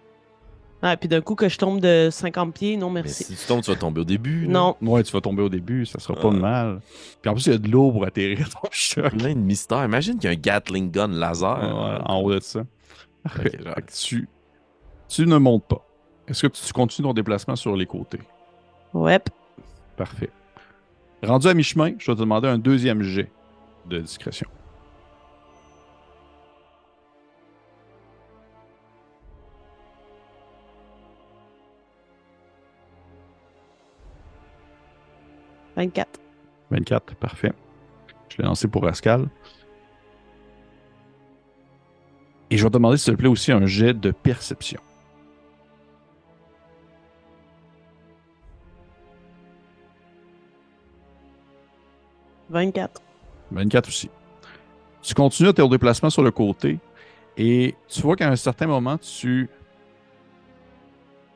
Ah, 0.82 0.96
puis 0.96 1.10
d'un 1.10 1.22
coup 1.22 1.34
que 1.36 1.50
je 1.50 1.58
tombe 1.58 1.80
de 1.80 2.10
50 2.12 2.54
pieds, 2.54 2.78
non 2.78 2.90
Mais 2.92 3.02
merci. 3.02 3.24
si 3.24 3.36
tu 3.36 3.48
tombes, 3.48 3.62
tu 3.64 3.72
vas 3.72 3.78
tomber 3.78 4.02
au 4.02 4.06
début. 4.06 4.42
là. 4.46 4.48
Non. 4.52 4.76
Ouais, 4.82 5.02
tu 5.04 5.12
vas 5.12 5.22
tomber 5.22 5.42
au 5.42 5.50
début, 5.50 5.86
ça 5.88 5.98
sera 6.00 6.14
pas 6.20 6.30
Ah. 6.32 6.38
mal. 6.38 6.82
Puis 7.22 7.30
en 7.30 7.34
plus, 7.34 7.48
il 7.48 7.52
y 7.52 7.56
a 7.56 7.58
de 7.58 7.68
l'eau 7.68 7.92
pour 7.92 8.06
atterrir 8.06 8.48
ton 8.50 8.68
choc. 8.72 9.10
Plein 9.18 9.34
de 9.34 9.40
mystères. 9.40 9.84
Imagine 9.86 10.16
qu'il 10.20 10.26
y 10.30 10.34
a 10.34 10.38
un 10.38 10.40
Gatling 10.40 10.92
gun 10.92 11.08
laser. 11.08 11.58
Ouais, 11.60 11.98
en 12.06 12.20
haut 12.22 12.32
de 12.34 12.40
ça. 12.40 12.62
Tu, 13.94 14.30
tu 15.10 15.26
ne 15.26 15.38
montes 15.38 15.66
pas. 15.68 15.84
Est-ce 16.28 16.46
que 16.48 16.52
tu 16.54 16.74
continues 16.74 17.08
ton 17.08 17.14
déplacement 17.14 17.56
sur 17.56 17.76
les 17.76 17.86
côtés? 17.86 18.20
Ouais. 18.94 19.20
Parfait. 19.96 20.30
Rendu 21.24 21.48
à 21.48 21.54
mi-chemin, 21.54 21.94
je 21.98 22.12
vais 22.12 22.16
te 22.16 22.20
demander 22.20 22.48
un 22.48 22.58
deuxième 22.60 23.02
jet 23.02 23.32
de 23.88 24.00
discrétion. 24.00 24.48
«24. 35.78 36.20
24, 36.72 37.16
parfait. 37.16 37.54
Je 38.30 38.38
l'ai 38.38 38.44
lancé 38.46 38.68
pour 38.68 38.84
Rascal. 38.84 39.30
Et 42.50 42.58
je 42.58 42.64
vais 42.64 42.70
te 42.70 42.74
demander, 42.74 42.98
s'il 42.98 43.14
te 43.14 43.18
plaît, 43.20 43.30
aussi 43.30 43.52
un 43.52 43.66
jet 43.66 43.94
de 43.94 44.12
perception. 44.12 44.82
«24. 52.50 53.02
24 53.52 53.88
aussi. 53.88 54.10
Tu 55.02 55.14
continues 55.14 55.54
ton 55.54 55.68
déplacement 55.68 56.10
sur 56.10 56.24
le 56.24 56.32
côté 56.32 56.80
et 57.38 57.76
tu 57.88 58.02
vois 58.02 58.16
qu'à 58.16 58.30
un 58.30 58.36
certain 58.36 58.68
moment, 58.68 58.98
tu. 58.98 59.50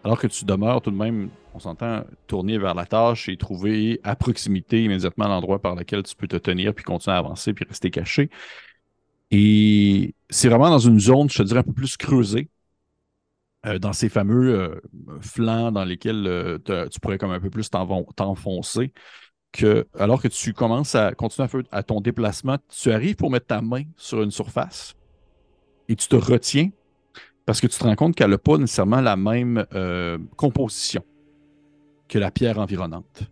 Alors 0.04 0.20
que 0.20 0.28
tu 0.28 0.46
demeures 0.46 0.82
tout 0.82 0.90
de 0.92 0.96
même, 0.96 1.30
on 1.54 1.60
s'entend, 1.60 2.04
tourner 2.26 2.58
vers 2.58 2.74
la 2.74 2.86
tâche 2.88 3.30
et 3.30 3.38
trouver 3.38 4.00
à 4.04 4.16
proximité 4.16 4.84
immédiatement 4.84 5.28
l'endroit 5.28 5.60
par 5.62 5.76
lequel 5.76 6.02
tu 6.04 6.16
peux 6.16 6.28
te 6.28 6.38
tenir 6.38 6.74
puis 6.74 6.84
continuer 6.84 7.16
à 7.16 7.20
avancer 7.20 7.54
puis 7.54 7.66
rester 7.66 7.92
caché. 7.92 8.30
Et 9.32 10.14
c'est 10.30 10.50
vraiment 10.50 10.70
dans 10.70 10.80
une 10.80 11.00
zone, 11.00 11.30
je 11.30 11.38
te 11.38 11.44
dirais, 11.44 11.60
un 11.60 11.64
peu 11.64 11.74
plus 11.74 11.98
creusée. 11.98 12.50
euh, 13.66 13.80
dans 13.80 13.94
ces 13.94 14.10
fameux 14.10 14.60
euh, 14.60 14.82
flancs 15.22 15.72
dans 15.72 15.84
lesquels 15.86 16.26
euh, 16.28 16.58
tu 16.90 17.00
pourrais 17.00 17.18
comme 17.18 17.32
un 17.32 17.40
peu 17.40 17.50
plus 17.50 17.70
t'enfoncer 17.70 18.92
que 19.54 19.88
alors 20.00 20.22
que 20.22 20.28
tu 20.30 20.54
commences 20.54 20.96
à 20.96 21.14
continuer 21.16 21.46
à, 21.46 21.50
faire- 21.50 21.64
à 21.72 21.84
ton 21.84 22.02
déplacement, 22.02 22.58
tu 22.70 22.92
arrives 22.92 23.16
pour 23.16 23.32
mettre 23.32 23.48
ta 23.48 23.62
main 23.62 23.84
sur 23.98 24.22
une 24.24 24.32
surface 24.32 24.96
et 25.90 25.96
tu 25.96 26.08
te 26.08 26.16
retiens 26.18 26.70
parce 27.46 27.60
que 27.62 27.68
tu 27.68 27.78
te 27.78 27.84
rends 27.84 27.96
compte 27.96 28.16
qu'elle 28.16 28.30
n'a 28.32 28.38
pas 28.38 28.58
nécessairement 28.58 29.02
la 29.02 29.16
même 29.16 29.66
euh, 29.74 30.18
composition 30.38 31.04
que 32.08 32.20
la 32.20 32.32
pierre 32.32 32.60
environnante. 32.60 33.24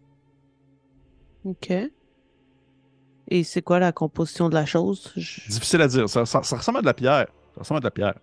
OK. 1.45 1.71
Et 3.31 3.43
c'est 3.43 3.61
quoi 3.61 3.79
la 3.79 3.91
composition 3.91 4.49
de 4.49 4.55
la 4.55 4.65
chose? 4.65 5.11
Je- 5.15 5.41
Difficile 5.49 5.81
à 5.81 5.87
dire. 5.87 6.09
Ça, 6.09 6.25
ça- 6.25 6.43
ça 6.43 6.57
ressemble 6.57 6.79
à 6.79 6.81
de 6.81 6.85
la 6.87 6.93
pierre. 6.93 7.27
Ça 7.55 7.59
ressemble 7.61 7.77
à 7.77 7.81
de 7.81 7.85
la 7.85 7.91
pierre. 7.91 8.15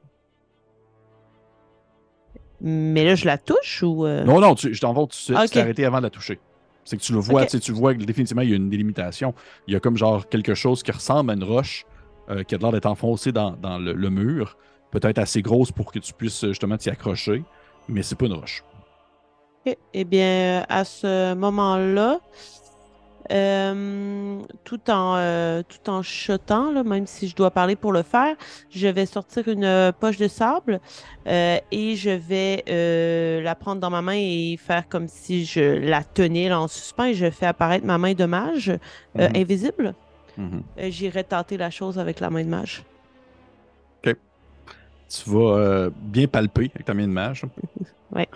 Mais 2.61 3.05
là, 3.05 3.14
je 3.14 3.26
la 3.26 3.39
touche 3.39 3.82
ou... 3.82 4.07
euh, 4.07 4.24
Non, 4.24 4.41
non, 4.41 4.55
tu, 4.55 4.72
je 4.72 4.80
t'en 4.80 4.93
vais 4.95 5.01
tout 5.01 5.07
de 5.09 5.12
suite. 5.14 5.37
Ok. 5.37 5.45
Tu 5.45 5.51
t'es 5.51 5.61
arrêté 5.61 5.84
avant 5.84 5.99
de 5.99 6.05
la 6.05 6.11
toucher. 6.11 6.41
C'est 6.84 6.97
que 6.97 7.03
tu 7.03 7.12
le 7.12 7.18
vois, 7.18 7.43
Ok. 7.43 7.61
tu 7.61 7.72
vois 7.72 7.95
que 7.95 8.03
définitivement, 8.05 8.43
il 8.43 8.51
y 8.51 8.53
a 8.53 8.57
une 8.57 8.70
délimitation. 8.70 9.34
Il 9.66 9.74
y 9.74 9.76
a 9.76 9.80
comme 9.80 9.97
genre 9.97 10.28
quelque 10.28 10.55
chose 10.55 10.82
qui 10.82 10.93
ressemble 10.93 11.30
à 11.30 11.34
une 11.34 11.45
roche 11.45 11.84
euh, 12.30 12.45
qui 12.45 12.55
a 12.55 12.59
l'air 12.59 12.72
d'être 12.72 12.87
enfoncée 12.87 13.32
dans, 13.32 13.53
dans 13.53 13.78
le, 13.78 13.93
le 13.93 14.11
mur. 14.11 14.57
Peut-être 14.97 15.18
assez 15.18 15.42
grosse 15.42 15.72
pour 15.72 15.92
que 15.92 15.99
tu 15.99 16.14
puisses 16.14 16.42
euh, 16.44 16.49
justement 16.49 16.78
t'y 16.78 16.88
accrocher, 16.88 17.44
mais 17.86 18.03
c'est 18.03 18.16
pas 18.16 18.24
une 18.24 18.32
roche. 18.32 18.64
Eh 19.92 20.05
bien, 20.05 20.64
à 20.70 20.84
ce 20.86 21.34
moment-là, 21.34 22.20
euh, 23.30 24.40
tout 24.64 24.90
en 24.90 25.16
euh, 25.18 25.62
tout 25.68 25.90
en 25.90 26.01
là, 26.70 26.82
même 26.82 27.07
si 27.07 27.28
je 27.28 27.36
dois 27.36 27.51
parler 27.51 27.76
pour 27.76 27.92
le 27.92 28.03
faire, 28.03 28.36
je 28.70 28.88
vais 28.88 29.05
sortir 29.05 29.49
une 29.49 29.64
euh, 29.64 29.92
poche 29.92 30.16
de 30.16 30.28
sable 30.28 30.80
et 31.26 31.94
je 31.97 32.11
vais 32.11 32.64
la 33.42 33.55
prendre 33.55 33.82
dans 33.82 33.90
ma 33.90 34.01
main 34.01 34.16
et 34.16 34.57
faire 34.59 34.88
comme 34.88 35.09
si 35.09 35.44
je 35.44 35.61
la 35.61 36.05
tenais 36.05 36.49
là, 36.49 36.59
en 36.59 36.68
suspens 36.68 37.05
et 37.05 37.14
je 37.14 37.28
fais 37.30 37.44
apparaître 37.44 37.84
ma 37.84 37.99
main 37.99 38.14
de 38.14 38.24
mage 38.24 38.72
Mhm. 39.14 39.36
invisible. 39.36 39.94
Mhm. 40.38 40.62
J'irai 40.88 41.22
tenter 41.24 41.59
la 41.59 41.68
chose 41.68 41.99
avec 41.99 42.20
la 42.20 42.30
main 42.30 42.44
de 42.44 42.49
mage. 42.49 42.82
Tu 45.09 45.30
vas 45.30 45.57
euh, 45.59 45.90
bien 45.94 46.26
palper 46.26 46.70
avec 46.74 46.84
ta 46.84 46.94
main 46.94 47.07
de 47.07 47.12
mage. 47.12 47.44
Ouais. 48.14 48.28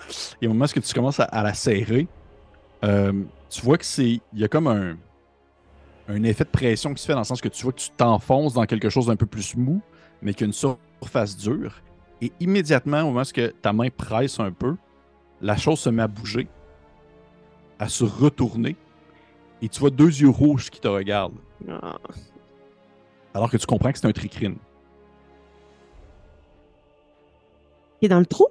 Et 0.42 0.48
au 0.48 0.50
moment 0.50 0.64
où 0.64 0.80
tu 0.80 0.94
commences 0.94 1.20
à, 1.20 1.24
à 1.24 1.44
la 1.44 1.54
serrer, 1.54 2.08
euh, 2.84 3.12
tu 3.48 3.62
vois 3.62 3.78
que 3.78 3.84
c'est. 3.84 4.20
Il 4.32 4.38
y 4.38 4.42
a 4.42 4.48
comme 4.48 4.66
un, 4.66 4.96
un 6.08 6.22
effet 6.24 6.42
de 6.42 6.48
pression 6.50 6.92
qui 6.92 7.00
se 7.00 7.06
fait 7.06 7.12
dans 7.12 7.20
le 7.20 7.24
sens 7.24 7.40
que 7.40 7.48
tu 7.48 7.62
vois 7.62 7.72
que 7.72 7.78
tu 7.78 7.90
t'enfonces 7.90 8.52
dans 8.54 8.66
quelque 8.66 8.90
chose 8.90 9.06
d'un 9.06 9.14
peu 9.14 9.26
plus 9.26 9.54
mou, 9.56 9.80
mais 10.22 10.34
qui 10.34 10.42
a 10.42 10.46
une 10.48 10.52
surface 10.52 11.36
dure. 11.36 11.72
Et 12.20 12.32
immédiatement, 12.40 13.02
au 13.02 13.12
moment 13.12 13.20
où 13.22 13.40
ta 13.62 13.72
main 13.72 13.88
presse 13.96 14.40
un 14.40 14.50
peu, 14.50 14.74
la 15.40 15.56
chose 15.56 15.78
se 15.78 15.88
met 15.88 16.02
à 16.02 16.08
bouger, 16.08 16.48
à 17.78 17.88
se 17.88 18.02
retourner, 18.04 18.74
et 19.62 19.68
tu 19.68 19.78
vois 19.78 19.90
deux 19.90 20.20
yeux 20.20 20.28
rouges 20.30 20.68
qui 20.68 20.80
te 20.80 20.88
regardent, 20.88 21.38
Ah. 21.70 21.96
alors 23.34 23.50
que 23.50 23.56
tu 23.56 23.66
comprends 23.66 23.92
que 23.92 23.98
c'est 24.00 24.08
un 24.08 24.12
tricrine. 24.12 24.56
Qui 28.00 28.06
est 28.06 28.08
dans 28.08 28.18
le 28.18 28.26
trou? 28.26 28.46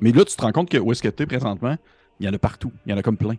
Mais 0.00 0.10
là, 0.10 0.24
tu 0.24 0.34
te 0.34 0.42
rends 0.42 0.50
compte 0.50 0.68
que 0.68 0.76
où 0.76 0.90
est-ce 0.90 1.00
que 1.00 1.08
tu 1.08 1.22
es 1.22 1.26
présentement, 1.26 1.76
il 2.18 2.26
y 2.26 2.28
en 2.28 2.32
a 2.32 2.38
partout. 2.38 2.72
Il 2.84 2.90
y 2.90 2.92
en 2.92 2.98
a 2.98 3.02
comme 3.02 3.16
plein. 3.16 3.36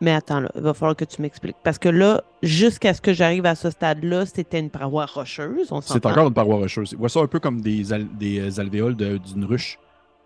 Mais 0.00 0.12
attends, 0.12 0.38
là, 0.38 0.48
il 0.54 0.60
va 0.62 0.72
falloir 0.72 0.94
que 0.94 1.04
tu 1.04 1.20
m'expliques. 1.20 1.56
Parce 1.64 1.78
que 1.78 1.88
là, 1.88 2.22
jusqu'à 2.40 2.94
ce 2.94 3.00
que 3.00 3.12
j'arrive 3.12 3.44
à 3.44 3.56
ce 3.56 3.70
stade-là, 3.70 4.24
c'était 4.26 4.60
une 4.60 4.70
paroi 4.70 5.06
rocheuse. 5.06 5.72
On 5.72 5.80
C'est 5.80 6.06
encore 6.06 6.28
une 6.28 6.32
paroi 6.32 6.56
rocheuse. 6.58 6.94
Vois 6.94 7.08
ça 7.08 7.18
un 7.18 7.26
peu 7.26 7.40
comme 7.40 7.60
des, 7.60 7.92
al- 7.92 8.06
des 8.16 8.38
euh, 8.38 8.60
alvéoles 8.60 8.94
de- 8.94 9.16
d'une 9.18 9.44
ruche. 9.44 9.80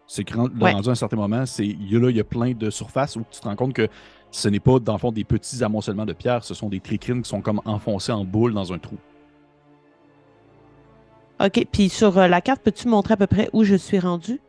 C'est 0.07 0.31
Ouais. 0.35 0.73
rendu 0.73 0.89
à 0.89 0.93
un 0.93 0.95
certain 0.95 1.17
moment, 1.17 1.47
c'est 1.47 1.67
il 1.67 1.91
y 1.91 1.97
a 1.97 1.99
là, 1.99 2.11
il 2.11 2.17
y 2.17 2.21
a 2.21 2.25
plein 2.25 2.53
de 2.53 2.69
surfaces 2.69 3.17
où 3.17 3.25
tu 3.31 3.41
te 3.41 3.45
rends 3.49 3.57
compte 3.57 3.73
que 3.73 3.89
ce 4.31 4.49
n'est 4.51 4.61
pas, 4.61 4.79
dans 4.81 4.93
le 4.93 4.99
fond, 4.99 5.13
des 5.13 5.25
petits 5.25 5.65
amoncellements 5.65 6.05
de 6.05 6.13
pierres, 6.13 6.45
ce 6.45 6.53
sont 6.53 6.69
des 6.69 6.81
tricrines 6.81 7.23
qui 7.23 7.29
sont 7.31 7.41
comme 7.41 7.63
enfoncés 7.65 8.13
en 8.13 8.25
boule 8.27 8.53
dans 8.53 8.71
un 8.73 8.79
trou. 8.79 8.97
OK. 11.41 11.67
Puis 11.71 11.89
sur 11.89 12.19
euh, 12.19 12.29
la 12.29 12.41
carte, 12.41 12.63
peux-tu 12.63 12.89
montrer 12.89 13.15
à 13.15 13.17
peu 13.17 13.27
près 13.27 13.51
où 13.53 13.65
je 13.65 13.75
suis 13.75 13.99
rendu? 13.99 14.41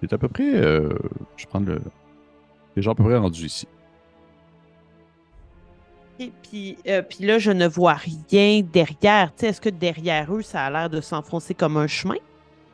C'est 0.00 0.12
à 0.12 0.18
peu 0.18 0.28
près. 0.28 0.54
euh, 0.54 0.88
je 1.36 1.46
prends 1.46 1.60
le. 1.60 1.80
Les 2.76 2.82
gens 2.82 2.92
à 2.92 2.94
peu 2.94 3.04
près 3.04 3.16
rendus 3.16 3.46
ici. 3.46 3.66
Et 6.18 6.32
puis, 6.42 6.76
euh, 6.86 7.02
puis 7.02 7.24
là, 7.24 7.38
je 7.38 7.50
ne 7.50 7.66
vois 7.66 7.94
rien 7.94 8.60
derrière. 8.60 9.32
Tu 9.34 9.40
sais, 9.40 9.46
Est-ce 9.48 9.60
que 9.60 9.70
derrière 9.70 10.34
eux, 10.34 10.42
ça 10.42 10.64
a 10.64 10.70
l'air 10.70 10.90
de 10.90 11.00
s'enfoncer 11.00 11.54
comme 11.54 11.76
un 11.76 11.86
chemin? 11.86 12.16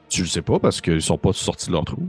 Tu 0.09 0.23
le 0.23 0.27
sais 0.29 0.43
pas 0.43 0.59
parce 0.59 0.81
qu'ils 0.81 1.03
sont 1.03 1.19
pas 1.19 1.33
sortis 1.33 1.69
de 1.69 1.73
leur 1.73 1.85
trou. 1.85 2.07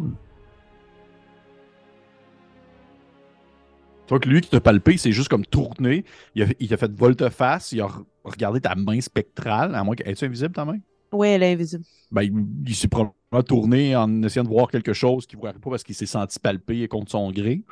Que 4.07 4.29
lui 4.29 4.39
qui 4.41 4.49
t'a 4.49 4.61
palpé, 4.61 4.97
c'est 4.97 5.11
juste 5.11 5.27
comme 5.27 5.45
tourné. 5.45 6.05
Il 6.33 6.43
a, 6.43 6.45
il 6.59 6.73
a 6.73 6.77
fait 6.77 6.91
volte-face. 6.91 7.73
Il 7.73 7.81
a 7.81 7.89
re- 8.27 8.31
regardé 8.31 8.61
ta 8.61 8.75
main 8.75 9.01
spectrale. 9.01 9.75
À 9.75 9.83
moins 9.83 9.95
que. 9.95 10.03
Es-tu 10.07 10.25
invisible 10.25 10.53
ta 10.53 10.65
main? 10.65 10.79
Oui, 11.11 11.27
elle 11.29 11.43
est 11.43 11.53
invisible. 11.53 11.85
Ben, 12.11 12.23
il, 12.23 12.33
il 12.69 12.75
s'est 12.75 12.87
probablement 12.87 13.43
tourné 13.45 13.95
en 13.95 14.23
essayant 14.23 14.43
de 14.43 14.49
voir 14.49 14.69
quelque 14.69 14.93
chose 14.93 15.27
qu'il 15.27 15.37
ne 15.37 15.41
voyait 15.41 15.59
pas 15.59 15.69
parce 15.69 15.83
qu'il 15.83 15.95
s'est 15.95 16.05
senti 16.05 16.39
palper 16.39 16.87
contre 16.87 17.11
son 17.11 17.31
gré. 17.31 17.63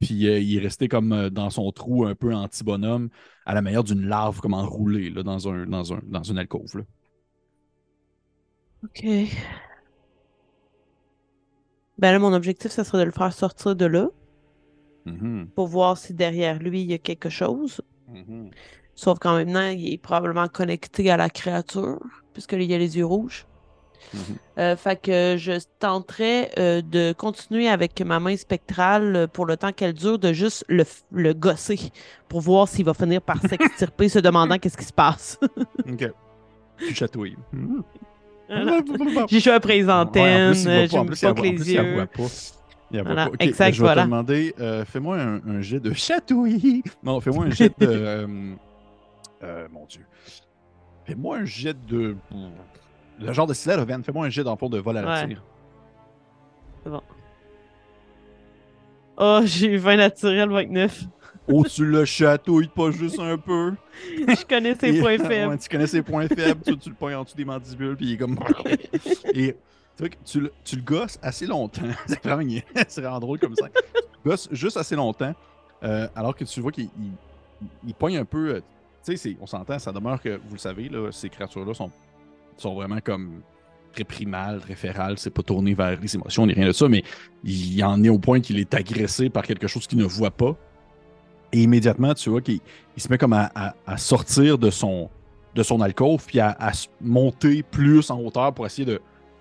Puis 0.00 0.26
euh, 0.28 0.38
il 0.40 0.56
est 0.56 0.60
resté 0.60 0.88
comme 0.88 1.12
euh, 1.12 1.30
dans 1.30 1.50
son 1.50 1.70
trou 1.72 2.04
un 2.06 2.14
peu 2.14 2.34
anti-bonhomme, 2.34 3.10
à 3.46 3.54
la 3.54 3.62
manière 3.62 3.84
d'une 3.84 4.06
larve 4.06 4.40
comme 4.40 4.54
enroulée 4.54 5.10
là, 5.10 5.22
dans, 5.22 5.48
un, 5.48 5.66
dans, 5.66 5.92
un, 5.94 6.00
dans 6.04 6.22
une 6.22 6.38
alcôve. 6.38 6.76
là. 6.78 6.84
OK. 8.84 9.30
Ben 11.96 12.12
là, 12.12 12.18
mon 12.18 12.34
objectif, 12.34 12.70
ça 12.70 12.84
serait 12.84 12.98
de 12.98 13.04
le 13.04 13.12
faire 13.12 13.32
sortir 13.32 13.74
de 13.74 13.86
là 13.86 14.10
Mhm, 15.04 15.52
pour 15.54 15.66
voir 15.66 15.96
si 15.96 16.12
derrière 16.12 16.58
lui, 16.58 16.82
il 16.82 16.90
y 16.90 16.92
a 16.94 16.98
quelque 16.98 17.30
chose. 17.30 17.80
mhm. 18.06 18.50
Sauf 18.94 19.18
qu'en 19.18 19.36
même 19.36 19.52
temps, 19.52 19.68
il 19.70 19.94
est 19.94 19.98
probablement 19.98 20.48
connecté 20.48 21.10
à 21.10 21.16
la 21.16 21.30
créature, 21.30 21.98
puisque 22.32 22.52
là, 22.52 22.58
il 22.60 22.70
y 22.70 22.74
a 22.74 22.78
les 22.78 22.96
yeux 22.98 23.06
rouges. 23.06 23.46
Mhm. 24.12 24.20
Euh, 24.58 24.76
fait 24.76 25.00
que 25.00 25.36
je 25.38 25.52
tenterais 25.78 26.50
euh, 26.58 26.82
de 26.82 27.12
continuer 27.16 27.68
avec 27.68 27.98
ma 28.02 28.20
main 28.20 28.36
spectrale 28.36 29.16
euh, 29.16 29.26
pour 29.26 29.46
le 29.46 29.56
temps 29.56 29.72
qu'elle 29.72 29.94
dure, 29.94 30.18
de 30.18 30.32
juste 30.32 30.64
le, 30.68 30.84
le 31.12 31.32
gosser 31.32 31.78
pour 32.28 32.40
voir 32.40 32.68
s'il 32.68 32.84
va 32.84 32.94
finir 32.94 33.22
par 33.22 33.40
s'extirper, 33.40 34.08
se 34.08 34.18
demandant 34.18 34.58
qu'est-ce 34.58 34.76
qui 34.76 34.84
se 34.84 34.92
passe. 34.92 35.38
Ok. 35.90 36.10
Tu 36.78 36.94
chatouilles. 36.94 37.36
Ouais, 38.50 38.82
J'ai 39.28 39.40
joué 39.40 39.60
plus, 39.60 39.76
il 39.76 39.84
voit 39.84 40.04
je 40.04 40.12
pas- 40.12 41.04
me 41.04 41.14
que 41.34 41.42
les 41.42 41.72
yeux. 41.72 42.06
Il 42.90 43.02
Voilà, 43.02 43.26
pas. 43.30 43.36
Exact, 43.38 43.72
je 43.72 43.80
vais 43.80 43.86
voilà. 43.86 44.02
te 44.02 44.06
demander, 44.06 44.54
euh, 44.60 44.84
fais-moi 44.84 45.16
un, 45.18 45.36
un 45.48 45.60
jet 45.62 45.80
de 45.80 45.92
chatouille. 45.94 46.82
Non, 47.02 47.20
fais-moi 47.20 47.46
un 47.46 47.50
jet 47.50 47.72
de. 47.78 48.16
euh, 49.42 49.64
euh, 49.64 49.68
mon 49.70 49.86
Dieu. 49.86 50.04
Fais-moi 51.04 51.38
un 51.38 51.44
jet 51.44 51.76
de. 51.86 52.16
Le 53.20 53.32
genre 53.32 53.46
de 53.46 53.54
stylet, 53.54 53.84
Ven. 53.84 54.02
Fais-moi 54.02 54.26
un 54.26 54.30
jet 54.30 54.44
d'emploi 54.44 54.68
de 54.68 54.78
vol 54.78 54.96
à 54.96 55.02
la 55.02 55.12
Ouais. 55.22 55.28
tire. 55.28 55.42
Oh, 59.16 59.40
j'ai 59.44 59.72
eu 59.72 59.76
20 59.76 59.96
naturel, 59.96 60.48
29. 60.50 61.04
Oh, 61.48 61.64
tu 61.64 61.84
le 61.84 62.04
chatouilles 62.04 62.68
pas 62.68 62.90
juste 62.92 63.18
un 63.18 63.36
peu. 63.36 63.74
je 64.16 64.44
connais 64.46 64.74
ses 64.76 64.96
Et- 64.96 65.00
points 65.00 65.10
Ouais, 65.18 65.26
faibles. 65.28 65.58
tu 65.58 65.68
connais 65.68 65.86
ses 65.86 66.02
points 66.02 66.28
faibles, 66.28 66.60
tu, 66.64 66.78
tu 66.78 66.88
le 66.88 66.94
pognes 66.94 67.14
en 67.16 67.24
dessous 67.24 67.36
des 67.36 67.44
mandibules, 67.44 67.96
puis 67.96 68.06
il 68.06 68.12
est 68.14 68.16
comme. 68.16 68.38
Et 69.34 69.56
tu, 69.96 70.10
tu, 70.24 70.40
le, 70.40 70.52
tu 70.64 70.76
le 70.76 70.82
gosses 70.82 71.18
assez 71.20 71.46
longtemps. 71.46 71.82
C'est 72.06 72.22
vraiment, 72.24 72.48
c'est 72.88 73.00
vraiment 73.00 73.20
drôle 73.20 73.38
comme 73.38 73.54
ça. 73.56 73.68
Tu 73.68 74.00
le 74.24 74.30
gosses 74.30 74.48
juste 74.52 74.76
assez 74.76 74.94
longtemps, 74.96 75.34
euh, 75.82 76.08
alors 76.14 76.34
que 76.36 76.44
tu 76.44 76.60
vois 76.60 76.70
qu'il 76.72 76.84
il, 76.98 77.12
il- 77.60 77.68
il 77.88 77.94
pogne 77.94 78.16
un 78.18 78.24
peu. 78.24 78.62
Tu 79.04 79.16
sais, 79.16 79.36
on 79.40 79.46
s'entend, 79.46 79.78
ça 79.78 79.92
demeure 79.92 80.20
que, 80.20 80.40
vous 80.46 80.54
le 80.54 80.58
savez, 80.58 80.88
là, 80.88 81.10
ces 81.10 81.28
créatures-là 81.28 81.74
sont, 81.74 81.90
vraiment 82.74 83.00
comme 83.02 83.42
très 83.92 84.04
primales, 84.04 84.60
très. 84.60 84.76
C'est 85.16 85.30
pas 85.30 85.42
tourné 85.42 85.74
vers 85.74 86.00
les 86.00 86.14
émotions 86.14 86.46
ni 86.46 86.54
rien 86.54 86.66
de 86.66 86.72
ça, 86.72 86.88
mais 86.88 87.02
il 87.44 87.82
en 87.84 88.02
est 88.02 88.08
au 88.08 88.18
point 88.18 88.40
qu'il 88.40 88.58
est 88.58 88.74
agressé 88.74 89.28
par 89.28 89.42
quelque 89.42 89.66
chose 89.66 89.86
qu'il 89.86 89.98
ne 89.98 90.04
voit 90.04 90.30
pas. 90.30 90.56
Et 91.52 91.62
immédiatement, 91.62 92.14
tu 92.14 92.30
vois 92.30 92.40
qu'il 92.40 92.60
il 92.96 93.02
se 93.02 93.08
met 93.08 93.18
comme 93.18 93.34
à, 93.34 93.74
sortir 93.98 94.56
de 94.56 94.70
son, 94.70 95.10
alcôve, 95.80 96.24
puis 96.24 96.40
à, 96.40 96.72
monter 97.00 97.62
plus 97.62 98.10
en 98.10 98.20
hauteur 98.20 98.54
pour 98.54 98.64
essayer 98.66 98.86
de 98.86 99.00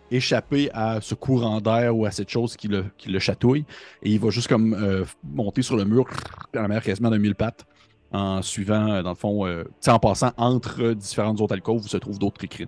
échapper 0.09 0.69
à 0.73 0.99
ce 0.99 1.15
courant 1.15 1.61
d'air 1.61 1.95
ou 1.95 2.05
à 2.05 2.11
cette 2.11 2.29
chose 2.29 2.57
qui 2.57 2.67
le, 2.67 2.83
qui 2.97 3.09
le 3.09 3.19
chatouille. 3.19 3.63
Et 4.03 4.11
il 4.11 4.19
va 4.19 4.29
juste 4.29 4.49
comme 4.49 4.73
euh, 4.73 5.05
monter 5.23 5.61
sur 5.61 5.77
le 5.77 5.85
mur 5.85 6.05
à 6.53 6.61
la 6.61 6.67
manière 6.67 6.83
quasiment 6.83 7.09
de 7.09 7.17
mille 7.17 7.35
pattes 7.35 7.65
en 8.13 8.41
suivant, 8.41 8.87
euh, 8.91 9.01
dans 9.03 9.09
le 9.11 9.15
fond, 9.15 9.45
euh, 9.47 9.63
en 9.87 9.99
passant 9.99 10.31
entre 10.37 10.91
différentes 10.93 11.39
autres 11.41 11.53
alcôves 11.53 11.83
où 11.83 11.87
se 11.87 11.97
trouvent 11.97 12.19
d'autres 12.19 12.43
écrits. 12.43 12.67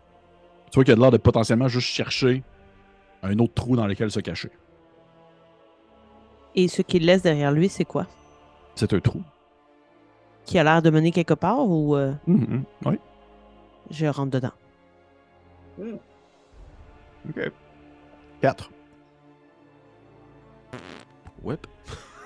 Tu 0.71 0.75
vois 0.75 0.83
qu'il 0.83 0.93
a 0.93 0.97
l'air 0.97 1.11
de 1.11 1.17
potentiellement 1.17 1.67
juste 1.67 1.87
chercher 1.87 2.43
un 3.21 3.37
autre 3.39 3.53
trou 3.53 3.75
dans 3.75 3.87
lequel 3.87 4.09
se 4.11 4.19
cacher. 4.19 4.49
Et 6.55 6.67
ce 6.67 6.81
qu'il 6.81 7.05
laisse 7.05 7.21
derrière 7.23 7.51
lui, 7.51 7.67
c'est 7.69 7.85
quoi? 7.85 8.07
C'est 8.75 8.93
un 8.93 8.99
trou. 8.99 9.21
Qui 10.45 10.59
a 10.59 10.63
l'air 10.63 10.81
de 10.81 10.89
mener 10.89 11.11
quelque 11.11 11.33
part 11.33 11.67
ou 11.67 11.95
euh, 11.95 12.13
Mhm, 12.27 12.63
Oui. 12.85 12.99
je 13.91 14.05
rentre 14.07 14.31
dedans? 14.31 14.51
OK. 15.79 17.51
4. 18.41 18.69
Ouais. 21.43 21.55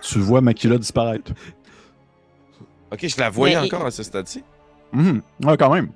Tu 0.01 0.19
vois 0.19 0.41
Makila 0.41 0.77
disparaître. 0.77 1.31
Ok, 2.91 3.05
je 3.07 3.19
la 3.19 3.29
voyais 3.29 3.55
Mais- 3.59 3.65
encore 3.73 3.85
à 3.85 3.91
ce 3.91 4.03
stade-ci. 4.03 4.43
Mhm. 4.93 5.21
Ouais, 5.43 5.57
quand 5.57 5.73
même. 5.73 5.91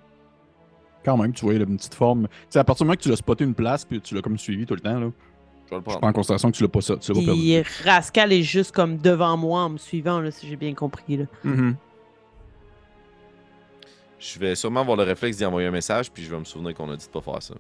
Quand 1.04 1.18
même, 1.18 1.34
tu 1.34 1.46
vois, 1.46 1.54
il 1.56 1.62
a 1.62 1.66
une 1.66 1.78
petite 1.78 1.96
forme. 1.96 2.28
Tu 2.28 2.34
sais, 2.52 2.60
à 2.60 2.64
partir 2.64 2.84
du 2.84 2.88
moment 2.88 2.96
que 2.98 3.02
tu 3.02 3.10
l'as 3.10 3.16
spoté 3.16 3.44
une 3.44 3.56
place, 3.56 3.86
puis 3.86 4.00
tu 4.02 4.14
l'as 4.14 4.22
comme 4.22 4.38
suivi 4.38 4.66
tout 4.66 4.76
le 4.76 4.82
temps, 4.82 5.00
là, 5.00 5.10
Je 5.70 5.76
le 5.76 5.82
prends 5.82 6.00
en 6.02 6.12
considération 6.14 6.52
que 6.52 6.58
tu 6.58 6.64
l'as 6.64 6.70
pas, 6.70 6.82
ça- 6.82 6.98
tu 6.98 7.12
l'as 7.14 7.20
pas 7.20 7.26
perdu. 7.26 7.39
Puis 7.42 7.62
Rascal 7.86 8.34
est 8.34 8.44
juste 8.44 8.74
comme 8.74 8.98
devant 8.98 9.38
moi 9.38 9.62
en 9.62 9.70
me 9.70 9.78
suivant, 9.78 10.20
là, 10.20 10.30
si 10.30 10.48
j'ai 10.48 10.58
bien 10.58 10.74
compris. 10.76 11.18
Là. 11.18 11.26
Mhm. 11.46 11.76
Je 14.20 14.38
vais 14.39 14.54
sûrement 14.56 14.82
avoir 14.82 14.98
le 14.98 15.04
réflexe 15.04 15.38
d'y 15.38 15.46
envoyer 15.46 15.68
un 15.68 15.72
message, 15.72 16.12
puis 16.12 16.24
je 16.24 16.30
vais 16.30 16.38
me 16.38 16.44
souvenir 16.46 16.76
qu'on 16.76 16.89
a 16.92 16.96
dit 16.98 17.06
de 17.08 17.12
pas 17.12 17.22
faire 17.22 17.42
ça. 17.42 17.56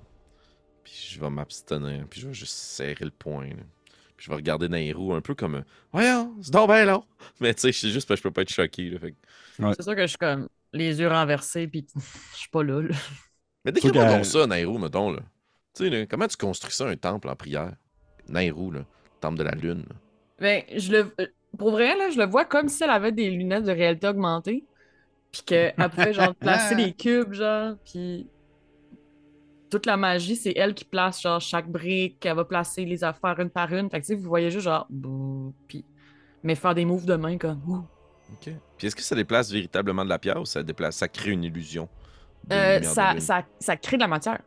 Puis 0.83 1.09
je 1.15 1.19
vais 1.19 1.29
m'abstenir, 1.29 2.05
puis 2.09 2.21
je 2.21 2.27
vais 2.27 2.33
juste 2.33 2.53
serrer 2.55 3.05
le 3.05 3.11
poing. 3.11 3.45
là. 3.45 3.63
Je 4.21 4.29
vais 4.29 4.35
regarder 4.35 4.69
dans 4.69 4.75
les 4.77 4.93
roues 4.93 5.13
un 5.15 5.21
peu 5.21 5.33
comme 5.33 5.63
Voyons, 5.91 6.31
c'est 6.43 6.53
donc 6.53 6.69
bien 6.69 6.85
long. 6.85 7.03
Mais 7.39 7.53
tu 7.55 7.61
sais, 7.61 7.71
c'est 7.71 7.89
juste 7.89 8.07
parce 8.07 8.19
que 8.19 8.23
je 8.23 8.29
peux 8.29 8.33
pas 8.33 8.43
être 8.43 8.53
choqué. 8.53 8.89
là, 8.91 8.99
fait 8.99 9.11
que- 9.13 9.73
C'est 9.75 9.81
sûr 9.83 9.95
que 9.95 10.01
je 10.03 10.07
suis 10.07 10.17
comme 10.17 10.47
les 10.73 10.99
yeux 10.99 11.07
renversés, 11.09 11.67
puis 11.67 11.87
je 12.33 12.37
suis 12.37 12.49
pas 12.49 12.63
là. 12.63 12.81
là. 12.81 12.95
Mais 13.65 13.71
décris-moi 13.71 14.05
donc 14.05 14.25
ça, 14.25 14.45
Nairou, 14.45 14.77
mettons. 14.77 15.11
Là. 15.11 15.21
Tu 15.75 15.83
sais, 15.85 15.89
là, 15.89 16.05
comment 16.05 16.27
tu 16.27 16.37
construis 16.37 16.71
ça, 16.71 16.85
un 16.87 16.95
temple 16.95 17.29
en 17.29 17.35
prière? 17.35 17.73
Nairou, 18.29 18.69
là, 18.71 18.81
temple 19.19 19.39
de 19.39 19.43
la 19.43 19.51
lune. 19.55 19.85
là. 19.89 19.95
Ben, 20.39 20.63
je 20.75 20.91
le. 20.91 21.13
euh, 21.19 21.25
Pour 21.57 21.71
vrai, 21.71 21.95
là, 21.97 22.09
je 22.11 22.17
le 22.19 22.25
vois 22.25 22.45
comme 22.45 22.69
si 22.69 22.83
elle 22.83 22.89
avait 22.91 23.11
des 23.11 23.29
lunettes 23.31 23.63
de 23.63 23.71
réalité 23.71 24.07
augmentée. 24.07 24.63
Puis 25.31 25.41
qu'elle 25.45 25.73
pouvait, 25.89 26.13
genre, 26.13 26.35
placer 26.39 26.75
des 26.75 26.93
cubes, 26.93 27.33
genre. 27.33 27.75
Puis. 27.85 28.27
Toute 29.71 29.85
la 29.85 29.95
magie, 29.97 30.35
c'est 30.35 30.53
elle 30.55 30.73
qui 30.73 30.83
place, 30.85 31.21
genre, 31.21 31.39
chaque 31.39 31.67
brique. 31.67 32.25
Elle 32.25 32.35
va 32.35 32.43
placer 32.45 32.85
les 32.85 33.03
affaires 33.03 33.39
une 33.39 33.49
par 33.49 33.73
une. 33.73 33.89
Fait 33.89 34.01
que, 34.01 34.05
tu 34.05 34.13
sais, 34.13 34.15
vous 34.15 34.27
voyez 34.27 34.51
juste, 34.51 34.65
genre. 34.65 34.85
bouh, 34.89 35.53
Puis. 35.67 35.85
Mais 36.43 36.55
faire 36.55 36.75
des 36.75 36.85
moves 36.85 37.05
de 37.05 37.15
main, 37.15 37.37
comme. 37.37 37.61
ouh. 37.65 37.85
OK. 38.33 38.53
Puis 38.77 38.87
est-ce 38.87 38.95
que 38.95 39.01
ça 39.01 39.15
déplace 39.15 39.51
véritablement 39.51 40.03
de 40.03 40.09
la 40.09 40.19
pierre 40.19 40.39
ou 40.39 40.45
ça 40.45 40.61
déplace, 40.63 40.97
ça 40.97 41.07
crée 41.07 41.31
une 41.31 41.43
illusion 41.43 41.87
Euh, 42.51 42.81
ça, 42.81 43.19
ça, 43.19 43.43
ça 43.59 43.77
crée 43.77 43.97
de 43.97 44.01
la 44.01 44.07
matière. 44.07 44.41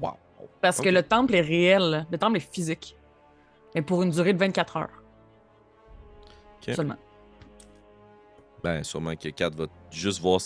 Wow. 0.00 0.12
Parce 0.60 0.80
que 0.80 0.88
le 0.88 1.02
temple 1.02 1.34
est 1.34 1.40
réel. 1.40 2.06
Le 2.10 2.18
temple 2.18 2.36
est 2.36 2.52
physique. 2.52 2.96
Mais 3.74 3.82
pour 3.82 4.02
une 4.02 4.10
durée 4.10 4.32
de 4.32 4.38
24 4.38 4.76
heures. 4.76 5.02
Ok. 6.62 6.74
Seulement. 6.74 6.96
Ben, 8.62 8.82
sûrement 8.82 9.14
que 9.16 9.28
Kat 9.28 9.50
va 9.50 9.66
juste 9.90 10.20
voir 10.20 10.40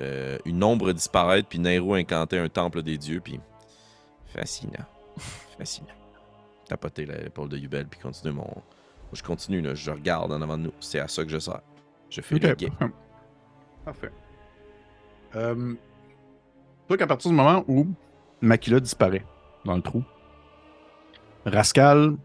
euh, 0.00 0.38
une 0.44 0.62
ombre 0.62 0.92
disparaître, 0.92 1.48
puis 1.48 1.58
Nairo 1.58 1.94
incanter 1.94 2.38
un 2.38 2.48
temple 2.48 2.82
des 2.82 2.96
dieux, 2.98 3.20
puis. 3.20 3.40
Fascinant. 4.26 4.84
Fascinant. 5.58 5.88
Tapoter 6.68 7.06
l'épaule 7.06 7.48
de 7.48 7.56
Yubel, 7.58 7.86
puis 7.86 7.98
continuer 8.00 8.34
mon. 8.34 8.48
Je 9.12 9.22
continue, 9.22 9.60
là. 9.60 9.74
Je 9.74 9.90
regarde 9.90 10.32
en 10.32 10.40
avant 10.40 10.56
de 10.56 10.64
nous. 10.64 10.72
C'est 10.78 11.00
à 11.00 11.08
ça 11.08 11.24
que 11.24 11.30
je 11.30 11.38
sers. 11.38 11.60
Je 12.08 12.20
fais 12.20 12.38
le 12.38 12.50
Ok. 12.52 12.58
guet. 12.58 12.70
Parfait. 13.84 14.12
Euh, 15.34 15.74
toi, 16.86 16.96
qu'à 16.96 17.06
partir 17.06 17.30
du 17.30 17.36
moment 17.36 17.64
où 17.66 17.86
Makila 18.40 18.78
disparaît 18.80 19.24
dans 19.64 19.74
le 19.76 19.82
trou, 19.82 20.04
Rascal 21.44 22.16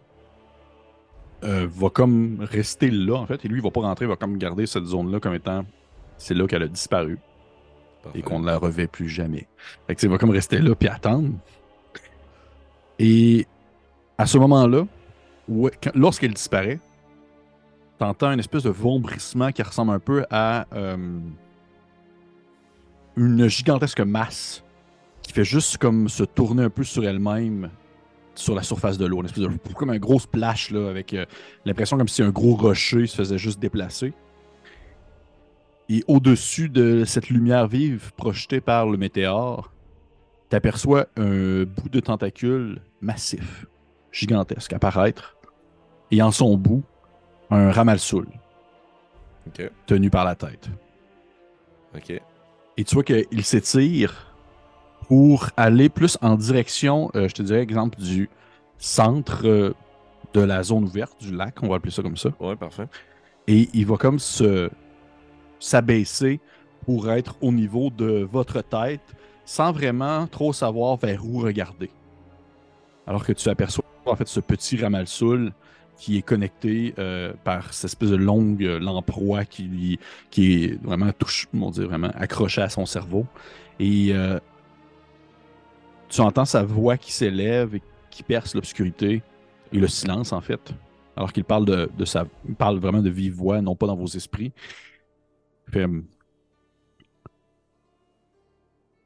euh, 1.44 1.68
va 1.70 1.90
comme 1.90 2.40
rester 2.42 2.90
là, 2.92 3.16
en 3.16 3.26
fait, 3.26 3.44
et 3.46 3.48
lui, 3.48 3.60
il 3.60 3.64
va 3.64 3.72
pas 3.72 3.82
rentrer, 3.82 4.06
il 4.06 4.10
va 4.10 4.16
comme 4.16 4.38
garder 4.38 4.66
cette 4.66 4.86
zone-là 4.86 5.20
comme 5.20 5.34
étant 5.34 5.66
c'est 6.18 6.34
là 6.34 6.48
qu'elle 6.48 6.64
a 6.64 6.68
disparu 6.68 7.20
Et 8.14 8.22
qu'on 8.22 8.40
ne 8.40 8.46
la 8.46 8.58
revêt 8.58 8.88
plus 8.88 9.10
jamais. 9.10 9.48
Fait 9.88 9.96
que, 9.96 10.08
va 10.08 10.18
comme 10.18 10.30
rester 10.30 10.60
là 10.60 10.76
puis 10.76 10.88
attendre. 10.88 11.30
Et 13.00 13.46
à 14.18 14.26
ce 14.26 14.38
moment-là, 14.38 14.86
lorsqu'elle 15.96 16.34
disparaît, 16.34 16.80
t'entends 17.98 18.32
une 18.32 18.40
espèce 18.40 18.64
de 18.64 18.70
vombrissement 18.70 19.52
qui 19.52 19.62
ressemble 19.64 19.92
un 19.92 20.00
peu 20.00 20.26
à 20.30 20.66
euh, 20.74 21.20
une 23.18 23.48
gigantesque 23.48 24.02
masse 24.02 24.64
qui 25.22 25.34
fait 25.34 25.46
juste 25.46 25.78
comme 25.78 26.08
se 26.10 26.24
tourner 26.24 26.64
un 26.64 26.70
peu 26.70 26.84
sur 26.84 27.04
elle-même 27.06 27.70
sur 28.36 28.54
la 28.54 28.64
surface 28.64 28.98
de 28.98 29.06
l'eau. 29.06 29.20
Une 29.22 29.26
espèce 29.26 29.44
de- 29.44 29.74
Comme 29.76 29.90
un 29.90 29.98
gros 29.98 30.20
splash, 30.20 30.72
là, 30.72 30.90
avec 30.90 31.14
euh, 31.14 31.26
l'impression 31.66 31.98
comme 31.98 32.08
si 32.10 32.22
un 32.22 32.30
gros 32.32 32.56
rocher 32.56 33.08
se 33.08 33.16
faisait 33.16 33.38
juste 33.38 33.60
déplacer. 33.60 34.14
Et 35.90 36.04
au-dessus 36.08 36.70
de 36.70 37.04
cette 37.06 37.30
lumière 37.30 37.68
vive 37.68 38.12
projetée 38.16 38.60
par 38.62 38.88
le 38.88 38.98
météore, 38.98 39.72
tu 40.50 40.56
aperçois 40.56 41.08
un 41.18 41.64
bout 41.64 41.90
de 41.90 42.00
tentacule 42.00 42.82
massif, 43.02 43.66
gigantesque, 44.12 44.74
apparaître. 44.74 45.38
Et 46.12 46.22
en 46.22 46.32
son 46.32 46.58
bout, 46.58 46.84
un 47.52 47.72
ramalsoul 47.72 48.28
Ok. 49.48 49.70
tenu 49.86 50.10
par 50.10 50.26
la 50.26 50.36
tête. 50.36 50.70
Ok. 51.96 52.20
Et 52.78 52.84
tu 52.84 52.96
vois 52.96 53.04
qu'il 53.04 53.44
s'étire 53.44 54.34
pour 55.08 55.50
aller 55.56 55.88
plus 55.90 56.18
en 56.22 56.36
direction, 56.36 57.12
euh, 57.16 57.28
je 57.30 57.36
te 57.36 57.44
dirais, 57.44 57.62
exemple, 57.62 58.00
du 58.00 58.28
centre 58.80 59.46
euh, 59.46 59.74
de 60.34 60.42
la 60.42 60.64
zone 60.64 60.86
ouverte 60.86 61.22
du 61.22 61.32
lac, 61.36 61.62
on 61.62 61.68
va 61.70 61.76
appeler 61.76 61.92
ça 61.92 62.02
comme 62.02 62.18
ça. 62.18 62.30
Ouais, 62.40 62.56
parfait. 62.56 62.88
Et 63.48 63.70
il 63.74 63.86
va 63.86 63.98
comme 63.98 64.18
se 64.18 64.70
s'abaisser 65.66 66.40
pour 66.86 67.10
être 67.12 67.36
au 67.42 67.52
niveau 67.52 67.90
de 67.90 68.28
votre 68.32 68.62
tête 68.62 69.02
sans 69.46 69.72
vraiment 69.72 70.28
trop 70.28 70.54
savoir 70.54 70.98
vers 70.98 71.26
où 71.26 71.40
regarder. 71.40 71.90
Alors 73.08 73.26
que 73.26 73.34
tu 73.34 73.50
aperçois 73.50 73.84
en 74.06 74.16
fait 74.16 74.28
ce 74.28 74.40
petit 74.40 74.78
ramalsoul 74.78 75.54
qui 75.98 76.18
est 76.18 76.22
connecté 76.22 76.94
euh, 77.00 77.34
par 77.44 77.74
cette 77.74 77.86
espèce 77.92 78.10
de 78.10 78.16
longue 78.16 78.64
euh, 78.64 78.80
lamproie 78.80 79.46
qui, 79.46 79.64
lui- 79.64 80.00
qui 80.30 80.66
est 80.66 80.84
vraiment 80.84 81.12
touche, 81.14 81.48
on 81.54 81.70
dit 81.72 81.82
vraiment 81.82 82.12
accroché 82.16 82.62
à 82.62 82.70
son 82.70 82.86
cerveau. 82.86 83.26
Et 83.80 84.10
euh, 84.14 84.40
tu 86.10 86.22
entends 86.22 86.46
sa 86.46 86.64
voix 86.64 86.98
qui 86.98 87.12
s'élève 87.12 87.76
et 87.76 87.82
qui 88.10 88.24
perce 88.24 88.56
l'obscurité 88.56 89.24
et 89.72 89.78
le 89.78 89.88
silence 89.88 90.32
en 90.32 90.42
fait. 90.42 90.74
Alors 91.16 91.32
qu'il 91.34 91.46
parle 91.46 91.66
de, 91.66 91.90
de 91.98 92.06
sa. 92.06 92.26
il 92.48 92.56
parle 92.56 92.78
vraiment 92.80 93.02
de 93.02 93.10
vive 93.10 93.34
voix, 93.36 93.62
non 93.62 93.76
pas 93.76 93.88
dans 93.88 93.96
vos 93.96 94.08
esprits. 94.08 94.52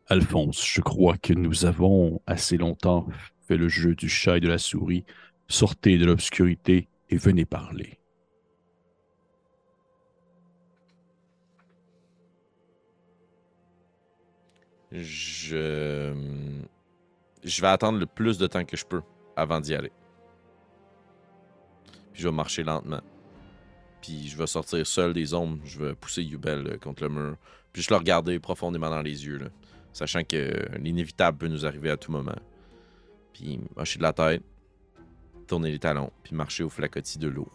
Alphonse, 0.07 0.65
je 0.65 0.81
crois 0.81 1.17
que 1.17 1.33
nous 1.33 1.65
avons 1.65 2.21
assez 2.25 2.57
longtemps 2.57 3.07
fait 3.47 3.57
le 3.57 3.67
jeu 3.67 3.95
du 3.95 4.09
chat 4.09 4.37
et 4.37 4.39
de 4.39 4.47
la 4.47 4.59
souris. 4.59 5.03
Sortez 5.47 5.97
de 5.97 6.05
l'obscurité 6.05 6.87
et 7.09 7.17
venez 7.17 7.45
parler. 7.45 7.99
Je. 14.91 16.13
Je 17.43 17.61
vais 17.61 17.67
attendre 17.67 17.99
le 17.99 18.05
plus 18.05 18.37
de 18.37 18.47
temps 18.47 18.65
que 18.65 18.75
je 18.77 18.85
peux 18.85 19.01
avant 19.35 19.59
d'y 19.59 19.73
aller. 19.73 19.91
Puis 22.11 22.21
je 22.21 22.27
vais 22.27 22.35
marcher 22.35 22.63
lentement. 22.63 23.01
Puis 24.01 24.27
je 24.27 24.37
vais 24.37 24.47
sortir 24.47 24.85
seul 24.85 25.13
des 25.13 25.33
ombres. 25.33 25.59
Je 25.65 25.79
vais 25.79 25.95
pousser 25.95 26.23
Yubel 26.23 26.67
euh, 26.67 26.77
contre 26.77 27.03
le 27.03 27.09
mur. 27.09 27.35
Puis 27.73 27.81
je 27.81 27.89
le 27.89 27.97
regarder 27.97 28.39
profondément 28.39 28.89
dans 28.89 29.01
les 29.01 29.25
yeux, 29.25 29.37
là, 29.37 29.47
sachant 29.93 30.23
que 30.23 30.67
l'inévitable 30.77 31.37
peut 31.37 31.47
nous 31.47 31.65
arriver 31.65 31.89
à 31.91 31.97
tout 31.97 32.11
moment. 32.11 32.35
Puis 33.33 33.59
hocher 33.75 33.97
de 33.97 34.03
la 34.03 34.13
tête, 34.13 34.43
tourner 35.47 35.71
les 35.71 35.79
talons, 35.79 36.11
puis 36.23 36.35
marcher 36.35 36.63
au 36.63 36.69
flacotis 36.69 37.19
de 37.19 37.27
l'eau. 37.27 37.47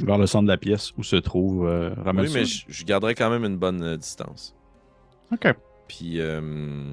Vers 0.00 0.18
le 0.18 0.26
centre 0.26 0.44
de 0.44 0.48
la 0.48 0.56
pièce 0.56 0.92
où 0.96 1.02
se 1.02 1.16
trouve 1.16 1.66
euh, 1.66 1.94
Oui, 2.06 2.30
mais 2.32 2.44
je, 2.44 2.64
je 2.66 2.84
garderai 2.84 3.14
quand 3.14 3.30
même 3.30 3.44
une 3.44 3.58
bonne 3.58 3.82
euh, 3.82 3.96
distance. 3.96 4.54
Ok. 5.32 5.54
Puis 5.86 6.20
euh, 6.20 6.92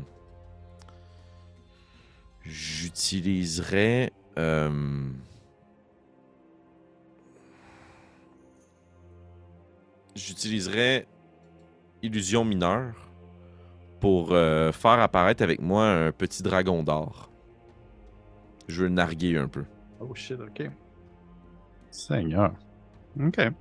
j'utiliserais 2.43 4.11
euh, 4.37 5.09
j'utiliserais 10.15 11.07
illusion 12.01 12.45
mineure 12.45 12.93
pour 13.99 14.29
euh, 14.31 14.71
faire 14.71 14.99
apparaître 14.99 15.43
avec 15.43 15.61
moi 15.61 15.85
un 15.85 16.11
petit 16.11 16.43
dragon 16.43 16.83
d'or. 16.83 17.29
Je 18.67 18.81
veux 18.81 18.87
le 18.87 18.93
narguer 18.93 19.37
un 19.37 19.47
peu. 19.47 19.63
Oh 19.99 20.13
shit, 20.15 20.39
ok. 20.39 20.69
Seigneur. 21.91 22.53
Ok. 23.19 23.35
Fait 23.35 23.51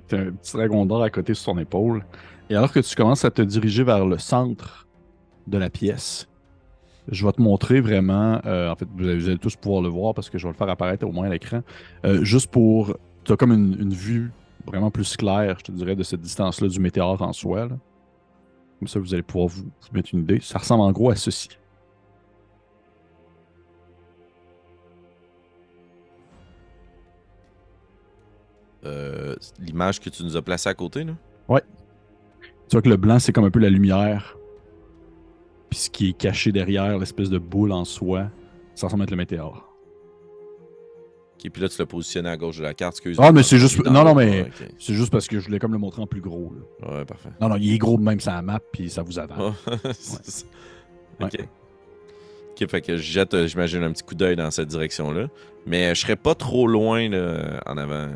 que 0.00 0.06
t'as 0.06 0.18
un 0.18 0.32
petit 0.32 0.52
dragon 0.54 0.86
d'or 0.86 1.02
à 1.02 1.10
côté 1.10 1.34
sur 1.34 1.52
ton 1.52 1.58
épaule. 1.58 2.04
Et 2.50 2.56
alors 2.56 2.72
que 2.72 2.80
tu 2.80 2.96
commences 2.96 3.24
à 3.24 3.30
te 3.30 3.42
diriger 3.42 3.84
vers 3.84 4.04
le 4.04 4.18
centre 4.18 4.88
de 5.46 5.58
la 5.58 5.70
pièce, 5.70 6.28
je 7.08 7.26
vais 7.26 7.32
te 7.32 7.42
montrer 7.42 7.80
vraiment. 7.80 8.40
euh, 8.46 8.70
en 8.70 8.76
fait, 8.76 8.88
vous 8.96 9.04
allez, 9.04 9.18
vous 9.18 9.28
allez 9.28 9.38
tous 9.38 9.56
pouvoir 9.56 9.82
le 9.82 9.88
voir 9.88 10.14
parce 10.14 10.30
que 10.30 10.38
je 10.38 10.46
vais 10.46 10.52
le 10.52 10.56
faire 10.56 10.68
apparaître 10.68 11.06
au 11.06 11.12
moins 11.12 11.26
à 11.26 11.30
l'écran. 11.30 11.62
Euh, 12.04 12.24
juste 12.24 12.50
pour. 12.50 12.96
Tu 13.24 13.32
as 13.32 13.36
comme 13.36 13.52
une, 13.52 13.76
une 13.78 13.92
vue 13.92 14.32
vraiment 14.66 14.90
plus 14.90 15.16
claire, 15.16 15.58
je 15.58 15.64
te 15.64 15.72
dirais, 15.72 15.96
de 15.96 16.02
cette 16.02 16.20
distance-là 16.20 16.68
du 16.68 16.80
météore 16.80 17.20
en 17.22 17.32
soi. 17.32 17.66
là. 17.66 17.76
Comme 18.78 18.88
ça, 18.88 18.98
vous 18.98 19.14
allez 19.14 19.22
pouvoir 19.22 19.48
vous, 19.48 19.64
vous 19.64 19.88
mettre 19.92 20.10
une 20.12 20.20
idée. 20.20 20.40
Ça 20.40 20.58
ressemble 20.58 20.82
en 20.82 20.92
gros 20.92 21.10
à 21.10 21.16
ceci. 21.16 21.48
Euh, 28.84 29.36
L'image 29.58 30.00
que 30.00 30.10
tu 30.10 30.24
nous 30.24 30.36
as 30.36 30.42
placée 30.42 30.68
à 30.68 30.74
côté, 30.74 31.04
là? 31.04 31.12
Tu 32.68 32.76
vois 32.76 32.82
que 32.82 32.88
le 32.88 32.96
blanc, 32.96 33.18
c'est 33.18 33.32
comme 33.32 33.44
un 33.44 33.50
peu 33.50 33.60
la 33.60 33.70
lumière. 33.70 34.36
Puis 35.70 35.78
ce 35.78 35.90
qui 35.90 36.08
est 36.10 36.12
caché 36.12 36.52
derrière, 36.52 36.98
l'espèce 36.98 37.28
de 37.30 37.38
boule 37.38 37.72
en 37.72 37.84
soi, 37.84 38.30
ça 38.74 38.86
ressemble 38.86 39.02
à 39.02 39.04
être 39.04 39.10
le 39.10 39.16
météore. 39.16 39.71
Ok, 41.44 41.50
puis 41.50 41.62
là, 41.62 41.68
tu 41.68 41.76
l'as 41.78 41.86
positionné 41.86 42.28
à 42.28 42.36
gauche 42.36 42.58
de 42.58 42.62
la 42.62 42.74
carte. 42.74 43.00
Ah, 43.18 43.32
mais 43.32 43.42
c'est 43.42 43.58
juste- 43.58 43.84
non, 43.84 44.04
non, 44.04 44.14
mais- 44.14 44.50
C'est 44.78 44.94
juste 44.94 45.10
parce 45.10 45.26
que 45.26 45.40
je 45.40 45.46
voulais 45.46 45.58
comme 45.58 45.72
le 45.72 45.78
montrer 45.78 46.02
en 46.02 46.06
plus 46.06 46.20
gros. 46.20 46.52
là. 46.82 46.98
Ouais, 46.98 47.04
parfait. 47.04 47.30
Non, 47.40 47.48
non, 47.48 47.56
il 47.56 47.72
est 47.74 47.78
gros 47.78 47.96
de 47.98 48.02
même 48.02 48.20
sur 48.20 48.30
la 48.32 48.42
map, 48.42 48.60
puis 48.72 48.88
ça 48.90 49.02
vous. 49.02 49.18
Oh, 49.18 49.52
ça. 49.92 50.44
Ouais. 51.20 51.26
Ok. 51.26 51.48
Ok, 52.60 52.68
fait 52.70 52.80
que 52.82 52.96
je 52.96 53.02
jette, 53.02 53.34
euh, 53.34 53.46
j'imagine, 53.46 53.82
un 53.82 53.92
petit 53.92 54.02
coup 54.02 54.14
d'œil 54.14 54.36
dans 54.36 54.50
cette 54.50 54.68
direction-là. 54.68 55.28
Mais 55.66 55.86
euh, 55.90 55.94
je 55.94 56.00
serais 56.02 56.16
pas 56.16 56.34
trop 56.34 56.66
loin 56.66 57.08
là, 57.08 57.60
en 57.66 57.76
avant, 57.78 57.92
euh, 57.94 58.12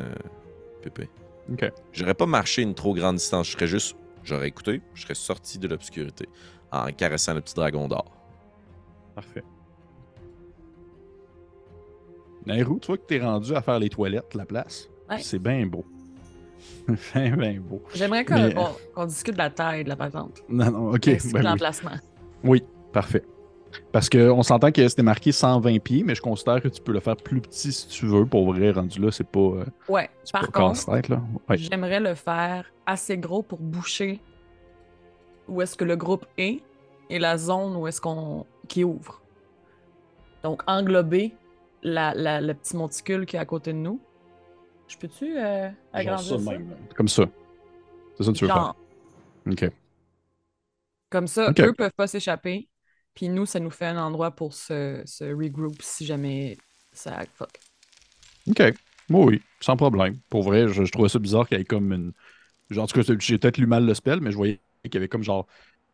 Pépé. 0.83 1.09
Ok. 1.51 1.71
J'aurais 1.91 2.13
pas 2.13 2.25
marché 2.27 2.61
une 2.61 2.75
trop 2.75 2.93
grande 2.93 3.15
distance. 3.15 3.47
Je 3.47 3.51
serais 3.53 3.67
juste. 3.67 3.95
J'aurais 4.23 4.47
écouté, 4.49 4.81
je 4.93 5.03
serais 5.03 5.15
sorti 5.15 5.57
de 5.57 5.67
l'obscurité 5.67 6.27
en 6.71 6.91
caressant 6.91 7.33
le 7.33 7.41
petit 7.41 7.55
dragon 7.55 7.87
d'or. 7.87 8.11
Parfait. 9.15 9.43
Nairou, 12.47 12.79
tu 12.79 12.87
vois 12.87 12.97
que 12.97 13.05
t'es 13.05 13.19
rendu 13.19 13.53
à 13.55 13.61
faire 13.61 13.77
les 13.79 13.89
toilettes, 13.89 14.33
la 14.35 14.45
place. 14.45 14.89
Ouais. 15.09 15.19
C'est 15.19 15.39
bien 15.39 15.65
beau. 15.65 15.85
bien, 17.13 17.35
bien 17.35 17.59
beau. 17.59 17.81
J'aimerais 17.93 18.25
qu'on 18.25 18.35
Mais- 18.35 18.55
qu'on- 18.95 19.05
discute 19.05 19.33
de 19.33 19.37
la 19.39 19.49
taille 19.49 19.83
de 19.83 19.89
la 19.89 19.95
patente. 19.95 20.41
Non, 20.49 20.71
non, 20.71 20.91
ok. 20.91 21.05
ben 21.05 21.17
oui. 21.33 21.41
l'emplacement. 21.41 21.91
Oui, 22.43 22.63
parfait. 22.93 23.23
Parce 23.91 24.09
qu'on 24.09 24.41
s'entend 24.43 24.71
que 24.71 24.87
c'était 24.87 25.03
marqué 25.03 25.31
120 25.31 25.79
pieds, 25.79 26.03
mais 26.03 26.15
je 26.15 26.21
considère 26.21 26.61
que 26.61 26.69
tu 26.69 26.81
peux 26.81 26.93
le 26.93 26.99
faire 27.01 27.17
plus 27.17 27.41
petit 27.41 27.71
si 27.73 27.87
tu 27.89 28.05
veux. 28.05 28.25
Pour 28.25 28.51
vrai, 28.53 28.71
rendu 28.71 28.99
là, 29.01 29.11
c'est 29.11 29.27
pas, 29.27 29.39
euh, 29.39 29.65
Ouais, 29.89 30.09
par 30.31 30.49
pas 30.51 30.69
contre. 30.69 30.89
Ouais. 30.89 31.57
j'aimerais 31.57 31.99
le 31.99 32.15
faire 32.15 32.65
assez 32.85 33.17
gros 33.17 33.43
pour 33.43 33.59
boucher 33.59 34.21
où 35.47 35.61
est-ce 35.61 35.75
que 35.75 35.83
le 35.85 35.95
groupe 35.95 36.25
est 36.37 36.61
et 37.09 37.19
la 37.19 37.37
zone 37.37 37.75
où 37.75 37.87
est-ce 37.87 37.99
qu'on 38.01 38.45
qui 38.67 38.83
ouvre. 38.83 39.21
Donc 40.43 40.61
englober 40.67 41.33
la, 41.87 42.13
la- 42.15 42.41
le 42.41 42.53
petit 42.53 42.75
monticule 42.75 43.25
qui 43.25 43.35
est 43.35 43.39
à 43.39 43.45
côté 43.45 43.73
de 43.73 43.77
nous. 43.79 44.01
Je 44.87 44.97
peux-tu 44.97 45.37
euh, 45.39 45.69
agrandir 45.93 46.39
ça 46.39 46.39
même. 46.39 46.75
Comme 46.95 47.07
ça. 47.07 47.25
C'est 48.17 48.23
ça 48.23 48.31
que 48.31 48.37
tu 48.37 48.45
veux 48.45 48.49
Genre, 48.49 48.51
faire. 48.51 48.73
OK. 49.47 49.71
comme 51.09 51.27
ça, 51.27 51.51
Ok. 51.51 51.59
eux 51.61 51.73
peuvent 51.73 51.91
pas 51.95 52.07
s'échapper. 52.07 52.69
Puis 53.13 53.29
nous, 53.29 53.45
ça 53.45 53.59
nous 53.59 53.71
fait 53.71 53.85
un 53.87 53.97
endroit 53.97 54.31
pour 54.31 54.53
se, 54.53 55.01
se 55.05 55.23
regroup 55.25 55.81
si 55.81 56.05
jamais 56.05 56.57
ça 56.93 57.25
fuck. 57.33 57.59
OK. 58.49 58.59
Oui, 59.09 59.23
oui, 59.25 59.41
sans 59.61 59.77
problème. 59.77 60.17
Pour 60.29 60.43
vrai, 60.43 60.67
je, 60.67 60.83
je 60.85 60.91
trouvais 60.91 61.09
ça 61.09 61.19
bizarre 61.19 61.47
qu'il 61.47 61.57
y 61.57 61.61
ait 61.61 61.65
comme 61.65 61.93
une. 61.93 62.13
Genre, 62.71 62.85
en 62.85 62.87
tout 62.87 63.01
cas, 63.01 63.13
j'ai 63.19 63.37
peut-être 63.39 63.57
lu 63.57 63.67
mal 63.67 63.85
le 63.85 63.93
spell, 63.93 64.21
mais 64.21 64.31
je 64.31 64.37
voyais 64.37 64.61
qu'il 64.83 64.95
y 64.95 64.97
avait 64.97 65.09
comme 65.09 65.23
genre. 65.23 65.47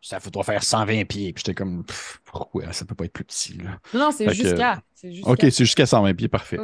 Ça 0.06 0.20
faudra 0.20 0.44
faire 0.44 0.62
120 0.64 1.06
pieds. 1.06 1.32
Puis 1.34 1.44
j'étais 1.46 1.54
comme. 1.56 1.86
pff, 1.86 2.20
pourquoi? 2.26 2.74
Ça 2.74 2.84
peut 2.86 2.94
pas 2.94 3.06
être 3.06 3.14
plus 3.14 3.24
petit, 3.24 3.54
là. 3.58 3.80
Non, 3.94 4.12
c'est 4.12 4.26
que- 4.26 4.34
jusqu'à. 4.34 4.82
OK, 5.24 5.40
c'est 5.42 5.52
jusqu'à 5.66 5.86
120 5.86 6.14
pieds, 6.14 6.28
parfait. 6.28 6.58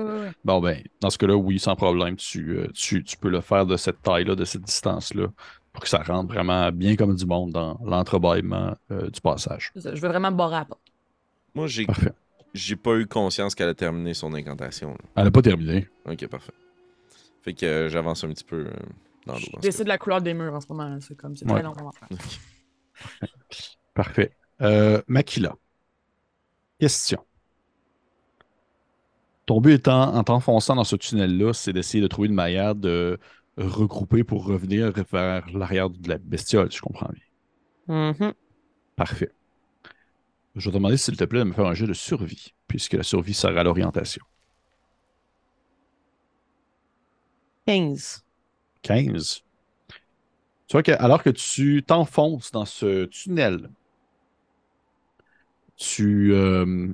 Bon, 0.43 0.59
ben, 0.61 0.81
dans 1.01 1.09
ce 1.09 1.17
cas-là, 1.17 1.35
oui, 1.35 1.57
sans 1.59 1.75
problème, 1.75 2.15
tu, 2.17 2.51
euh, 2.57 2.67
tu, 2.73 3.03
tu 3.03 3.15
peux 3.17 3.29
le 3.29 3.41
faire 3.41 3.65
de 3.65 3.77
cette 3.77 4.01
taille-là, 4.01 4.35
de 4.35 4.43
cette 4.45 4.61
distance-là, 4.63 5.27
pour 5.73 5.83
que 5.83 5.89
ça 5.89 6.03
rentre 6.03 6.33
vraiment 6.33 6.69
bien 6.71 6.95
comme 6.95 7.15
du 7.15 7.25
monde 7.25 7.51
dans 7.51 7.79
l'entrebâillement 7.85 8.75
euh, 8.91 9.09
du 9.09 9.21
passage. 9.21 9.71
Ça, 9.77 9.95
Je 9.95 10.01
veux 10.01 10.07
vraiment 10.09 10.31
barrer 10.31 10.55
à 10.55 10.59
la 10.59 10.65
porte. 10.65 10.81
Moi, 11.55 11.67
j'ai 11.67 11.85
Parfait. 11.85 12.11
j'ai 12.53 12.75
pas 12.75 12.95
eu 12.95 13.07
conscience 13.07 13.55
qu'elle 13.55 13.69
a 13.69 13.73
terminé 13.73 14.13
son 14.13 14.33
incantation. 14.33 14.91
là. 14.91 14.97
Elle 15.15 15.23
n'a 15.25 15.31
pas 15.31 15.41
terminé. 15.41 15.87
Ok, 16.05 16.27
parfait. 16.27 16.53
Fait 17.41 17.53
que 17.53 17.65
euh, 17.65 17.89
j'avance 17.89 18.23
un 18.23 18.29
petit 18.29 18.43
peu 18.43 18.65
euh, 18.67 18.71
dans 19.25 19.33
l'eau. 19.35 19.39
Je 19.55 19.61
décide 19.61 19.87
la 19.87 19.97
couleur 19.97 20.21
des 20.21 20.33
murs 20.33 20.53
en 20.53 20.59
ce 20.61 20.67
moment. 20.69 20.87
là. 20.89 20.97
C'est 21.01 21.15
comme 21.15 21.35
c'est 21.37 21.45
Ouais. 21.45 21.53
très 21.53 21.63
long. 21.63 21.73
Parfait. 23.93 24.31
Euh, 24.61 25.01
Makila. 25.07 25.55
Question. 26.79 27.19
Ton 29.45 29.61
but 29.61 29.73
étant, 29.73 30.15
en 30.15 30.23
t'enfonçant 30.23 30.75
dans 30.75 30.83
ce 30.83 30.95
tunnel-là, 30.95 31.53
c'est 31.53 31.73
d'essayer 31.73 32.01
de 32.01 32.07
trouver 32.07 32.27
une 32.27 32.35
manière 32.35 32.75
de 32.75 33.19
regrouper 33.57 34.23
pour 34.23 34.45
revenir 34.45 34.91
vers 35.11 35.49
l'arrière 35.51 35.89
de 35.89 36.07
la 36.07 36.17
bestiole, 36.17 36.71
si 36.71 36.77
je 36.77 36.81
comprends 36.81 37.09
bien. 37.87 38.13
Mhm. 38.19 38.33
Parfait. 38.95 39.31
Je 40.55 40.65
vais 40.65 40.71
te 40.71 40.77
demander, 40.77 40.97
s'il 40.97 41.17
te 41.17 41.23
plaît, 41.23 41.39
de 41.39 41.45
me 41.45 41.53
faire 41.53 41.65
un 41.65 41.73
jeu 41.73 41.87
de 41.87 41.93
survie, 41.93 42.53
puisque 42.67 42.93
la 42.93 43.03
survie 43.03 43.33
sera 43.33 43.63
l'orientation. 43.63 44.23
15. 47.65 48.23
15. 48.81 49.43
Tu 50.69 50.73
vois 50.75 50.83
que, 50.83 50.91
alors 50.93 51.21
que 51.23 51.29
tu 51.31 51.83
t'enfonces 51.85 52.51
dans 52.51 52.63
ce 52.65 53.05
tunnel, 53.07 53.71
tu. 55.77 56.33
euh, 56.33 56.87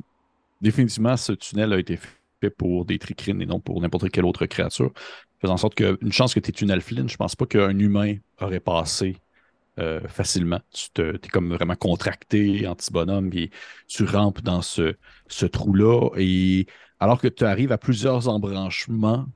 définitivement, 0.61 1.17
ce 1.17 1.33
tunnel 1.33 1.73
a 1.73 1.79
été 1.79 1.97
fait 2.41 2.51
pour 2.51 2.85
des 2.85 2.99
tricrines 2.99 3.41
et 3.41 3.47
non 3.47 3.59
pour 3.61 3.81
n'importe 3.81 4.09
quelle 4.11 4.25
autre 4.25 4.45
créature. 4.47 4.93
Faisant 5.41 5.55
en 5.55 5.57
sorte 5.57 5.75
qu'une 5.75 6.13
chance 6.13 6.33
que 6.35 6.39
tu 6.41 6.51
es 6.51 6.53
tunnel 6.53 6.81
flint, 6.81 7.07
je 7.07 7.17
pense 7.17 7.35
pas 7.35 7.45
qu'un 7.47 7.77
humain 7.79 8.17
aurait 8.41 8.61
passé 8.61 9.17
euh, 9.79 10.01
facilement. 10.09 10.61
Tu 10.73 11.01
es 11.01 11.19
comme 11.31 11.53
vraiment 11.53 11.75
contracté, 11.77 12.67
anti-bonhomme, 12.67 13.31
et 13.33 13.51
tu 13.87 14.05
rampes 14.05 14.41
dans 14.41 14.61
ce, 14.63 14.95
ce 15.27 15.45
trou-là. 15.47 16.09
Et 16.17 16.67
alors 16.99 17.21
que 17.21 17.27
tu 17.29 17.45
arrives 17.45 17.71
à 17.73 17.77
plusieurs 17.79 18.29
embranchements 18.29 19.27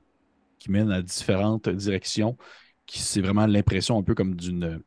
qui 0.58 0.70
mènent 0.70 0.92
à 0.92 1.02
différentes 1.02 1.68
directions, 1.68 2.36
qui 2.90 3.00
c'est 3.00 3.20
vraiment 3.20 3.46
l'impression 3.46 3.98
un 3.98 4.02
peu 4.02 4.14
comme 4.14 4.34
d'une. 4.36 4.82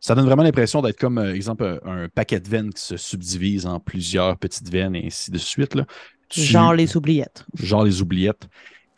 Ça 0.00 0.14
donne 0.14 0.26
vraiment 0.26 0.42
l'impression 0.42 0.82
d'être 0.82 0.98
comme, 0.98 1.18
euh, 1.18 1.34
exemple, 1.34 1.80
un, 1.84 2.04
un 2.04 2.08
paquet 2.08 2.38
de 2.40 2.48
veines 2.48 2.72
qui 2.72 2.82
se 2.82 2.96
subdivise 2.96 3.66
en 3.66 3.80
plusieurs 3.80 4.36
petites 4.38 4.68
veines 4.68 4.94
et 4.94 5.06
ainsi 5.06 5.30
de 5.30 5.38
suite. 5.38 5.74
Là. 5.74 5.86
Tu- 6.28 6.40
Genre 6.42 6.74
les 6.74 6.96
oubliettes. 6.96 7.46
genre 7.54 7.84
les 7.84 8.02
oubliettes. 8.02 8.48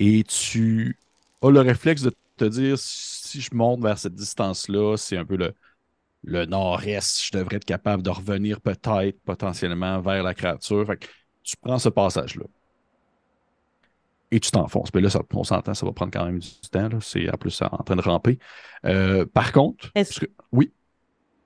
Et 0.00 0.24
tu 0.24 0.98
as 1.42 1.50
le 1.50 1.60
réflexe 1.60 2.02
de 2.02 2.12
te 2.36 2.44
dire 2.44 2.76
si 2.78 3.40
je 3.40 3.54
monte 3.54 3.82
vers 3.82 3.98
cette 3.98 4.14
distance-là, 4.14 4.96
c'est 4.96 5.16
un 5.16 5.24
peu 5.24 5.36
le, 5.36 5.54
le 6.24 6.46
nord-est, 6.46 7.24
je 7.26 7.38
devrais 7.38 7.56
être 7.56 7.64
capable 7.66 8.02
de 8.02 8.10
revenir 8.10 8.60
peut-être 8.60 9.20
potentiellement 9.24 10.00
vers 10.00 10.22
la 10.22 10.34
créature. 10.34 10.86
Fait 10.86 10.96
que 10.98 11.06
tu 11.44 11.56
prends 11.62 11.78
ce 11.78 11.88
passage-là. 11.90 12.46
Et 14.32 14.40
tu 14.40 14.50
t'enfonces. 14.50 14.92
Mais 14.92 15.00
là, 15.00 15.08
ça, 15.10 15.22
on 15.32 15.44
s'entend, 15.44 15.72
ça 15.74 15.86
va 15.86 15.92
prendre 15.92 16.12
quand 16.12 16.24
même 16.24 16.40
du 16.40 16.48
temps. 16.70 16.88
C'est 17.00 17.28
en 17.32 17.36
plus 17.36 17.62
en 17.62 17.68
train 17.84 17.96
de 17.96 18.02
ramper. 18.02 18.38
Euh, 18.84 19.24
par 19.24 19.52
contre, 19.52 19.90
Est-ce- 19.94 20.20
que- 20.20 20.26
oui, 20.52 20.72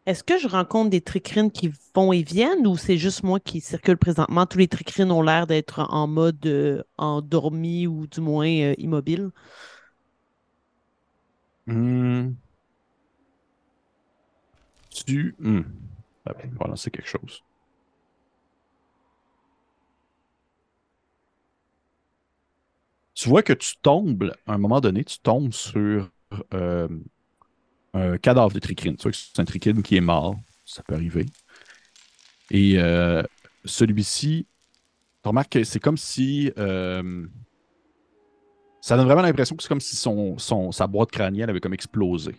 Est-ce 0.07 0.25
que 0.25 0.39
je 0.39 0.49
rencontre 0.49 0.91
des 0.91 1.03
tricrines 1.03 1.51
qui 1.51 1.71
vont 1.95 2.13
et 2.13 2.23
viennent 2.23 2.67
ou 2.67 2.77
c'est 2.77 2.97
juste 2.97 3.23
moi 3.23 3.39
qui 3.39 3.61
circule 3.61 3.99
présentement? 3.99 4.47
Tous 4.47 4.59
les 4.59 4.67
tricrines 4.67 5.13
ont 5.13 5.23
l'air 5.23 5.47
d'être 5.47 5.81
en 5.91 6.07
mode 6.07 6.45
euh, 6.47 6.83
endormi 6.97 7.87
ou 7.87 8.07
du 8.07 8.21
moins 8.23 8.49
euh, 8.49 8.75
immobile. 8.79 9.31
Hmm. 11.67 12.35
Tu. 14.91 15.35
hmm. 15.39 15.63
Ben, 16.25 16.35
Voilà, 16.59 16.77
c'est 16.77 16.91
quelque 16.91 17.09
chose. 17.09 17.43
Tu 23.21 23.29
vois 23.29 23.43
que 23.43 23.53
tu 23.53 23.75
tombes, 23.83 24.33
à 24.47 24.55
un 24.55 24.57
moment 24.57 24.81
donné, 24.81 25.05
tu 25.05 25.19
tombes 25.19 25.53
sur 25.53 26.11
euh, 26.55 26.89
un 27.93 28.17
cadavre 28.17 28.51
de 28.51 28.59
tricrine. 28.59 28.97
Tu 28.97 29.03
vois 29.03 29.13
que 29.13 29.19
c'est 29.19 29.39
un 29.39 29.45
tricrine 29.45 29.83
qui 29.83 29.95
est 29.97 30.01
mort. 30.01 30.37
Ça 30.65 30.83
peut 30.83 30.95
arriver. 30.95 31.27
Et 32.51 32.79
euh, 32.79 33.23
celui-ci, 33.67 34.47
tu 35.23 35.29
remarques 35.29 35.53
que 35.53 35.65
c'est 35.65 35.81
comme 35.81 35.99
si. 35.99 36.51
euh, 36.59 37.27
ça 38.81 38.97
donne 38.97 39.05
vraiment 39.05 39.21
l'impression 39.21 39.55
que 39.55 39.63
c'est 39.63 39.69
comme 39.69 39.81
si 39.81 39.97
son, 39.97 40.39
son- 40.39 40.73
sa 40.73 40.87
boîte 40.87 41.11
crânienne 41.11 41.51
avait 41.51 41.61
comme 41.61 41.75
explosé. 41.75 42.35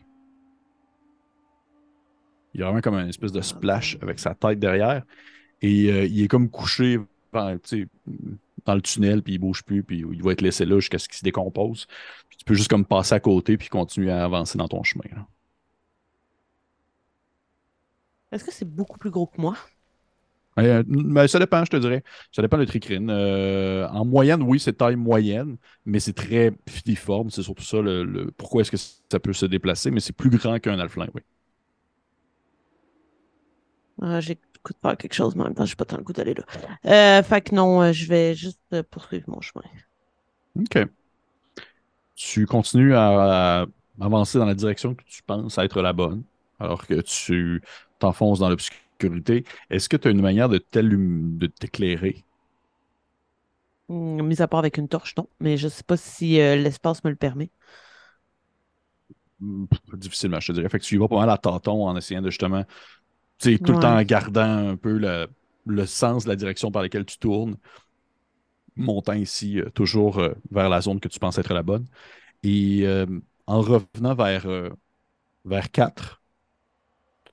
Il 2.55 2.59
y 2.59 2.63
a 2.63 2.65
vraiment 2.65 2.82
comme 2.82 2.95
une 2.95 3.07
espèce 3.09 3.32
de 3.32 3.41
splash 3.41 3.97
avec 4.01 4.17
sa 4.17 4.34
tête 4.34 4.57
derrière. 4.59 5.03
Et 5.61 6.05
il 6.07 6.23
est 6.23 6.27
comme 6.27 6.49
couché 6.49 6.99
dans, 8.66 8.76
le 8.76 8.82
tunnel, 8.82 9.22
puis 9.24 9.34
il 9.34 9.39
bouge 9.39 9.64
plus, 9.64 9.84
puis 9.84 9.99
il 9.99 10.24
va 10.24 10.32
être 10.34 10.41
laissé 10.41 10.66
là 10.66 10.80
jusqu'à 10.80 10.99
ce 10.99 11.07
qu'il 11.07 11.18
se 11.18 11.24
décompose. 11.24 11.88
Puis 12.30 12.38
tu 12.38 12.45
peux 12.45 12.53
juste 12.53 12.70
comme 12.70 12.86
passer 12.86 13.16
à 13.16 13.20
côté, 13.20 13.57
puis 13.57 13.70
continuer 13.70 14.12
à 14.12 14.24
avancer 14.24 14.57
dans 14.57 14.68
ton 14.68 14.84
chemin. 14.84 15.05
là. 15.16 15.26
Est-ce 18.32 18.43
que 18.43 18.51
c'est 18.51 18.70
beaucoup 18.70 18.97
plus 18.97 19.09
gros 19.12 19.28
que 19.28 19.39
moi? 19.41 19.55
Euh, 20.59 20.84
mais 20.88 21.28
ça 21.28 21.39
dépend, 21.39 21.64
je 21.64 21.72
te 21.72 21.78
dirais. 21.78 22.03
Ça 22.32 22.41
dépend 22.41 22.57
de 22.57 22.66
tricrine. 22.66 23.09
Euh, 23.09 23.88
en 23.89 24.05
moyenne, 24.05 24.41
oui, 24.43 24.59
c'est 24.59 24.74
taille 24.74 24.95
moyenne, 24.95 25.57
mais 25.86 25.99
c'est 25.99 26.14
très 26.14 26.51
filiforme. 26.68 27.30
C'est 27.30 27.43
surtout 27.43 27.64
ça 27.64 27.82
le, 27.82 28.03
le- 28.03 28.32
pourquoi 28.32 28.62
est-ce 28.62 28.72
que 28.72 28.78
ça 28.78 29.20
peut 29.20 29.34
se 29.34 29.45
déplacer, 29.45 29.91
mais 29.91 29.99
c'est 30.01 30.14
plus 30.14 30.30
grand 30.30 30.59
qu'un 30.59 30.80
alflin, 30.80 31.07
oui. 31.14 31.22
J'ai 34.20 34.34
le 34.36 34.39
goût 34.64 34.74
de 34.74 34.80
faire 34.82 34.97
quelque 34.97 35.14
chose, 35.14 35.36
mais 35.36 35.41
en 35.43 35.45
même 35.45 35.56
temps, 35.56 35.66
j'ai 35.66 35.76
pas 35.76 35.86
tant 35.86 35.97
le 35.97 36.04
goût 36.04 36.14
d'aller 36.14 36.34
là. 36.34 36.43
Euh, 37.20 37.24
fait 37.24 37.41
que 37.41 37.56
non, 37.56 37.82
euh, 37.82 37.91
je 37.93 38.06
vais 38.08 38.36
juste 38.36 38.60
euh, 38.74 38.84
poursuivre 38.84 39.30
mon 39.30 39.41
chemin. 39.41 39.64
OK. 40.56 40.89
Tu 42.16 42.45
continues 42.45 42.93
à, 42.95 43.62
à 43.64 43.66
avancer 43.99 44.38
dans 44.38 44.45
la 44.45 44.54
direction 44.56 44.95
que 44.95 45.04
tu 45.06 45.24
penses 45.24 45.58
être 45.58 45.82
la 45.82 45.93
bonne, 45.93 46.24
alors 46.60 46.86
que 46.86 47.02
tu 47.02 47.62
t'enfonces 47.99 48.39
dans 48.39 48.49
l'obscurité. 48.49 49.45
Est-ce 49.70 49.89
que 49.89 49.97
tu 49.97 50.08
as 50.08 50.12
une 50.12 50.22
manière 50.22 50.49
de 50.49 50.58
t'éclairer? 51.47 52.24
Hmm, 53.89 54.22
mis 54.24 54.41
à 54.41 54.47
part 54.47 54.60
avec 54.60 54.78
une 54.78 54.88
torche, 54.88 55.16
non. 55.18 55.28
Mais 55.39 55.58
je 55.58 55.68
sais 55.68 55.84
pas 55.84 55.97
si 55.97 56.39
euh, 56.39 56.56
l'espace 56.56 57.04
me 57.04 57.10
le 57.10 57.16
permet. 57.16 57.52
Hmm, 59.39 59.66
Difficilement, 59.93 60.39
je 60.39 60.47
te 60.47 60.52
dirais. 60.54 60.70
Fait 60.70 60.80
que 60.80 60.84
tu 60.86 60.95
y 60.95 60.97
vas 60.97 61.08
pas 61.08 61.16
mal 61.18 61.30
à 61.30 61.38
tâtons 61.38 61.88
en 61.88 61.95
essayant 61.97 62.22
de 62.22 62.30
justement, 62.30 62.64
tout 63.63 63.71
le 63.73 63.77
temps 63.77 63.95
en 63.97 64.03
gardant 64.03 64.69
un 64.69 64.77
peu 64.77 64.97
le, 64.97 65.27
le 65.65 65.85
sens 65.85 66.23
de 66.25 66.29
la 66.29 66.35
direction 66.35 66.71
par 66.71 66.81
laquelle 66.83 67.05
tu 67.05 67.17
tournes, 67.17 67.57
montant 68.75 69.13
ici 69.13 69.59
euh, 69.59 69.69
toujours 69.71 70.19
euh, 70.19 70.33
vers 70.51 70.69
la 70.69 70.81
zone 70.81 70.99
que 70.99 71.07
tu 71.07 71.19
penses 71.19 71.37
être 71.37 71.53
la 71.53 71.63
bonne. 71.63 71.87
Et 72.43 72.81
euh, 72.85 73.05
en 73.47 73.61
revenant 73.61 74.15
vers, 74.15 74.47
euh, 74.47 74.69
vers 75.45 75.71
4, 75.71 76.23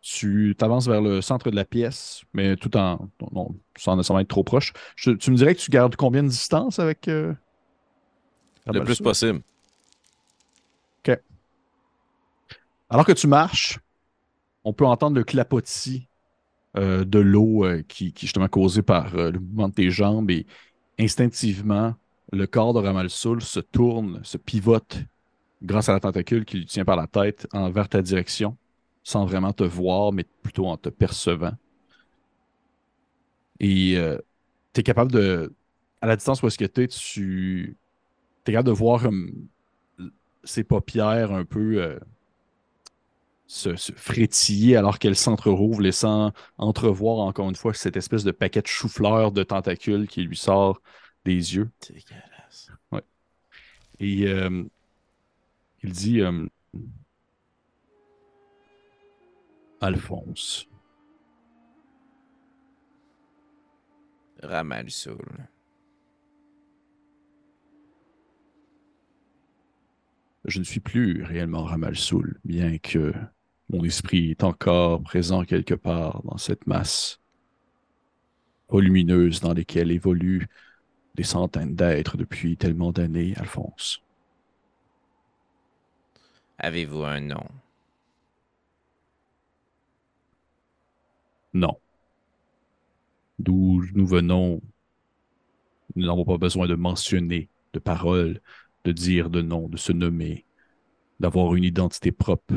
tu 0.00 0.54
t'avances 0.58 0.86
vers 0.86 1.00
le 1.02 1.20
centre 1.20 1.50
de 1.50 1.56
la 1.56 1.64
pièce, 1.64 2.22
mais 2.32 2.56
tout 2.56 2.76
en 2.76 3.10
non, 3.32 3.54
sans 3.76 3.96
nécessairement 3.96 4.20
être 4.20 4.28
trop 4.28 4.44
proche. 4.44 4.72
Je- 4.96 5.10
tu 5.12 5.30
me 5.30 5.36
dirais 5.36 5.54
que 5.54 5.60
tu 5.60 5.70
gardes 5.70 5.96
combien 5.96 6.22
de 6.22 6.28
distance 6.28 6.78
avec 6.78 7.08
euh, 7.08 7.34
Le 8.72 8.80
plus 8.80 9.00
possible. 9.00 9.42
Alors 12.90 13.06
que 13.06 13.12
tu 13.12 13.26
marches, 13.26 13.78
on 14.64 14.72
peut 14.72 14.86
entendre 14.86 15.16
le 15.16 15.24
clapotis 15.24 16.08
euh, 16.76 17.04
de 17.04 17.18
l'eau 17.18 17.64
euh, 17.64 17.82
qui, 17.88 18.08
est 18.08 18.18
justement 18.20 18.46
causé 18.46 18.82
par 18.82 19.14
euh, 19.14 19.30
le 19.30 19.40
mouvement 19.40 19.68
de 19.68 19.74
tes 19.74 19.90
jambes 19.90 20.30
et 20.30 20.46
instinctivement, 20.98 21.94
le 22.30 22.46
corps 22.46 22.74
de 22.74 22.80
Ramalsoul 22.80 23.40
se 23.40 23.58
tourne, 23.58 24.20
se 24.22 24.36
pivote 24.36 24.98
grâce 25.62 25.88
à 25.88 25.92
la 25.94 26.00
tentacule 26.00 26.44
qui 26.44 26.58
lui 26.58 26.66
tient 26.66 26.84
par 26.84 26.96
la 26.96 27.06
tête 27.06 27.48
envers 27.52 27.88
ta 27.88 28.02
direction, 28.02 28.56
sans 29.02 29.24
vraiment 29.24 29.52
te 29.52 29.64
voir, 29.64 30.12
mais 30.12 30.24
plutôt 30.42 30.66
en 30.66 30.76
te 30.76 30.90
percevant. 30.90 31.54
Et 33.60 33.96
tu 34.72 34.80
es 34.80 34.82
capable 34.84 35.10
de, 35.10 35.52
à 36.00 36.06
la 36.06 36.14
distance 36.14 36.42
où 36.42 36.46
est-ce 36.46 36.58
que 36.58 36.64
tu 36.64 36.82
es, 36.82 36.88
tu 36.88 37.76
es 38.46 38.52
capable 38.52 38.68
de 38.68 38.74
voir 38.74 39.08
ses 40.44 40.62
paupières 40.62 41.32
un 41.32 41.44
peu 41.44 41.98
se, 43.48 43.76
se 43.76 43.92
frétiller 43.92 44.76
alors 44.76 44.98
qu'elles 44.98 45.16
s'entrerouvrent, 45.16 45.80
laissant 45.80 46.32
entrevoir 46.58 47.18
encore 47.26 47.48
une 47.48 47.56
fois 47.56 47.74
cette 47.74 47.96
espèce 47.96 48.22
de 48.22 48.30
paquet 48.30 48.60
de 48.62 48.66
chou-fleur 48.66 49.32
de 49.32 49.42
tentacules 49.42 50.06
qui 50.06 50.22
lui 50.22 50.36
sort 50.36 50.80
des 51.24 51.56
yeux. 51.56 51.70
Dégueulasse. 51.88 52.70
Et 54.00 54.28
euh, 54.28 54.62
il 55.82 55.92
dit 55.92 56.20
euh, 56.20 56.46
Alphonse, 59.80 60.68
Ramalsoul. 64.42 65.48
je 70.44 70.60
ne 70.60 70.64
suis 70.64 70.80
plus 70.80 71.22
réellement 71.24 71.64
Ramalsoul, 71.64 72.40
bien 72.44 72.78
que 72.78 73.12
mon 73.70 73.84
esprit 73.84 74.30
est 74.30 74.44
encore 74.44 75.02
présent 75.02 75.44
quelque 75.44 75.74
part 75.74 76.22
dans 76.24 76.38
cette 76.38 76.66
masse 76.66 77.20
volumineuse 78.68 79.40
dans 79.40 79.54
laquelle 79.54 79.90
évoluent 79.90 80.48
des 81.14 81.22
centaines 81.22 81.74
d'êtres 81.74 82.16
depuis 82.16 82.56
tellement 82.56 82.92
d'années, 82.92 83.34
Alphonse. 83.36 84.02
Avez-vous 86.58 87.04
un 87.04 87.20
nom? 87.20 87.46
Non. 91.54 91.78
D'où 93.38 93.84
nous 93.94 94.06
venons, 94.06 94.60
nous 95.94 96.06
n'avons 96.06 96.24
pas 96.24 96.38
besoin 96.38 96.66
de 96.66 96.74
mentionner 96.74 97.48
de 97.72 97.78
paroles, 97.78 98.40
de 98.84 98.92
dire 98.92 99.30
de 99.30 99.42
nom, 99.42 99.68
de 99.68 99.76
se 99.76 99.92
nommer, 99.92 100.44
d'avoir 101.20 101.54
une 101.54 101.64
identité 101.64 102.12
propre, 102.12 102.54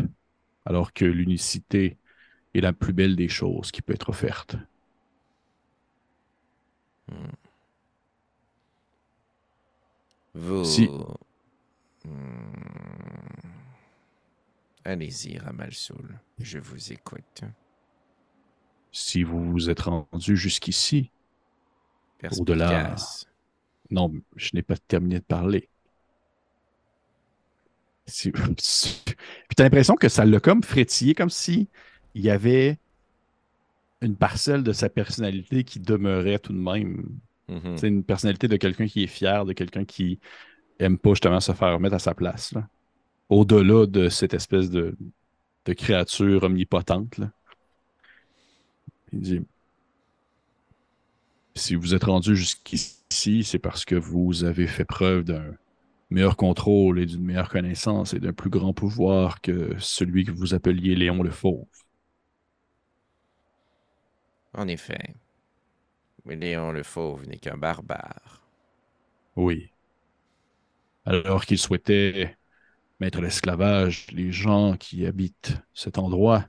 alors 0.65 0.93
que 0.93 1.05
l'unicité 1.05 1.97
est 2.55 2.61
la 2.61 2.73
plus 2.73 2.93
belle 2.93 3.15
des 3.15 3.29
choses 3.29 3.71
qui 3.71 3.81
peut 3.81 3.93
être 3.93 4.09
offerte. 4.09 4.55
Vous. 10.33 10.63
Si- 10.65 10.89
Hmm. 12.03 12.51
Allez-y, 14.83 15.37
Ramalsoul. 15.37 16.19
Je 16.39 16.57
vous 16.57 16.91
écoute. 16.91 17.43
Si 18.93 19.23
vous 19.23 19.51
vous 19.51 19.69
êtes 19.69 19.81
rendu 19.81 20.37
jusqu'ici, 20.37 21.11
Au-delà. 22.39 22.95
Non, 23.89 24.13
je 24.35 24.51
n'ai 24.53 24.61
pas 24.61 24.77
terminé 24.77 25.19
de 25.19 25.23
parler. 25.25 25.69
Puis 28.05 29.55
t'as 29.55 29.63
l'impression 29.63 29.95
que 29.95 30.09
ça 30.09 30.25
l'a 30.25 30.39
comme 30.39 30.63
frétillé, 30.63 31.13
comme 31.13 31.29
si 31.29 31.67
il 32.15 32.23
y 32.23 32.29
avait 32.29 32.77
une 34.01 34.15
parcelle 34.15 34.63
de 34.63 34.73
sa 34.73 34.89
personnalité 34.89 35.63
qui 35.63 35.79
demeurait 35.79 36.39
tout 36.39 36.53
de 36.53 36.57
même. 36.57 37.05
Mhm. 37.47 37.77
C'est 37.77 37.87
une 37.87 38.03
personnalité 38.03 38.47
de 38.47 38.57
quelqu'un 38.57 38.87
qui 38.87 39.03
est 39.03 39.07
fier, 39.07 39.45
de 39.45 39.53
quelqu'un 39.53 39.85
qui 39.85 40.19
aime 40.79 40.97
pas 40.97 41.11
justement 41.11 41.39
se 41.39 41.51
faire 41.51 41.79
mettre 41.79 41.95
à 41.95 41.99
sa 41.99 42.13
place. 42.15 42.53
là. 42.53 42.67
Au-delà 43.29 43.85
de 43.85 44.09
cette 44.09 44.33
espèce 44.33 44.69
de, 44.69 44.95
de 45.65 45.73
créature 45.73 46.43
omnipotente. 46.43 47.17
là. 47.17 47.31
Il 49.13 49.21
dit 49.21 49.41
Si 51.55 51.75
vous 51.75 51.93
êtes 51.93 52.05
rendu 52.05 52.35
jusqu'ici, 52.35 53.43
c'est 53.43 53.59
parce 53.59 53.85
que 53.85 53.95
vous 53.95 54.43
avez 54.43 54.67
fait 54.67 54.85
preuve 54.85 55.23
d'un 55.23 55.53
meilleur 56.11 56.35
contrôle 56.35 56.99
et 56.99 57.05
d'une 57.05 57.23
meilleure 57.23 57.49
connaissance 57.49 58.13
et 58.13 58.19
d'un 58.19 58.33
plus 58.33 58.49
grand 58.49 58.73
pouvoir 58.73 59.41
que 59.41 59.75
celui 59.79 60.25
que 60.25 60.31
vous 60.31 60.53
appeliez 60.53 60.93
Léon 60.95 61.23
le 61.23 61.31
Fauve. 61.31 61.65
En 64.53 64.67
effet. 64.67 65.15
Mais 66.25 66.35
Léon 66.35 66.73
le 66.73 66.83
Fauve 66.83 67.27
n'est 67.27 67.37
qu'un 67.37 67.57
barbare. 67.57 68.41
Oui. 69.37 69.71
Alors 71.05 71.45
qu'il 71.45 71.57
souhaitait 71.57 72.37
mettre 72.99 73.19
à 73.19 73.21
l'esclavage 73.21 74.07
les 74.11 74.31
gens 74.31 74.75
qui 74.77 75.05
habitent 75.05 75.53
cet 75.73 75.97
endroit, 75.97 76.45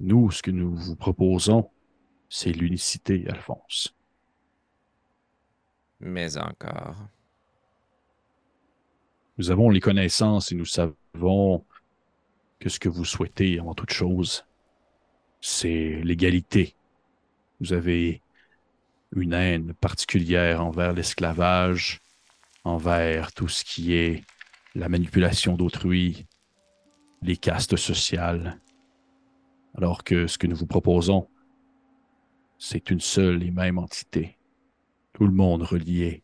nous, 0.00 0.30
ce 0.30 0.42
que 0.42 0.50
nous 0.50 0.76
vous 0.76 0.96
proposons, 0.96 1.70
c'est 2.28 2.52
l'unicité, 2.52 3.26
Alphonse. 3.28 3.96
Mais 6.00 6.36
encore. 6.36 6.96
Nous 9.38 9.50
avons 9.50 9.70
les 9.70 9.80
connaissances 9.80 10.52
et 10.52 10.54
nous 10.54 10.66
savons 10.66 11.64
que 12.58 12.68
ce 12.68 12.78
que 12.78 12.88
vous 12.88 13.04
souhaitez 13.04 13.58
avant 13.58 13.74
toute 13.74 13.92
chose, 13.92 14.44
c'est 15.40 16.00
l'égalité. 16.04 16.74
Vous 17.60 17.72
avez 17.72 18.22
une 19.14 19.32
haine 19.32 19.74
particulière 19.74 20.64
envers 20.64 20.92
l'esclavage, 20.92 22.00
envers 22.64 23.32
tout 23.32 23.48
ce 23.48 23.64
qui 23.64 23.94
est 23.94 24.22
la 24.74 24.88
manipulation 24.88 25.56
d'autrui, 25.56 26.26
les 27.22 27.36
castes 27.36 27.76
sociales, 27.76 28.60
alors 29.76 30.04
que 30.04 30.26
ce 30.26 30.38
que 30.38 30.46
nous 30.46 30.56
vous 30.56 30.66
proposons, 30.66 31.28
c'est 32.58 32.90
une 32.90 33.00
seule 33.00 33.42
et 33.42 33.50
même 33.50 33.78
entité. 33.78 34.38
Tout 35.14 35.26
le 35.26 35.32
monde 35.32 35.62
relié. 35.62 36.22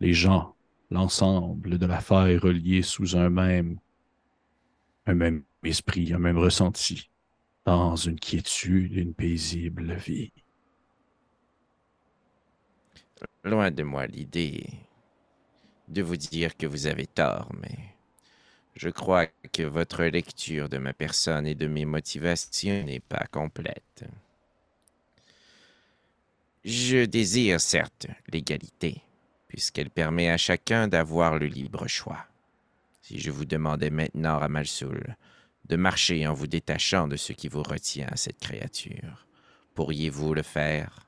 Les 0.00 0.14
gens, 0.14 0.54
l'ensemble 0.92 1.78
de 1.78 1.86
l'affaire 1.86 2.40
relié 2.40 2.82
sous 2.82 3.16
un 3.16 3.30
même, 3.30 3.78
un 5.06 5.14
même 5.14 5.44
esprit, 5.64 6.12
un 6.12 6.18
même 6.18 6.38
ressenti, 6.38 7.10
dans 7.64 7.96
une 7.96 8.18
quiétude 8.18 8.96
une 8.96 9.14
paisible 9.14 9.94
vie. 9.94 10.32
Loin 13.44 13.70
de 13.70 13.82
moi 13.82 14.06
l'idée 14.06 14.66
de 15.88 16.02
vous 16.02 16.16
dire 16.16 16.56
que 16.56 16.66
vous 16.66 16.86
avez 16.86 17.06
tort, 17.06 17.50
mais 17.60 17.92
je 18.74 18.88
crois 18.88 19.26
que 19.52 19.62
votre 19.62 20.04
lecture 20.04 20.68
de 20.68 20.78
ma 20.78 20.92
personne 20.92 21.46
et 21.46 21.54
de 21.54 21.66
mes 21.66 21.84
motivations 21.84 22.84
n'est 22.84 23.00
pas 23.00 23.26
complète. 23.30 24.04
Je 26.64 27.04
désire 27.04 27.60
certes 27.60 28.06
l'égalité, 28.32 29.02
puisqu'elle 29.52 29.90
permet 29.90 30.30
à 30.30 30.38
chacun 30.38 30.88
d'avoir 30.88 31.38
le 31.38 31.44
libre 31.44 31.86
choix. 31.86 32.24
Si 33.02 33.18
je 33.18 33.30
vous 33.30 33.44
demandais 33.44 33.90
maintenant, 33.90 34.38
Ramalsoul, 34.38 35.14
de 35.66 35.76
marcher 35.76 36.26
en 36.26 36.32
vous 36.32 36.46
détachant 36.46 37.06
de 37.06 37.16
ce 37.16 37.34
qui 37.34 37.48
vous 37.48 37.62
retient 37.62 38.08
à 38.10 38.16
cette 38.16 38.38
créature, 38.38 39.26
pourriez-vous 39.74 40.32
le 40.32 40.40
faire? 40.40 41.06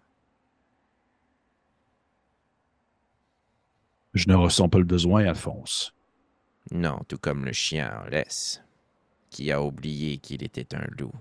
Je 4.12 4.28
ne 4.28 4.34
ressens 4.34 4.68
pas 4.68 4.76
le 4.76 4.84
besoin, 4.84 5.24
Alphonse. 5.24 5.94
Non, 6.70 7.00
tout 7.08 7.16
comme 7.16 7.46
le 7.46 7.52
chien 7.52 7.98
en 8.04 8.10
laisse, 8.10 8.62
qui 9.30 9.52
a 9.52 9.62
oublié 9.62 10.18
qu'il 10.18 10.44
était 10.44 10.74
un 10.74 10.84
loup. 10.98 11.14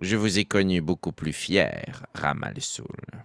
Je 0.00 0.16
vous 0.16 0.38
ai 0.38 0.44
connu 0.44 0.82
beaucoup 0.82 1.12
plus 1.12 1.32
fier, 1.32 2.04
Ramalsoul. 2.12 3.24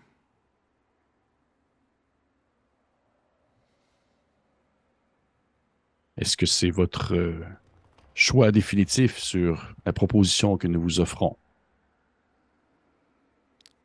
Est-ce 6.18 6.36
que 6.36 6.45
c'est 6.45 6.72
votre 6.72 7.15
euh, 7.15 7.45
choix 8.15 8.51
définitif 8.51 9.18
sur 9.18 9.74
la 9.86 9.93
proposition 9.93 10.57
que 10.57 10.68
nous 10.68 10.82
vous 10.82 10.99
offrons? 10.99 11.38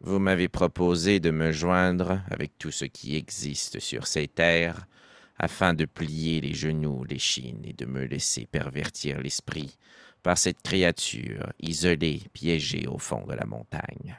Vous 0.01 0.19
m'avez 0.19 0.49
proposé 0.49 1.21
de 1.21 1.31
me 1.31 1.53
joindre 1.53 2.23
avec 2.31 2.59
tout 2.59 2.71
ce 2.71 2.87
qui 2.87 3.17
existe 3.17 3.79
sur 3.79 4.07
ces 4.07 4.27
terres 4.27 4.87
afin 5.39 5.75
de 5.75 5.85
plier 5.85 6.41
les 6.41 6.55
genoux, 6.55 7.05
les 7.05 7.19
chines 7.19 7.63
et 7.65 7.73
de 7.73 7.85
me 7.85 8.05
laisser 8.05 8.47
pervertir 8.47 9.21
l'esprit 9.21 9.77
par 10.23 10.39
cette 10.39 10.63
créature 10.63 11.53
isolée, 11.61 12.23
piégée 12.33 12.87
au 12.87 12.99
fond 12.99 13.27
de 13.27 13.35
la 13.35 13.45
montagne. 13.45 14.19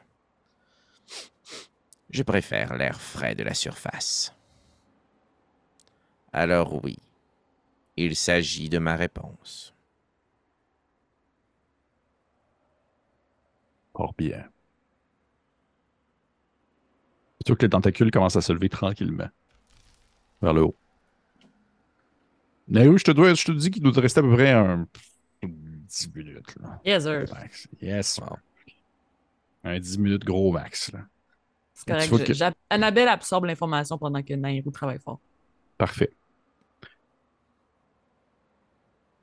Je 2.10 2.24
préfère 2.24 2.76
l'air 2.78 3.02
frais 3.02 3.36
de 3.36 3.44
la 3.44 3.54
surface. 3.54 4.34
Alors 6.32 6.84
oui, 6.84 6.98
il 7.98 8.16
s'agit 8.16 8.70
de 8.70 8.78
ma 8.80 8.96
réponse. 8.96 9.74
Fort 13.96 14.14
bien. 14.18 14.44
Plutôt 17.38 17.56
que 17.56 17.64
les 17.66 17.70
tentacules 17.70 18.12
commencent 18.12 18.36
à 18.36 18.42
se 18.42 18.54
lever 18.54 18.70
tranquillement 18.70 19.30
vers 20.42 20.54
le 20.54 20.62
haut. 20.64 20.76
Nairou, 22.68 22.98
je 22.98 23.04
te, 23.04 23.12
dois, 23.12 23.34
je 23.34 23.44
te 23.46 23.52
dis 23.52 23.70
qu'il 23.70 23.84
doit 23.84 23.92
te 23.92 24.00
rester 24.00 24.20
à 24.20 24.24
peu 24.24 24.34
près 24.34 24.52
un 24.52 24.88
10 25.44 26.12
minutes. 26.16 26.56
Là. 26.62 26.80
Yes, 26.86 27.04
sir. 27.04 27.26
Max. 27.34 27.68
Yes. 27.82 28.08
sir. 28.14 28.38
Un 29.64 29.80
10 29.80 30.00
minutes 30.00 30.24
gros 30.24 30.52
max. 30.52 30.92
Là. 30.92 31.02
C'est 31.74 31.88
correct. 31.88 32.34
je- 32.34 32.50
que- 32.50 32.56
Annabelle 32.70 33.10
absorbe 33.10 33.46
l'information 33.46 33.98
pendant 33.98 34.24
que 34.24 34.34
Nairou 34.34 34.72
travaille 34.72 35.00
fort. 35.00 35.20
Parfait. 35.78 36.14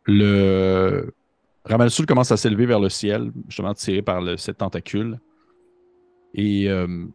Le 0.04 1.12
Ramalsoul 1.64 2.06
commence 2.06 2.32
à 2.32 2.36
s'élever 2.36 2.66
vers 2.66 2.80
le 2.80 2.88
ciel, 2.88 3.32
justement 3.46 3.74
tiré 3.74 4.02
par 4.02 4.20
le, 4.20 4.36
cette 4.36 4.58
tentacule. 4.58 5.20
Et 6.34 6.68
euh, 6.68 7.06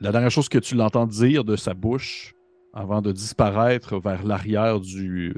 la 0.00 0.12
dernière 0.12 0.30
chose 0.30 0.48
que 0.48 0.58
tu 0.58 0.74
l'entends 0.74 1.06
dire 1.06 1.44
de 1.44 1.56
sa 1.56 1.74
bouche, 1.74 2.34
avant 2.72 3.00
de 3.00 3.12
disparaître 3.12 3.98
vers 3.98 4.24
l'arrière 4.24 4.80
du 4.80 5.34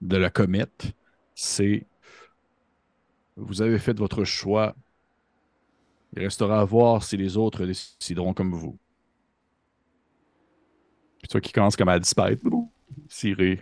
de 0.00 0.16
la 0.16 0.30
comète, 0.30 0.92
c'est 1.34 1.86
Vous 3.36 3.62
avez 3.62 3.78
fait 3.78 3.98
votre 3.98 4.24
choix. 4.24 4.74
Il 6.14 6.22
restera 6.22 6.60
à 6.60 6.64
voir 6.64 7.02
si 7.02 7.16
les 7.16 7.36
autres 7.36 7.64
décideront 7.64 8.34
comme 8.34 8.52
vous. 8.52 8.78
Puis 11.18 11.28
toi 11.28 11.40
qui 11.40 11.52
commence 11.52 11.76
comme 11.76 11.88
à 11.88 11.98
disparaître, 11.98 12.42
tiré 13.08 13.60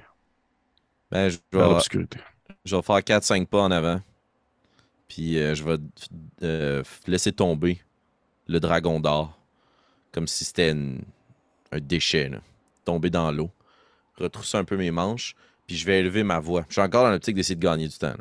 Ben, 1.10 1.28
je 1.30 1.36
vais, 1.52 1.60
l'obscurité. 1.60 2.18
je 2.64 2.76
vais 2.76 2.82
faire 2.82 3.02
4-5 3.02 3.46
pas 3.48 3.62
en 3.62 3.70
avant. 3.70 4.00
Puis 5.08 5.38
euh, 5.38 5.54
je 5.54 5.64
vais 5.64 5.76
euh, 6.42 6.82
laisser 7.06 7.32
tomber 7.32 7.80
le 8.48 8.60
dragon 8.60 9.00
d'or. 9.00 9.38
Comme 10.12 10.26
si 10.28 10.44
c'était 10.44 10.70
un 11.72 11.80
déchet, 11.80 12.28
là. 12.30 12.40
Tomber 12.84 13.10
dans 13.10 13.32
l'eau. 13.32 13.50
Retrousser 14.18 14.58
un 14.58 14.64
peu 14.64 14.76
mes 14.76 14.90
manches. 14.90 15.34
Puis 15.66 15.76
je 15.76 15.86
vais 15.86 16.00
élever 16.00 16.24
ma 16.24 16.40
voix. 16.40 16.64
Je 16.68 16.74
suis 16.74 16.82
encore 16.82 17.04
dans 17.04 17.10
l'optique 17.10 17.36
d'essayer 17.36 17.56
de 17.56 17.60
gagner 17.64 17.88
du 17.88 17.98
temps. 17.98 18.14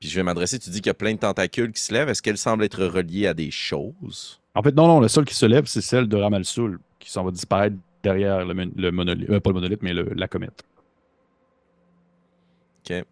Puis 0.00 0.08
je 0.08 0.14
vais 0.16 0.22
m'adresser, 0.22 0.58
tu 0.58 0.70
dis 0.70 0.78
qu'il 0.80 0.88
y 0.88 0.90
a 0.90 0.94
plein 0.94 1.14
de 1.14 1.18
tentacules 1.18 1.72
qui 1.72 1.80
se 1.82 1.92
lèvent. 1.92 2.08
Est-ce 2.08 2.22
qu'elles 2.22 2.38
semblent 2.38 2.64
être 2.64 2.84
reliées 2.84 3.26
à 3.26 3.34
des 3.34 3.50
choses? 3.50 4.40
En 4.54 4.62
fait, 4.62 4.74
non, 4.74 4.86
non, 4.86 5.00
le 5.00 5.08
seul 5.08 5.24
qui 5.24 5.34
se 5.34 5.46
lève, 5.46 5.66
c'est 5.66 5.80
celle 5.80 6.08
de 6.08 6.16
Ramalsoul, 6.16 6.78
qui 7.00 7.10
s'en 7.10 7.24
va 7.24 7.30
disparaître 7.32 7.76
derrière 8.02 8.44
le, 8.44 8.54
mon- 8.54 8.72
le 8.76 8.90
monolithe. 8.92 9.30
euh, 9.30 9.40
pas 9.40 9.50
le 9.50 9.54
monolithe, 9.54 9.82
mais 9.82 9.92
le- 9.92 10.12
la 10.14 10.28
comète. 10.28 10.64
OK. 12.88 13.04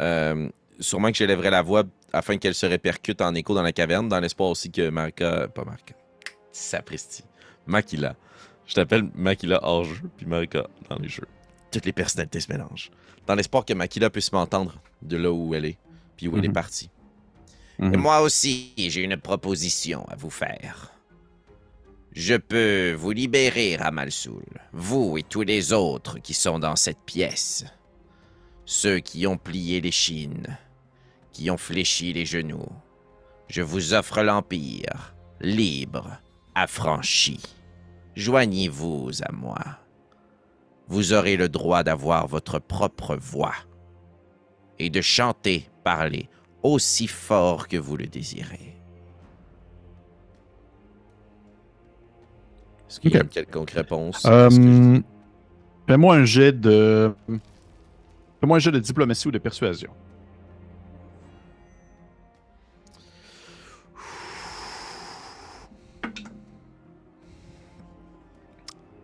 Euh, 0.00 0.48
sûrement 0.78 1.10
que 1.10 1.16
j'élèverai 1.16 1.50
la 1.50 1.62
voix 1.62 1.84
afin 2.12 2.38
qu'elle 2.38 2.54
se 2.54 2.66
répercute 2.66 3.20
en 3.20 3.34
écho 3.34 3.54
dans 3.54 3.62
la 3.62 3.72
caverne, 3.72 4.08
dans 4.08 4.20
l'espoir 4.20 4.50
aussi 4.50 4.70
que 4.70 4.88
Marca. 4.90 5.48
Pas 5.48 5.64
Marca. 5.64 5.94
Sapristi. 6.52 7.24
Makila. 7.66 8.16
Je 8.66 8.74
t'appelle 8.74 9.10
Makila 9.14 9.60
hors 9.62 9.84
jeu, 9.84 10.10
puis 10.16 10.26
Marca 10.26 10.66
dans 10.88 10.96
les 10.96 11.08
jeux. 11.08 11.26
Toutes 11.70 11.86
les 11.86 11.92
personnalités 11.92 12.40
se 12.40 12.50
mélangent. 12.52 12.90
Dans 13.26 13.34
l'espoir 13.34 13.64
que 13.64 13.74
Makila 13.74 14.10
puisse 14.10 14.32
m'entendre 14.32 14.80
de 15.02 15.16
là 15.16 15.30
où 15.30 15.54
elle 15.54 15.66
est, 15.66 15.78
puis 16.16 16.26
où 16.28 16.36
elle 16.36 16.44
est 16.44 16.48
Mhm. 16.48 16.54
partie. 16.54 16.90
Mhm. 17.78 17.94
Et 17.94 17.96
moi 17.96 18.20
aussi, 18.22 18.72
j'ai 18.76 19.02
une 19.02 19.16
proposition 19.16 20.04
à 20.08 20.16
vous 20.16 20.30
faire. 20.30 20.92
Je 22.12 22.34
peux 22.34 22.92
vous 22.92 23.12
libérer, 23.12 23.76
Ramalsoul, 23.76 24.42
vous 24.72 25.16
et 25.16 25.22
tous 25.22 25.42
les 25.42 25.72
autres 25.72 26.18
qui 26.18 26.34
sont 26.34 26.58
dans 26.58 26.74
cette 26.74 26.98
pièce. 27.06 27.64
Ceux 28.72 29.00
qui 29.00 29.26
ont 29.26 29.36
plié 29.36 29.80
les 29.80 29.90
chines, 29.90 30.56
qui 31.32 31.50
ont 31.50 31.56
fléchi 31.56 32.12
les 32.12 32.24
genoux. 32.24 32.68
Je 33.48 33.62
vous 33.62 33.94
offre 33.94 34.22
l'Empire, 34.22 35.12
libre, 35.40 36.20
affranchi. 36.54 37.40
Joignez-vous 38.14 39.10
à 39.24 39.32
moi. 39.32 39.58
Vous 40.86 41.12
aurez 41.12 41.36
le 41.36 41.48
droit 41.48 41.82
d'avoir 41.82 42.28
votre 42.28 42.60
propre 42.60 43.16
voix 43.16 43.56
et 44.78 44.88
de 44.88 45.00
chanter, 45.00 45.68
parler 45.82 46.28
aussi 46.62 47.08
fort 47.08 47.66
que 47.66 47.76
vous 47.76 47.96
le 47.96 48.06
désirez. 48.06 48.76
Est-ce 52.88 53.00
qu'il 53.00 53.14
y 53.14 53.16
a 53.16 53.22
une 53.22 53.28
quelconque 53.28 53.72
réponse? 53.72 54.24
Euh, 54.26 54.48
je? 54.48 55.02
Fais-moi 55.88 56.14
un 56.14 56.24
jet 56.24 56.52
de. 56.52 57.12
Fais-moi 58.40 58.56
un 58.56 58.60
jet 58.60 58.72
de 58.72 58.78
diplomatie 58.78 59.28
ou 59.28 59.30
de 59.30 59.38
persuasion. 59.38 59.90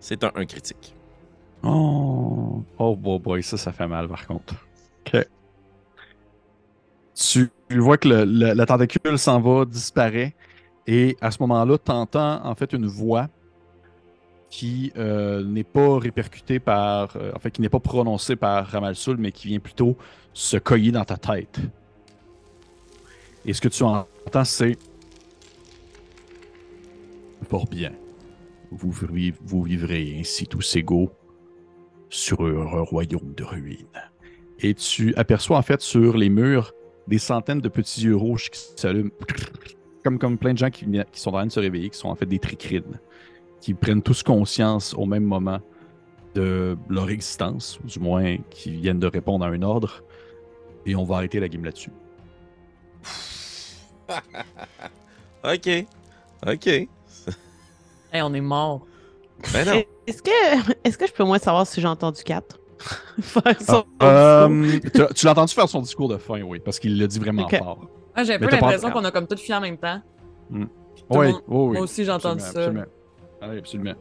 C'est 0.00 0.24
un 0.24 0.30
1 0.34 0.46
critique. 0.46 0.94
Oh, 1.62 2.64
oh 2.78 2.96
boy, 2.96 3.18
boy, 3.20 3.42
ça, 3.42 3.56
ça 3.56 3.72
fait 3.72 3.88
mal 3.88 4.08
par 4.08 4.26
contre. 4.26 4.54
Ok. 5.06 5.26
Tu, 7.14 7.50
tu 7.70 7.78
vois 7.78 7.96
que 7.98 8.08
le- 8.08 8.24
le- 8.24 8.52
la 8.52 8.66
tentacule 8.66 9.18
s'en 9.18 9.40
va, 9.40 9.64
disparaît, 9.64 10.36
et 10.86 11.16
à 11.20 11.30
ce 11.30 11.38
moment-là, 11.42 11.78
tu 11.78 11.90
entends 11.92 12.44
en 12.44 12.54
fait 12.54 12.72
une 12.72 12.86
voix 12.86 13.28
qui 14.50 14.92
euh, 14.96 15.42
n'est 15.44 15.64
pas 15.64 15.98
répercutée 15.98 16.58
par. 16.60 17.16
euh, 17.16 17.32
en 17.34 17.38
fait, 17.38 17.50
qui 17.50 17.60
n'est 17.60 17.68
pas 17.68 17.80
prononcée 17.80 18.36
par 18.36 18.66
Ramalsoul, 18.66 19.16
mais 19.18 19.32
qui 19.32 19.48
vient 19.48 19.58
plutôt 19.58 19.96
se 20.32 20.56
cogner 20.56 20.92
dans 20.92 21.04
ta 21.04 21.16
tête. 21.16 21.58
Et 23.44 23.52
ce 23.52 23.60
que 23.60 23.68
tu 23.68 23.82
entends, 23.82 24.44
c'est. 24.44 24.76
Fort 27.48 27.66
bien. 27.66 27.92
Vous, 28.70 28.90
vi- 28.90 29.34
vous 29.44 29.62
vivrez 29.62 30.16
ainsi 30.18 30.46
tous 30.46 30.76
égaux 30.76 31.10
sur 32.08 32.40
un 32.42 32.80
royaume 32.82 33.34
de 33.36 33.44
ruines. 33.44 33.86
Et 34.58 34.74
tu 34.74 35.14
aperçois 35.16 35.58
en 35.58 35.62
fait 35.62 35.80
sur 35.80 36.16
les 36.16 36.28
murs 36.28 36.72
des 37.06 37.18
centaines 37.18 37.60
de 37.60 37.68
petits 37.68 38.02
yeux 38.02 38.16
rouges 38.16 38.50
qui 38.50 38.58
s'allument, 38.76 39.10
comme, 40.02 40.18
comme 40.18 40.38
plein 40.38 40.54
de 40.54 40.58
gens 40.58 40.70
qui 40.70 40.86
sont 41.12 41.30
en 41.30 41.34
train 41.34 41.46
de 41.46 41.52
se 41.52 41.60
réveiller, 41.60 41.90
qui 41.90 41.98
sont 41.98 42.08
en 42.08 42.14
fait 42.16 42.26
des 42.26 42.38
tricrines, 42.40 42.98
qui 43.66 43.74
prennent 43.74 44.00
tous 44.00 44.22
conscience 44.22 44.94
au 44.94 45.06
même 45.06 45.24
moment 45.24 45.58
de 46.36 46.78
leur 46.88 47.10
existence, 47.10 47.80
ou 47.82 47.88
du 47.88 47.98
moins 47.98 48.36
qui 48.48 48.70
viennent 48.70 49.00
de 49.00 49.08
répondre 49.08 49.44
à 49.44 49.48
un 49.48 49.60
ordre. 49.62 50.04
Et 50.84 50.94
on 50.94 51.02
va 51.02 51.16
arrêter 51.16 51.40
la 51.40 51.48
game 51.48 51.64
là-dessus. 51.64 51.90
Ok. 55.44 55.68
Ok. 56.46 56.66
Hey, 58.12 58.22
on 58.22 58.32
est 58.34 58.40
mort. 58.40 58.86
Ben 59.52 59.66
non. 59.66 59.82
Est-ce 60.06 60.22
que, 60.22 60.30
est-ce 60.84 60.96
que 60.96 61.06
je 61.08 61.12
peux 61.12 61.24
moins 61.24 61.40
savoir 61.40 61.66
si 61.66 61.80
j'ai 61.80 61.88
entendu 61.88 62.22
4 62.22 62.60
faire 63.20 63.60
son 63.60 63.84
Ah, 63.98 64.46
discours? 64.48 65.02
euh, 65.02 65.08
tu 65.08 65.14
tu 65.14 65.26
l'as 65.26 65.32
entendu 65.32 65.52
faire 65.52 65.68
son 65.68 65.82
discours 65.82 66.08
de 66.08 66.16
fin, 66.18 66.40
oui, 66.42 66.60
parce 66.60 66.78
qu'il 66.78 66.98
l'a 66.98 67.08
dit 67.08 67.18
vraiment 67.18 67.48
fort. 67.48 67.88
Ah, 68.14 68.22
j'ai 68.22 68.34
un 68.34 68.38
peu 68.38 68.48
l'impression 68.48 68.90
qu'on 68.92 69.04
a 69.04 69.10
comme 69.10 69.26
tout 69.26 69.36
fini 69.36 69.56
en 69.56 69.60
même 69.60 69.76
temps. 69.76 70.00
Le 70.50 70.66
Oui, 71.10 71.26
monde- 71.32 71.42
oui, 71.48 71.56
oui. 71.66 71.72
Moi 71.74 71.80
aussi, 71.80 72.04
j'ai 72.04 72.12
entendu 72.12 72.40
ça. 72.40 72.48
absolument. 72.50 72.84
Ah 73.40 73.48
oui, 73.50 73.58
absolument. 73.58 73.94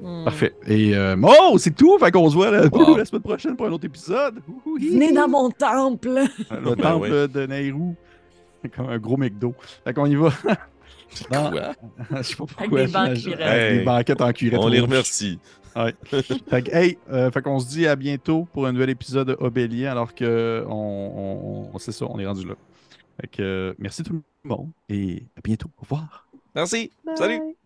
Hmm. 0.00 0.24
Parfait. 0.24 0.54
Et 0.66 0.94
euh, 0.96 1.16
oh, 1.22 1.56
c'est 1.58 1.74
tout. 1.74 1.98
Fait 1.98 2.10
qu'on 2.12 2.28
se 2.30 2.34
voit 2.34 2.50
la, 2.50 2.66
Wow. 2.68 2.96
la 2.96 3.04
semaine 3.04 3.22
prochaine 3.22 3.56
pour 3.56 3.66
un 3.66 3.72
autre 3.72 3.84
épisode. 3.86 4.40
Venez 4.80 5.12
dans 5.12 5.28
mon 5.28 5.50
temple! 5.50 6.08
le 6.50 6.74
Ben 6.74 6.76
temple 6.76 7.10
ouais. 7.10 7.28
de 7.28 7.46
Nairou. 7.46 7.96
C'est 8.62 8.68
comme 8.74 8.88
un 8.88 8.98
gros 8.98 9.16
McDo. 9.16 9.54
Fait 9.84 9.92
qu'on 9.94 10.06
y 10.06 10.14
va. 10.14 10.30
Dans- 11.32 11.50
Quoi? 11.50 11.72
Je 12.18 12.22
sais 12.22 12.36
pas 12.36 12.44
pourquoi. 12.46 12.80
Avec 12.80 13.24
des 13.24 13.32
Hey. 13.42 13.84
Banquettes 13.84 14.20
en 14.20 14.32
cuirette. 14.32 14.60
On 14.62 14.68
les 14.68 14.80
remercie. 14.80 15.38
Fait 16.04 16.62
que, 16.62 16.74
hey, 16.74 16.98
euh, 17.10 17.30
fait 17.30 17.40
qu'on 17.40 17.58
se 17.60 17.68
dit 17.68 17.86
à 17.86 17.94
bientôt 17.96 18.46
pour 18.52 18.66
un 18.66 18.72
nouvel 18.72 18.90
épisode 18.90 19.28
de 19.28 19.36
Obélien, 19.40 19.92
alors 19.92 20.12
que 20.14 20.64
on, 20.68 21.70
on, 21.72 21.78
c'est 21.78 21.92
ça, 21.92 22.04
on 22.10 22.18
est 22.18 22.26
rendu 22.26 22.46
là. 22.46 22.54
Fait 23.20 23.28
que, 23.28 23.42
euh, 23.42 23.74
merci 23.78 24.02
tout 24.02 24.12
le 24.12 24.48
monde 24.48 24.68
et 24.88 25.22
à 25.36 25.40
bientôt. 25.42 25.68
Au 25.78 25.82
revoir. 25.82 26.26
Merci. 26.54 26.90
Bye. 27.06 27.16
Salut. 27.16 27.57